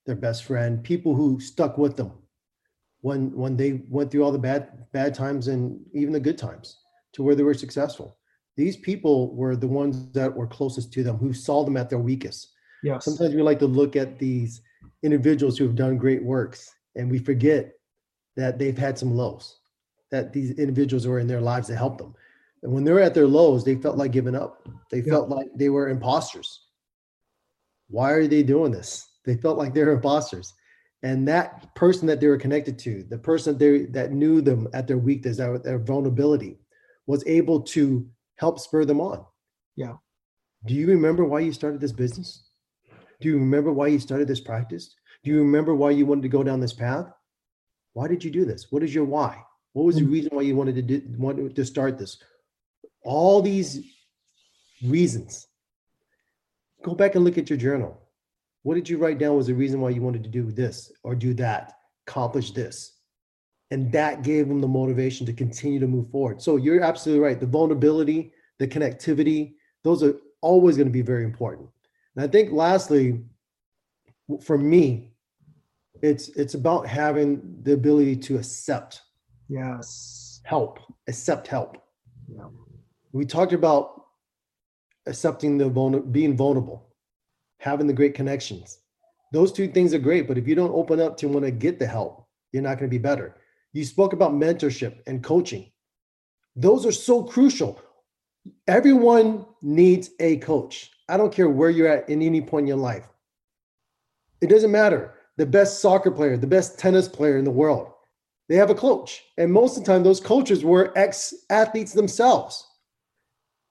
their 0.06 0.16
best 0.16 0.44
friend, 0.44 0.82
people 0.82 1.14
who 1.14 1.40
stuck 1.40 1.76
with 1.78 1.96
them 1.96 2.12
when 3.04 3.20
when 3.36 3.54
they 3.54 3.70
went 3.90 4.10
through 4.10 4.24
all 4.24 4.32
the 4.32 4.38
bad 4.50 4.62
bad 4.92 5.12
times 5.12 5.48
and 5.48 5.62
even 5.92 6.12
the 6.14 6.26
good 6.28 6.38
times 6.38 6.78
to 7.12 7.22
where 7.22 7.34
they 7.36 7.42
were 7.42 7.52
successful. 7.64 8.16
These 8.56 8.78
people 8.78 9.34
were 9.40 9.56
the 9.56 9.68
ones 9.82 10.10
that 10.12 10.34
were 10.34 10.46
closest 10.46 10.90
to 10.94 11.02
them, 11.02 11.18
who 11.18 11.32
saw 11.34 11.64
them 11.64 11.76
at 11.76 11.90
their 11.90 11.98
weakest 12.10 12.42
Yes. 12.82 13.04
sometimes 13.04 13.34
we 13.34 13.42
like 13.42 13.58
to 13.58 13.66
look 13.80 13.94
at 13.96 14.18
these 14.18 14.60
individuals 15.02 15.56
who 15.56 15.64
have 15.66 15.74
done 15.84 15.96
great 16.04 16.22
works 16.22 16.60
and 16.96 17.10
we 17.10 17.18
forget 17.18 17.72
that 18.36 18.58
they've 18.58 18.78
had 18.86 18.98
some 18.98 19.12
lows 19.14 19.44
that 20.10 20.32
these 20.32 20.50
individuals 20.64 21.06
were 21.06 21.18
in 21.18 21.26
their 21.26 21.40
lives 21.40 21.66
to 21.68 21.76
help 21.76 21.96
them 21.98 22.12
and 22.62 22.72
when 22.72 22.84
they 22.84 22.92
were 22.92 23.00
at 23.08 23.14
their 23.14 23.26
lows 23.38 23.64
they 23.64 23.74
felt 23.84 23.96
like 23.98 24.12
giving 24.18 24.34
up 24.42 24.52
they 24.90 24.98
Yeah. 25.02 25.12
felt 25.14 25.28
like 25.28 25.48
they 25.56 25.70
were 25.70 25.88
imposters 25.96 26.48
why 27.88 28.10
are 28.12 28.26
they 28.26 28.42
doing 28.42 28.72
this 28.72 28.90
they 29.26 29.36
felt 29.36 29.58
like 29.58 29.72
they're 29.74 29.92
imposters 29.98 30.52
and 31.04 31.28
that 31.28 31.74
person 31.74 32.06
that 32.08 32.18
they 32.20 32.26
were 32.26 32.38
connected 32.44 32.78
to 32.78 33.04
the 33.12 33.18
person 33.18 33.52
that 33.52 33.58
they 33.58 33.84
that 33.98 34.12
knew 34.12 34.40
them 34.40 34.66
at 34.72 34.86
their 34.88 34.98
weakness 34.98 35.38
at 35.38 35.62
their 35.62 35.78
vulnerability 35.78 36.58
was 37.06 37.22
able 37.26 37.60
to 37.60 38.08
help 38.36 38.58
spur 38.58 38.84
them 38.84 39.00
on 39.00 39.24
Yeah. 39.76 39.96
do 40.66 40.74
you 40.74 40.86
remember 40.88 41.24
why 41.24 41.40
you 41.40 41.52
started 41.52 41.80
this 41.80 41.92
business 42.04 42.28
do 43.20 43.28
you 43.28 43.36
remember 43.38 43.72
why 43.72 43.86
you 43.86 43.98
started 44.00 44.28
this 44.28 44.40
practice? 44.40 44.94
Do 45.22 45.30
you 45.30 45.38
remember 45.38 45.74
why 45.74 45.90
you 45.92 46.04
wanted 46.04 46.22
to 46.22 46.28
go 46.36 46.42
down 46.42 46.60
this 46.60 46.74
path? 46.74 47.06
Why 47.94 48.06
did 48.08 48.22
you 48.24 48.30
do 48.30 48.44
this? 48.44 48.70
What 48.70 48.82
is 48.82 48.94
your 48.94 49.04
why? 49.06 49.40
What 49.72 49.84
was 49.86 49.96
the 49.96 50.02
Mm. 50.02 50.12
reason 50.12 50.30
why 50.36 50.42
you 50.42 50.56
wanted 50.56 50.74
to 50.74 50.82
do, 50.82 51.02
wanted 51.16 51.54
to 51.56 51.64
start 51.64 51.96
this? 51.96 52.18
all 53.06 53.40
these 53.40 53.80
reasons. 54.84 55.46
Go 56.82 56.94
back 56.94 57.14
and 57.14 57.24
look 57.24 57.38
at 57.38 57.48
your 57.48 57.58
journal. 57.58 58.03
What 58.64 58.74
did 58.74 58.88
you 58.88 58.98
write 58.98 59.18
down 59.18 59.36
was 59.36 59.46
the 59.46 59.54
reason 59.54 59.80
why 59.80 59.90
you 59.90 60.02
wanted 60.02 60.24
to 60.24 60.30
do 60.30 60.50
this 60.50 60.90
or 61.02 61.14
do 61.14 61.34
that, 61.34 61.74
accomplish 62.08 62.50
this? 62.50 62.94
And 63.70 63.92
that 63.92 64.22
gave 64.22 64.48
them 64.48 64.60
the 64.60 64.68
motivation 64.68 65.26
to 65.26 65.32
continue 65.32 65.78
to 65.80 65.86
move 65.86 66.10
forward. 66.10 66.40
So 66.40 66.56
you're 66.56 66.82
absolutely 66.82 67.22
right. 67.22 67.38
The 67.38 67.46
vulnerability, 67.46 68.32
the 68.58 68.66
connectivity, 68.66 69.54
those 69.82 70.02
are 70.02 70.14
always 70.40 70.76
going 70.76 70.88
to 70.88 70.92
be 70.92 71.02
very 71.02 71.24
important. 71.24 71.68
And 72.16 72.24
I 72.24 72.28
think 72.28 72.52
lastly, 72.52 73.22
for 74.42 74.56
me, 74.56 75.12
it's 76.02 76.28
it's 76.30 76.54
about 76.54 76.86
having 76.86 77.58
the 77.62 77.72
ability 77.72 78.16
to 78.16 78.36
accept 78.36 79.02
Yes. 79.48 80.40
help, 80.44 80.78
accept 81.06 81.46
help. 81.48 81.76
Yeah. 82.34 82.48
We 83.12 83.26
talked 83.26 83.52
about 83.52 84.06
accepting 85.06 85.58
the 85.58 85.68
vulner, 85.70 86.00
being 86.10 86.34
vulnerable, 86.36 86.93
having 87.64 87.86
the 87.86 87.94
great 87.94 88.14
connections. 88.14 88.78
Those 89.32 89.50
two 89.50 89.68
things 89.68 89.94
are 89.94 89.98
great, 89.98 90.28
but 90.28 90.36
if 90.36 90.46
you 90.46 90.54
don't 90.54 90.74
open 90.74 91.00
up 91.00 91.16
to 91.16 91.28
want 91.28 91.46
to 91.46 91.50
get 91.50 91.78
the 91.78 91.86
help, 91.86 92.26
you're 92.52 92.62
not 92.62 92.78
going 92.78 92.90
to 92.90 92.94
be 92.94 93.02
better. 93.02 93.36
You 93.72 93.84
spoke 93.84 94.12
about 94.12 94.34
mentorship 94.34 94.98
and 95.06 95.24
coaching. 95.24 95.72
Those 96.54 96.84
are 96.84 96.92
so 96.92 97.22
crucial. 97.22 97.80
Everyone 98.68 99.46
needs 99.62 100.10
a 100.20 100.36
coach. 100.36 100.90
I 101.08 101.16
don't 101.16 101.32
care 101.32 101.48
where 101.48 101.70
you're 101.70 101.88
at 101.88 102.08
in 102.10 102.20
any 102.20 102.42
point 102.42 102.64
in 102.64 102.68
your 102.68 102.76
life. 102.76 103.08
It 104.42 104.50
doesn't 104.50 104.70
matter. 104.70 105.14
The 105.38 105.46
best 105.46 105.80
soccer 105.80 106.10
player, 106.10 106.36
the 106.36 106.46
best 106.46 106.78
tennis 106.78 107.08
player 107.08 107.38
in 107.38 107.44
the 107.44 107.50
world, 107.50 107.90
they 108.50 108.56
have 108.56 108.70
a 108.70 108.74
coach. 108.74 109.24
And 109.38 109.50
most 109.50 109.78
of 109.78 109.84
the 109.84 109.90
time, 109.90 110.02
those 110.02 110.20
coaches 110.20 110.62
were 110.62 110.92
ex 110.96 111.32
athletes 111.48 111.94
themselves. 111.94 112.64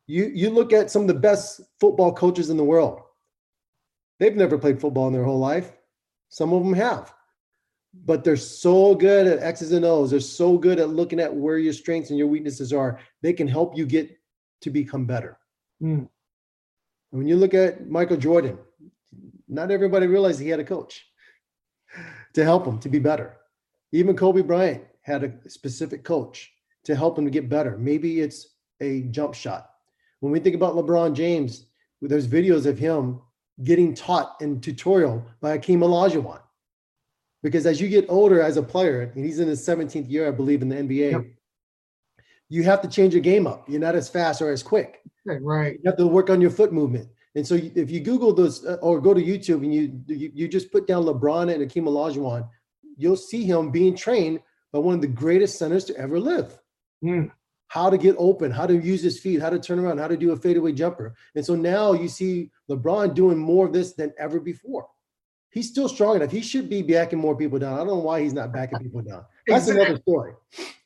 You, 0.08 0.32
you 0.34 0.50
look 0.50 0.74
at 0.74 0.90
some 0.90 1.04
of 1.04 1.08
the 1.08 1.14
best 1.14 1.62
football 1.80 2.12
coaches 2.12 2.50
in 2.50 2.58
the 2.58 2.64
world, 2.64 3.02
they've 4.20 4.36
never 4.36 4.58
played 4.58 4.80
football 4.80 5.08
in 5.08 5.14
their 5.14 5.24
whole 5.24 5.40
life. 5.40 5.72
Some 6.30 6.54
of 6.54 6.64
them 6.64 6.74
have, 6.74 7.14
but 7.94 8.24
they're 8.24 8.38
so 8.38 8.96
good 8.96 9.28
at 9.28 9.44
X's 9.44 9.72
and 9.72 9.86
O's. 9.86 10.12
They're 10.12 10.20
so 10.20 10.58
good 10.58 10.80
at 10.80 10.90
looking 10.90 11.20
at 11.20 11.34
where 11.34 11.58
your 11.58 11.74
strengths 11.74 12.10
and 12.10 12.18
your 12.18 12.28
weaknesses 12.28 12.74
are. 12.74 13.00
They 13.22 13.34
can 13.34 13.48
help 13.48 13.78
you 13.78 13.86
get 13.86 14.18
to 14.62 14.70
become 14.70 15.06
better. 15.06 15.38
Mm. 15.82 16.10
When 17.12 17.28
you 17.28 17.36
look 17.36 17.54
at 17.54 17.88
Michael 17.88 18.18
Jordan, 18.18 18.58
not 19.48 19.70
everybody 19.70 20.08
realized 20.08 20.40
he 20.40 20.50
had 20.50 20.60
a 20.60 20.64
coach 20.64 21.06
to 22.34 22.44
help 22.44 22.66
him 22.66 22.80
to 22.80 22.90
be 22.90 23.00
better. 23.00 23.38
Even 23.92 24.16
Kobe 24.16 24.42
Bryant 24.42 24.84
had 25.02 25.24
a 25.24 25.50
specific 25.50 26.04
coach 26.04 26.52
to 26.86 26.96
help 26.96 27.18
him 27.18 27.26
to 27.26 27.32
get 27.32 27.50
better. 27.50 27.78
Maybe 27.78 28.22
it's 28.22 28.56
a 28.82 29.04
jump 29.04 29.36
shot. 29.36 29.70
When 30.22 30.32
we 30.32 30.40
think 30.40 30.56
about 30.56 30.76
LeBron 30.76 31.14
James, 31.14 31.68
there's 32.02 32.28
videos 32.28 32.66
of 32.66 32.80
him 32.80 33.22
getting 33.64 33.94
taught 33.94 34.38
in 34.42 34.62
tutorial 34.62 35.24
by 35.42 35.58
Akeem 35.58 35.80
Olajuwon. 35.80 36.40
Because 37.44 37.66
as 37.66 37.82
you 37.82 37.90
get 37.90 38.06
older 38.10 38.42
as 38.42 38.58
a 38.58 38.64
player, 38.64 39.12
and 39.16 39.26
he's 39.26 39.40
in 39.40 39.48
his 39.48 39.68
17th 39.68 40.10
year, 40.10 40.28
I 40.28 40.32
believe, 40.32 40.62
in 40.62 40.70
the 40.70 40.76
NBA, 40.78 41.12
Yep. 41.12 41.26
you 42.50 42.64
have 42.64 42.82
to 42.82 42.88
change 42.88 43.14
your 43.14 43.22
game 43.22 43.46
up. 43.46 43.68
You're 43.70 43.82
not 43.82 43.96
as 43.96 44.08
fast 44.08 44.42
or 44.42 44.50
as 44.50 44.64
quick 44.64 45.04
right. 45.26 45.74
you 45.74 45.82
have 45.86 45.98
to 45.98 46.08
work 46.08 46.30
on 46.30 46.42
your 46.42 46.50
foot 46.50 46.74
movement. 46.74 47.08
And 47.36 47.46
so 47.46 47.56
if 47.56 47.90
you 47.90 48.00
Google 48.00 48.34
those 48.34 48.66
uh, 48.66 48.78
or 48.82 49.02
go 49.02 49.14
to 49.14 49.22
YouTube 49.22 49.64
and 49.64 49.74
you, 49.74 50.02
you 50.08 50.32
you 50.34 50.48
just 50.48 50.72
put 50.72 50.86
down 50.86 51.04
LeBron 51.04 51.54
and 51.54 51.68
Akeem 51.70 51.86
Olajuwon, 51.86 52.48
you'll 52.96 53.18
see 53.18 53.44
him 53.44 53.72
being 53.72 53.96
trained 53.96 54.40
by 54.72 54.80
one 54.80 54.96
of 54.96 55.02
the 55.02 55.08
greatest 55.08 55.58
centers 55.58 55.86
to 55.86 55.98
ever 55.98 56.20
live. 56.20 56.60
Mm. 57.04 57.32
How 57.74 57.90
to 57.90 57.98
get 57.98 58.16
open, 58.20 58.52
how 58.52 58.68
to 58.68 58.76
use 58.76 59.02
his 59.02 59.20
feet, 59.20 59.42
how 59.42 59.50
to 59.50 59.58
turn 59.58 59.80
around, 59.80 59.98
how 59.98 60.08
to 60.08 60.16
do 60.16 60.32
a 60.32 60.38
fadeaway 60.38 60.74
jumper. 60.74 61.16
And 61.34 61.44
so 61.44 61.56
now 61.56 61.94
you 61.94 62.08
see 62.08 62.52
LeBron 62.70 63.16
doing 63.16 63.40
more 63.40 63.66
of 63.66 63.74
this 63.74 63.94
than 63.94 64.14
ever 64.20 64.40
before. 64.40 64.88
He's 65.50 65.70
still 65.70 65.90
strong 65.90 66.18
enough. 66.18 66.30
He 66.30 66.42
should 66.42 66.70
be 66.70 66.84
backing 66.84 67.18
more 67.18 67.36
people 67.36 67.58
down. 67.58 67.74
I 67.74 67.78
don't 67.78 67.88
know 67.88 67.96
why 67.98 68.22
he's 68.22 68.34
not 68.34 68.54
backing 68.54 68.78
people 68.78 69.02
down. 69.02 69.26
That's 69.48 69.70
another 69.70 69.98
story. 69.98 70.34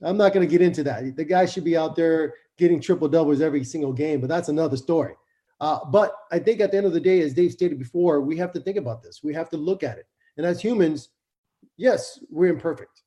I'm 0.01 0.15
not 0.15 0.31
going 0.31 0.47
to 0.47 0.49
get 0.49 0.61
into 0.61 0.81
that. 0.83 1.17
The 1.17 1.25
guy 1.25 1.45
should 1.45 1.65
be 1.65 1.75
out 1.75 1.97
there 1.97 2.35
getting 2.57 2.79
triple 2.79 3.09
doubles 3.09 3.41
every 3.41 3.65
single 3.65 3.91
game, 3.91 4.21
but 4.21 4.29
that's 4.29 4.47
another 4.47 4.77
story. 4.77 5.15
Uh, 5.59 5.83
but 5.91 6.13
I 6.31 6.39
think 6.39 6.61
at 6.61 6.71
the 6.71 6.77
end 6.77 6.85
of 6.85 6.93
the 6.93 7.01
day, 7.01 7.19
as 7.19 7.33
Dave 7.33 7.51
stated 7.51 7.79
before, 7.79 8.21
we 8.21 8.37
have 8.37 8.53
to 8.53 8.61
think 8.61 8.77
about 8.77 9.03
this. 9.03 9.21
We 9.21 9.33
have 9.33 9.49
to 9.49 9.57
look 9.57 9.83
at 9.83 9.97
it. 9.97 10.05
And 10.37 10.45
as 10.45 10.61
humans, 10.61 11.09
yes, 11.75 12.23
we're 12.29 12.53
imperfect. 12.53 13.03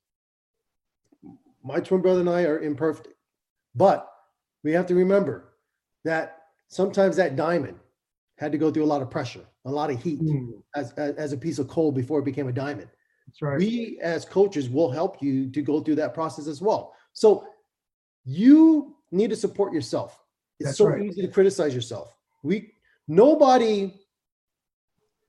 My 1.65 1.81
twin 1.81 2.03
brother 2.03 2.21
and 2.21 2.29
I 2.29 2.43
are 2.43 2.61
imperfect, 2.61 3.09
but 3.75 4.11
we 4.65 4.73
have 4.73 4.87
to 4.87 4.95
remember 4.95 5.55
that 6.05 6.39
sometimes 6.69 7.17
that 7.17 7.37
diamond 7.37 7.79
had 8.39 8.53
to 8.53 8.59
go 8.59 8.71
through 8.71 8.85
a 8.85 8.87
lot 8.87 9.03
of 9.03 9.11
pressure, 9.11 9.45
a 9.65 9.71
lot 9.71 9.91
of 9.91 10.03
heat 10.03 10.21
Mm. 10.21 10.63
as, 10.75 10.93
as, 10.93 11.15
as 11.17 11.33
a 11.33 11.37
piece 11.37 11.59
of 11.59 11.69
coal 11.69 11.93
before 11.93 12.19
it 12.21 12.25
became 12.25 12.49
a 12.49 12.53
diamond 12.53 12.89
That's 13.27 13.43
right. 13.43 13.59
we 13.59 13.99
as 14.03 14.25
coaches 14.25 14.69
will 14.69 14.91
help 14.91 15.23
you 15.23 15.51
to 15.51 15.63
go 15.63 15.81
through 15.81 15.97
that 15.97 16.15
process 16.15 16.47
as 16.47 16.61
well. 16.63 16.95
So 17.13 17.45
you 18.25 18.97
need 19.11 19.31
to 19.31 19.37
support 19.37 19.73
yourself. 19.73 20.19
It's 20.59 20.69
That's 20.69 20.79
so 20.79 20.87
right. 20.87 21.03
easy 21.03 21.23
to 21.23 21.29
criticize 21.29 21.75
yourself. 21.75 22.15
We 22.43 22.73
nobody 23.09 23.95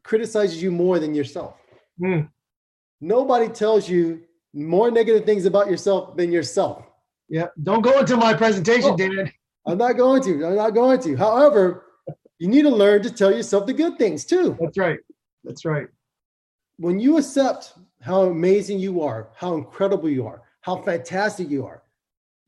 criticizes 0.04 0.62
you 0.62 0.72
more 0.72 1.00
than 1.00 1.14
yourself. 1.16 1.58
Mm. 2.02 2.30
Nobody 3.02 3.48
tells 3.50 3.88
you 3.89 4.22
more 4.54 4.92
negative 4.92 5.26
things 5.26 5.46
about 5.46 5.70
yourself 5.70 6.16
than 6.18 6.32
yourself. 6.32 6.86
Yeah. 7.32 7.48
Don't 7.64 7.82
go 7.82 8.00
into 8.00 8.18
my 8.18 8.34
presentation, 8.34 8.92
Oh. 8.94 8.98
Dan. 8.98 9.32
I'm 9.66 9.78
not 9.78 9.94
going 9.94 10.22
to. 10.24 10.46
I'm 10.46 10.56
not 10.56 10.72
going 10.82 11.00
to. 11.02 11.16
However, 11.16 11.86
you 12.40 12.48
need 12.48 12.64
to 12.64 12.70
learn 12.84 13.02
to 13.04 13.12
tell 13.12 13.32
yourself 13.32 13.66
the 13.68 13.74
good 13.74 13.98
things 13.98 14.26
too. 14.26 14.58
That's 14.60 14.78
right. 14.78 15.00
That's 15.44 15.64
right. 15.66 15.88
when 16.78 17.00
you 17.00 17.18
accept 17.18 17.74
how 18.02 18.24
amazing 18.24 18.80
you 18.80 19.02
are, 19.02 19.30
how 19.36 19.56
incredible 19.56 20.10
you 20.10 20.26
are, 20.28 20.42
how 20.62 20.76
fantastic 20.82 21.48
you 21.50 21.64
are, 21.66 21.84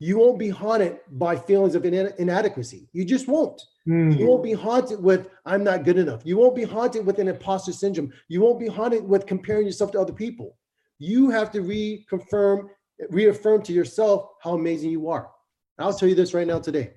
you 0.00 0.18
won't 0.18 0.38
be 0.40 0.48
haunted 0.48 0.98
by 1.12 1.36
feelings 1.36 1.74
of 1.76 1.86
ina- 1.86 2.12
inadequacy. 2.18 2.88
You 2.92 3.04
just 3.04 3.26
won't. 3.28 3.62
Mm. 3.88 4.18
You 4.18 4.26
won't 4.26 4.42
be 4.42 4.52
haunted 4.52 5.00
with, 5.00 5.28
I'm 5.46 5.62
not 5.62 5.84
good 5.84 5.98
enough. 5.98 6.22
You 6.24 6.36
won't 6.36 6.56
be 6.56 6.64
haunted 6.64 7.06
with 7.06 7.18
an 7.20 7.28
imposter 7.28 7.72
syndrome. 7.72 8.10
You 8.28 8.40
won't 8.40 8.58
be 8.58 8.66
haunted 8.66 9.04
with 9.08 9.24
comparing 9.26 9.66
yourself 9.66 9.92
to 9.92 10.00
other 10.00 10.12
people. 10.24 10.56
You 10.98 11.30
have 11.30 11.52
to 11.52 11.60
reconfirm, 11.60 12.68
reaffirm 13.10 13.62
to 13.62 13.72
yourself 13.72 14.30
how 14.42 14.54
amazing 14.54 14.90
you 14.90 15.08
are. 15.08 15.30
I'll 15.78 15.94
tell 15.94 16.08
you 16.08 16.14
this 16.14 16.34
right 16.34 16.46
now 16.46 16.60
today. 16.60 16.94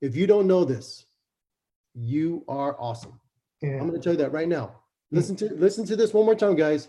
If 0.00 0.14
you 0.14 0.26
don't 0.26 0.46
know 0.46 0.64
this, 0.64 1.06
you 1.94 2.44
are 2.48 2.76
awesome. 2.78 3.18
Yeah. 3.62 3.72
I'm 3.80 3.88
going 3.88 3.92
to 3.92 3.98
tell 4.00 4.12
you 4.12 4.18
that 4.18 4.32
right 4.32 4.48
now. 4.48 4.76
Hmm. 5.10 5.16
Listen 5.16 5.36
to 5.36 5.54
listen 5.54 5.84
to 5.86 5.96
this 5.96 6.12
one 6.12 6.26
more 6.26 6.34
time, 6.34 6.54
guys. 6.54 6.88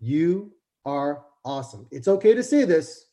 You 0.00 0.52
are 0.84 1.24
awesome. 1.44 1.86
It's 1.90 2.08
okay 2.08 2.34
to 2.34 2.42
say 2.42 2.64
this. 2.64 3.06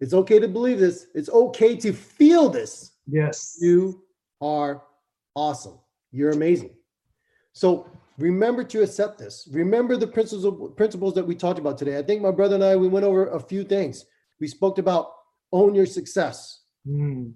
It's 0.00 0.14
okay 0.14 0.38
to 0.38 0.48
believe 0.48 0.78
this. 0.78 1.06
It's 1.14 1.28
okay 1.28 1.76
to 1.76 1.92
feel 1.92 2.48
this. 2.48 2.92
Yes. 3.06 3.56
You 3.60 4.04
are 4.40 4.82
awesome. 5.34 5.78
You're 6.12 6.30
amazing. 6.30 6.70
So 7.52 7.90
remember 8.18 8.64
to 8.64 8.82
accept 8.82 9.18
this. 9.18 9.48
Remember 9.52 9.96
the 9.96 10.06
principles 10.06 10.72
principles 10.76 11.14
that 11.14 11.26
we 11.26 11.34
talked 11.34 11.58
about 11.58 11.78
today. 11.78 11.98
I 11.98 12.02
think 12.02 12.20
my 12.20 12.30
brother 12.30 12.56
and 12.56 12.64
I 12.64 12.76
we 12.76 12.88
went 12.88 13.06
over 13.06 13.28
a 13.28 13.40
few 13.40 13.64
things. 13.64 14.04
We 14.40 14.48
spoke 14.48 14.78
about 14.78 15.12
own 15.52 15.74
your 15.74 15.86
success. 15.86 16.62
Mm. 16.86 17.32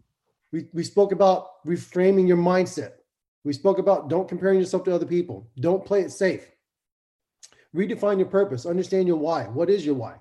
We, 0.53 0.67
we 0.75 0.85
spoke 0.85 1.13
about 1.13 1.65
reframing 1.67 2.29
your 2.29 2.37
mindset. 2.37 2.93
We 3.45 3.53
spoke 3.53 3.79
about 3.79 4.09
don't 4.11 4.29
comparing 4.29 4.59
yourself 4.59 4.85
to 4.85 4.95
other 4.95 5.07
people. 5.07 5.51
Don't 5.59 5.85
play 5.85 6.03
it 6.03 6.13
safe. 6.13 6.47
Redefine 7.75 8.19
your 8.19 8.29
purpose. 8.29 8.67
Understand 8.67 9.09
your 9.09 9.17
why. 9.17 9.45
What 9.45 9.71
is 9.71 9.87
your 9.87 9.95
why? 9.95 10.17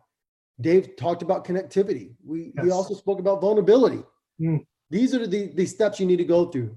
Dave 0.62 0.95
talked 0.95 1.22
about 1.22 1.45
connectivity. 1.45 2.14
We, 2.24 2.53
we 2.62 2.72
also 2.72 2.93
spoke 2.93 3.20
about 3.20 3.41
vulnerability. 3.41 4.03
Mm. 4.39 4.66
These 4.89 5.14
are 5.14 5.28
the, 5.28 5.51
the 5.53 5.66
steps 5.66 5.99
you 5.99 6.05
need 6.05 6.18
to 6.18 6.24
go 6.24 6.45
through. 6.45 6.76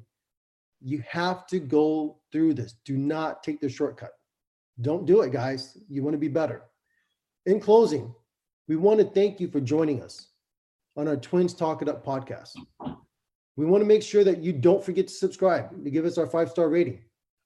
You 0.82 1.02
have 1.08 1.46
to 1.48 1.60
go 1.60 2.18
through 2.34 2.52
this. 2.52 2.74
Do 2.84 2.96
not 2.96 3.44
take 3.44 3.60
the 3.60 3.68
shortcut. 3.68 4.10
Don't 4.80 5.06
do 5.06 5.20
it, 5.20 5.30
guys. 5.30 5.78
You 5.88 6.02
want 6.02 6.14
to 6.14 6.18
be 6.18 6.26
better. 6.26 6.64
In 7.46 7.60
closing, 7.60 8.12
we 8.66 8.74
want 8.74 8.98
to 8.98 9.06
thank 9.06 9.38
you 9.38 9.46
for 9.46 9.60
joining 9.60 10.02
us 10.02 10.30
on 10.96 11.06
our 11.06 11.16
Twins 11.16 11.54
Talk 11.54 11.80
It 11.80 11.88
Up 11.88 12.04
podcast. 12.04 12.56
We 13.56 13.66
want 13.66 13.82
to 13.82 13.86
make 13.86 14.02
sure 14.02 14.24
that 14.24 14.42
you 14.42 14.52
don't 14.52 14.82
forget 14.82 15.06
to 15.06 15.14
subscribe 15.14 15.84
to 15.84 15.90
give 15.90 16.04
us 16.04 16.18
our 16.18 16.26
five 16.26 16.50
star 16.50 16.68
rating. 16.68 16.98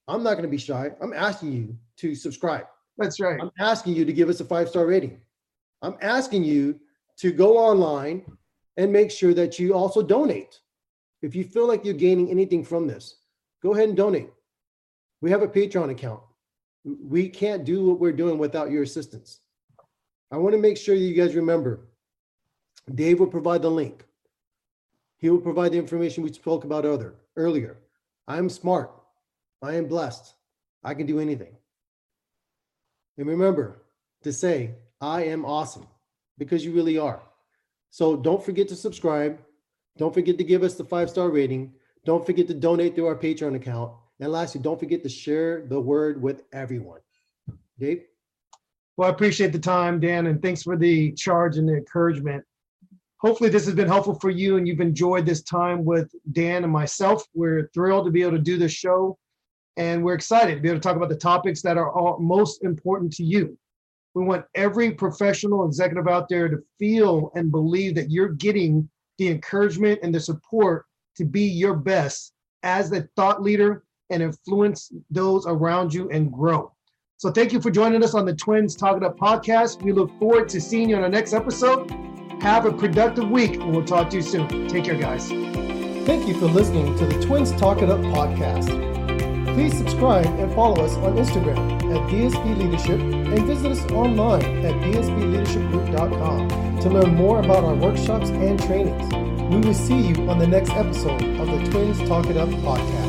I'm 0.09 0.23
not 0.23 0.33
going 0.35 0.45
to 0.45 0.49
be 0.49 0.57
shy. 0.57 0.91
I'm 1.03 1.13
asking 1.13 1.53
you 1.53 1.77
to 1.99 2.15
subscribe. 2.15 2.65
That's 2.97 3.21
right. 3.21 3.39
I'm 3.39 3.51
asking 3.59 3.95
you 3.95 4.07
to 4.07 4.13
give 4.15 4.31
us 4.31 4.41
a 4.41 4.45
five 4.45 4.71
star 4.71 4.87
rating. 4.87 5.21
I'm 5.83 5.99
asking 6.01 6.45
you 6.45 6.81
to 7.19 7.31
go 7.31 7.59
online 7.59 8.25
and 8.79 8.91
make 8.91 9.11
sure 9.11 9.35
that 9.35 9.59
you 9.59 9.75
also 9.75 10.01
donate. 10.01 10.61
If 11.21 11.35
you 11.35 11.45
feel 11.45 11.69
like 11.69 11.85
you're 11.85 11.93
gaining 11.93 12.31
anything 12.31 12.65
from 12.65 12.87
this, 12.87 13.17
go 13.63 13.75
ahead 13.75 13.89
and 13.89 13.97
donate. 13.97 14.31
We 15.21 15.31
have 15.31 15.43
a 15.43 15.49
Patreon 15.49 15.91
account. 15.91 16.21
We 16.85 17.29
can't 17.29 17.65
do 17.65 17.85
what 17.85 18.01
we're 18.01 18.13
doing 18.13 18.39
without 18.39 18.71
your 18.71 18.83
assistance. 18.83 19.41
I 20.31 20.37
want 20.37 20.55
to 20.55 20.61
make 20.61 20.77
sure 20.77 20.95
that 20.95 21.01
you 21.01 21.15
guys 21.15 21.35
remember 21.35 21.89
Dave 22.95 23.21
will 23.21 23.27
provide 23.27 23.63
the 23.63 23.71
link. 23.71 24.05
He 25.19 25.31
will 25.31 25.41
provide 25.41 25.73
the 25.73 25.79
information 25.79 26.23
we 26.23 26.33
spoke 26.33 26.65
about 26.65 26.87
other 26.87 27.17
earlier. 27.37 27.79
I'm 28.27 28.49
smart. 28.49 28.93
I 29.63 29.75
am 29.75 29.87
blessed. 29.87 30.35
I 30.85 30.95
can 30.95 31.07
do 31.07 31.19
anything. 31.19 31.57
And 33.17 33.27
remember 33.27 33.83
to 34.23 34.33
say, 34.33 34.77
I 35.01 35.25
am 35.25 35.45
awesome 35.45 35.89
because 36.39 36.65
you 36.65 36.73
really 36.73 36.99
are. 36.99 37.21
So 37.91 38.17
don't 38.17 38.43
forget 38.43 38.69
to 38.69 38.77
subscribe. 38.77 39.41
Don't 39.97 40.15
forget 40.15 40.39
to 40.39 40.45
give 40.45 40.63
us 40.63 40.75
the 40.75 40.85
five 40.85 41.11
star 41.11 41.31
rating. 41.31 41.75
Don't 42.05 42.25
forget 42.25 42.47
to 42.47 42.55
donate 42.55 42.95
through 42.95 43.07
our 43.07 43.17
Patreon 43.17 43.57
account. 43.57 43.93
And 44.21 44.33
lastly, 44.33 44.61
don't 44.61 44.81
forget 44.81 45.03
to 45.05 45.09
share 45.09 45.65
the 45.67 45.81
word 45.81 46.21
with 46.21 46.43
everyone. 46.53 47.01
Dave? 47.79 48.05
Well, 48.97 49.09
I 49.09 49.13
appreciate 49.13 49.53
the 49.53 49.61
time, 49.61 50.01
Dan, 50.01 50.27
and 50.27 50.43
thanks 50.43 50.65
for 50.65 50.77
the 50.77 51.13
charge 51.13 51.57
and 51.57 51.69
the 51.69 51.77
encouragement. 51.77 52.45
Hopefully, 53.21 53.51
this 53.51 53.65
has 53.65 53.75
been 53.75 53.87
helpful 53.87 54.19
for 54.19 54.31
you 54.31 54.57
and 54.57 54.67
you've 54.67 54.81
enjoyed 54.81 55.27
this 55.27 55.43
time 55.43 55.85
with 55.85 56.11
Dan 56.33 56.65
and 56.65 56.73
myself. 56.73 57.25
We're 57.35 57.71
thrilled 57.75 58.07
to 58.07 58.11
be 58.11 58.23
able 58.23 58.33
to 58.33 58.39
do 58.39 58.59
this 58.59 58.73
show 58.73 59.19
and 59.77 60.03
we're 60.03 60.15
excited 60.15 60.57
to 60.57 60.61
be 60.61 60.69
able 60.69 60.81
to 60.81 60.83
talk 60.83 60.97
about 60.97 61.09
the 61.09 61.17
topics 61.17 61.63
that 61.63 61.79
are 61.79 61.93
all 61.93 62.19
most 62.19 62.65
important 62.65 63.13
to 63.15 63.25
you. 63.25 63.57
We 64.15 64.25
want 64.25 64.45
every 64.57 64.91
professional 64.91 65.65
executive 65.65 66.09
out 66.09 66.29
there 66.29 66.49
to 66.49 66.59
feel 66.79 67.31
and 67.37 67.53
believe 67.53 67.95
that 67.95 68.11
you're 68.11 68.31
getting 68.31 68.91
the 69.19 69.29
encouragement 69.29 70.01
and 70.03 70.13
the 70.13 70.19
support 70.19 70.87
to 71.17 71.25
be 71.25 71.43
your 71.43 71.75
best 71.75 72.33
as 72.65 72.91
a 72.91 73.09
thought 73.15 73.43
leader 73.43 73.85
and 74.11 74.23
influence 74.23 74.93
those 75.11 75.47
around 75.47 75.93
you 75.93 76.09
and 76.11 76.33
grow. 76.33 76.73
So 77.17 77.33
thank 77.33 77.53
you 77.53 77.61
for 77.61 77.71
joining 77.71 78.05
us 78.05 78.15
on 78.15 78.25
the 78.25 78.35
Twins 78.35 78.77
Talk 78.77 78.97
It 78.97 79.03
Up 79.03 79.19
podcast. 79.19 79.83
We 79.83 79.93
look 79.93 80.17
forward 80.19 80.49
to 80.51 80.61
seeing 80.61 80.89
you 80.89 80.97
on 80.97 81.03
the 81.03 81.09
next 81.09 81.33
episode. 81.33 81.91
Have 82.41 82.65
a 82.65 82.73
productive 82.73 83.29
week, 83.29 83.55
and 83.55 83.73
we'll 83.73 83.85
talk 83.85 84.11
to 84.11 84.17
you 84.17 84.23
soon. 84.23 84.69
Take 84.69 84.85
care, 84.85 84.95
guys. 84.95 85.29
Thank 86.07 86.29
you 86.29 86.39
for 86.39 86.47
listening 86.47 86.97
to 86.97 87.07
the 87.07 87.21
Twins 87.27 87.51
Talk 87.53 87.83
It 87.83 87.91
Up 87.91 88.01
podcast. 88.01 88.69
Please 89.55 89.77
subscribe 89.77 90.27
and 90.27 90.55
follow 90.55 90.85
us 90.85 90.95
on 90.99 91.17
Instagram 91.17 91.59
at 91.93 92.09
DSB 92.09 92.57
Leadership 92.57 93.01
and 93.01 93.45
visit 93.45 93.73
us 93.73 93.85
online 93.91 94.65
at 94.65 94.75
dsbleadershipgroup.com 94.75 96.79
to 96.81 96.89
learn 96.89 97.17
more 97.17 97.41
about 97.41 97.65
our 97.65 97.75
workshops 97.75 98.31
and 98.31 98.63
trainings. 98.63 99.13
We 99.53 99.59
will 99.59 99.75
see 99.75 99.99
you 99.99 100.31
on 100.31 100.39
the 100.39 100.47
next 100.47 100.71
episode 100.71 101.21
of 101.41 101.49
the 101.49 101.71
Twins 101.71 101.99
Talk 102.09 102.27
It 102.27 102.37
Up 102.37 102.49
podcast. 102.49 103.08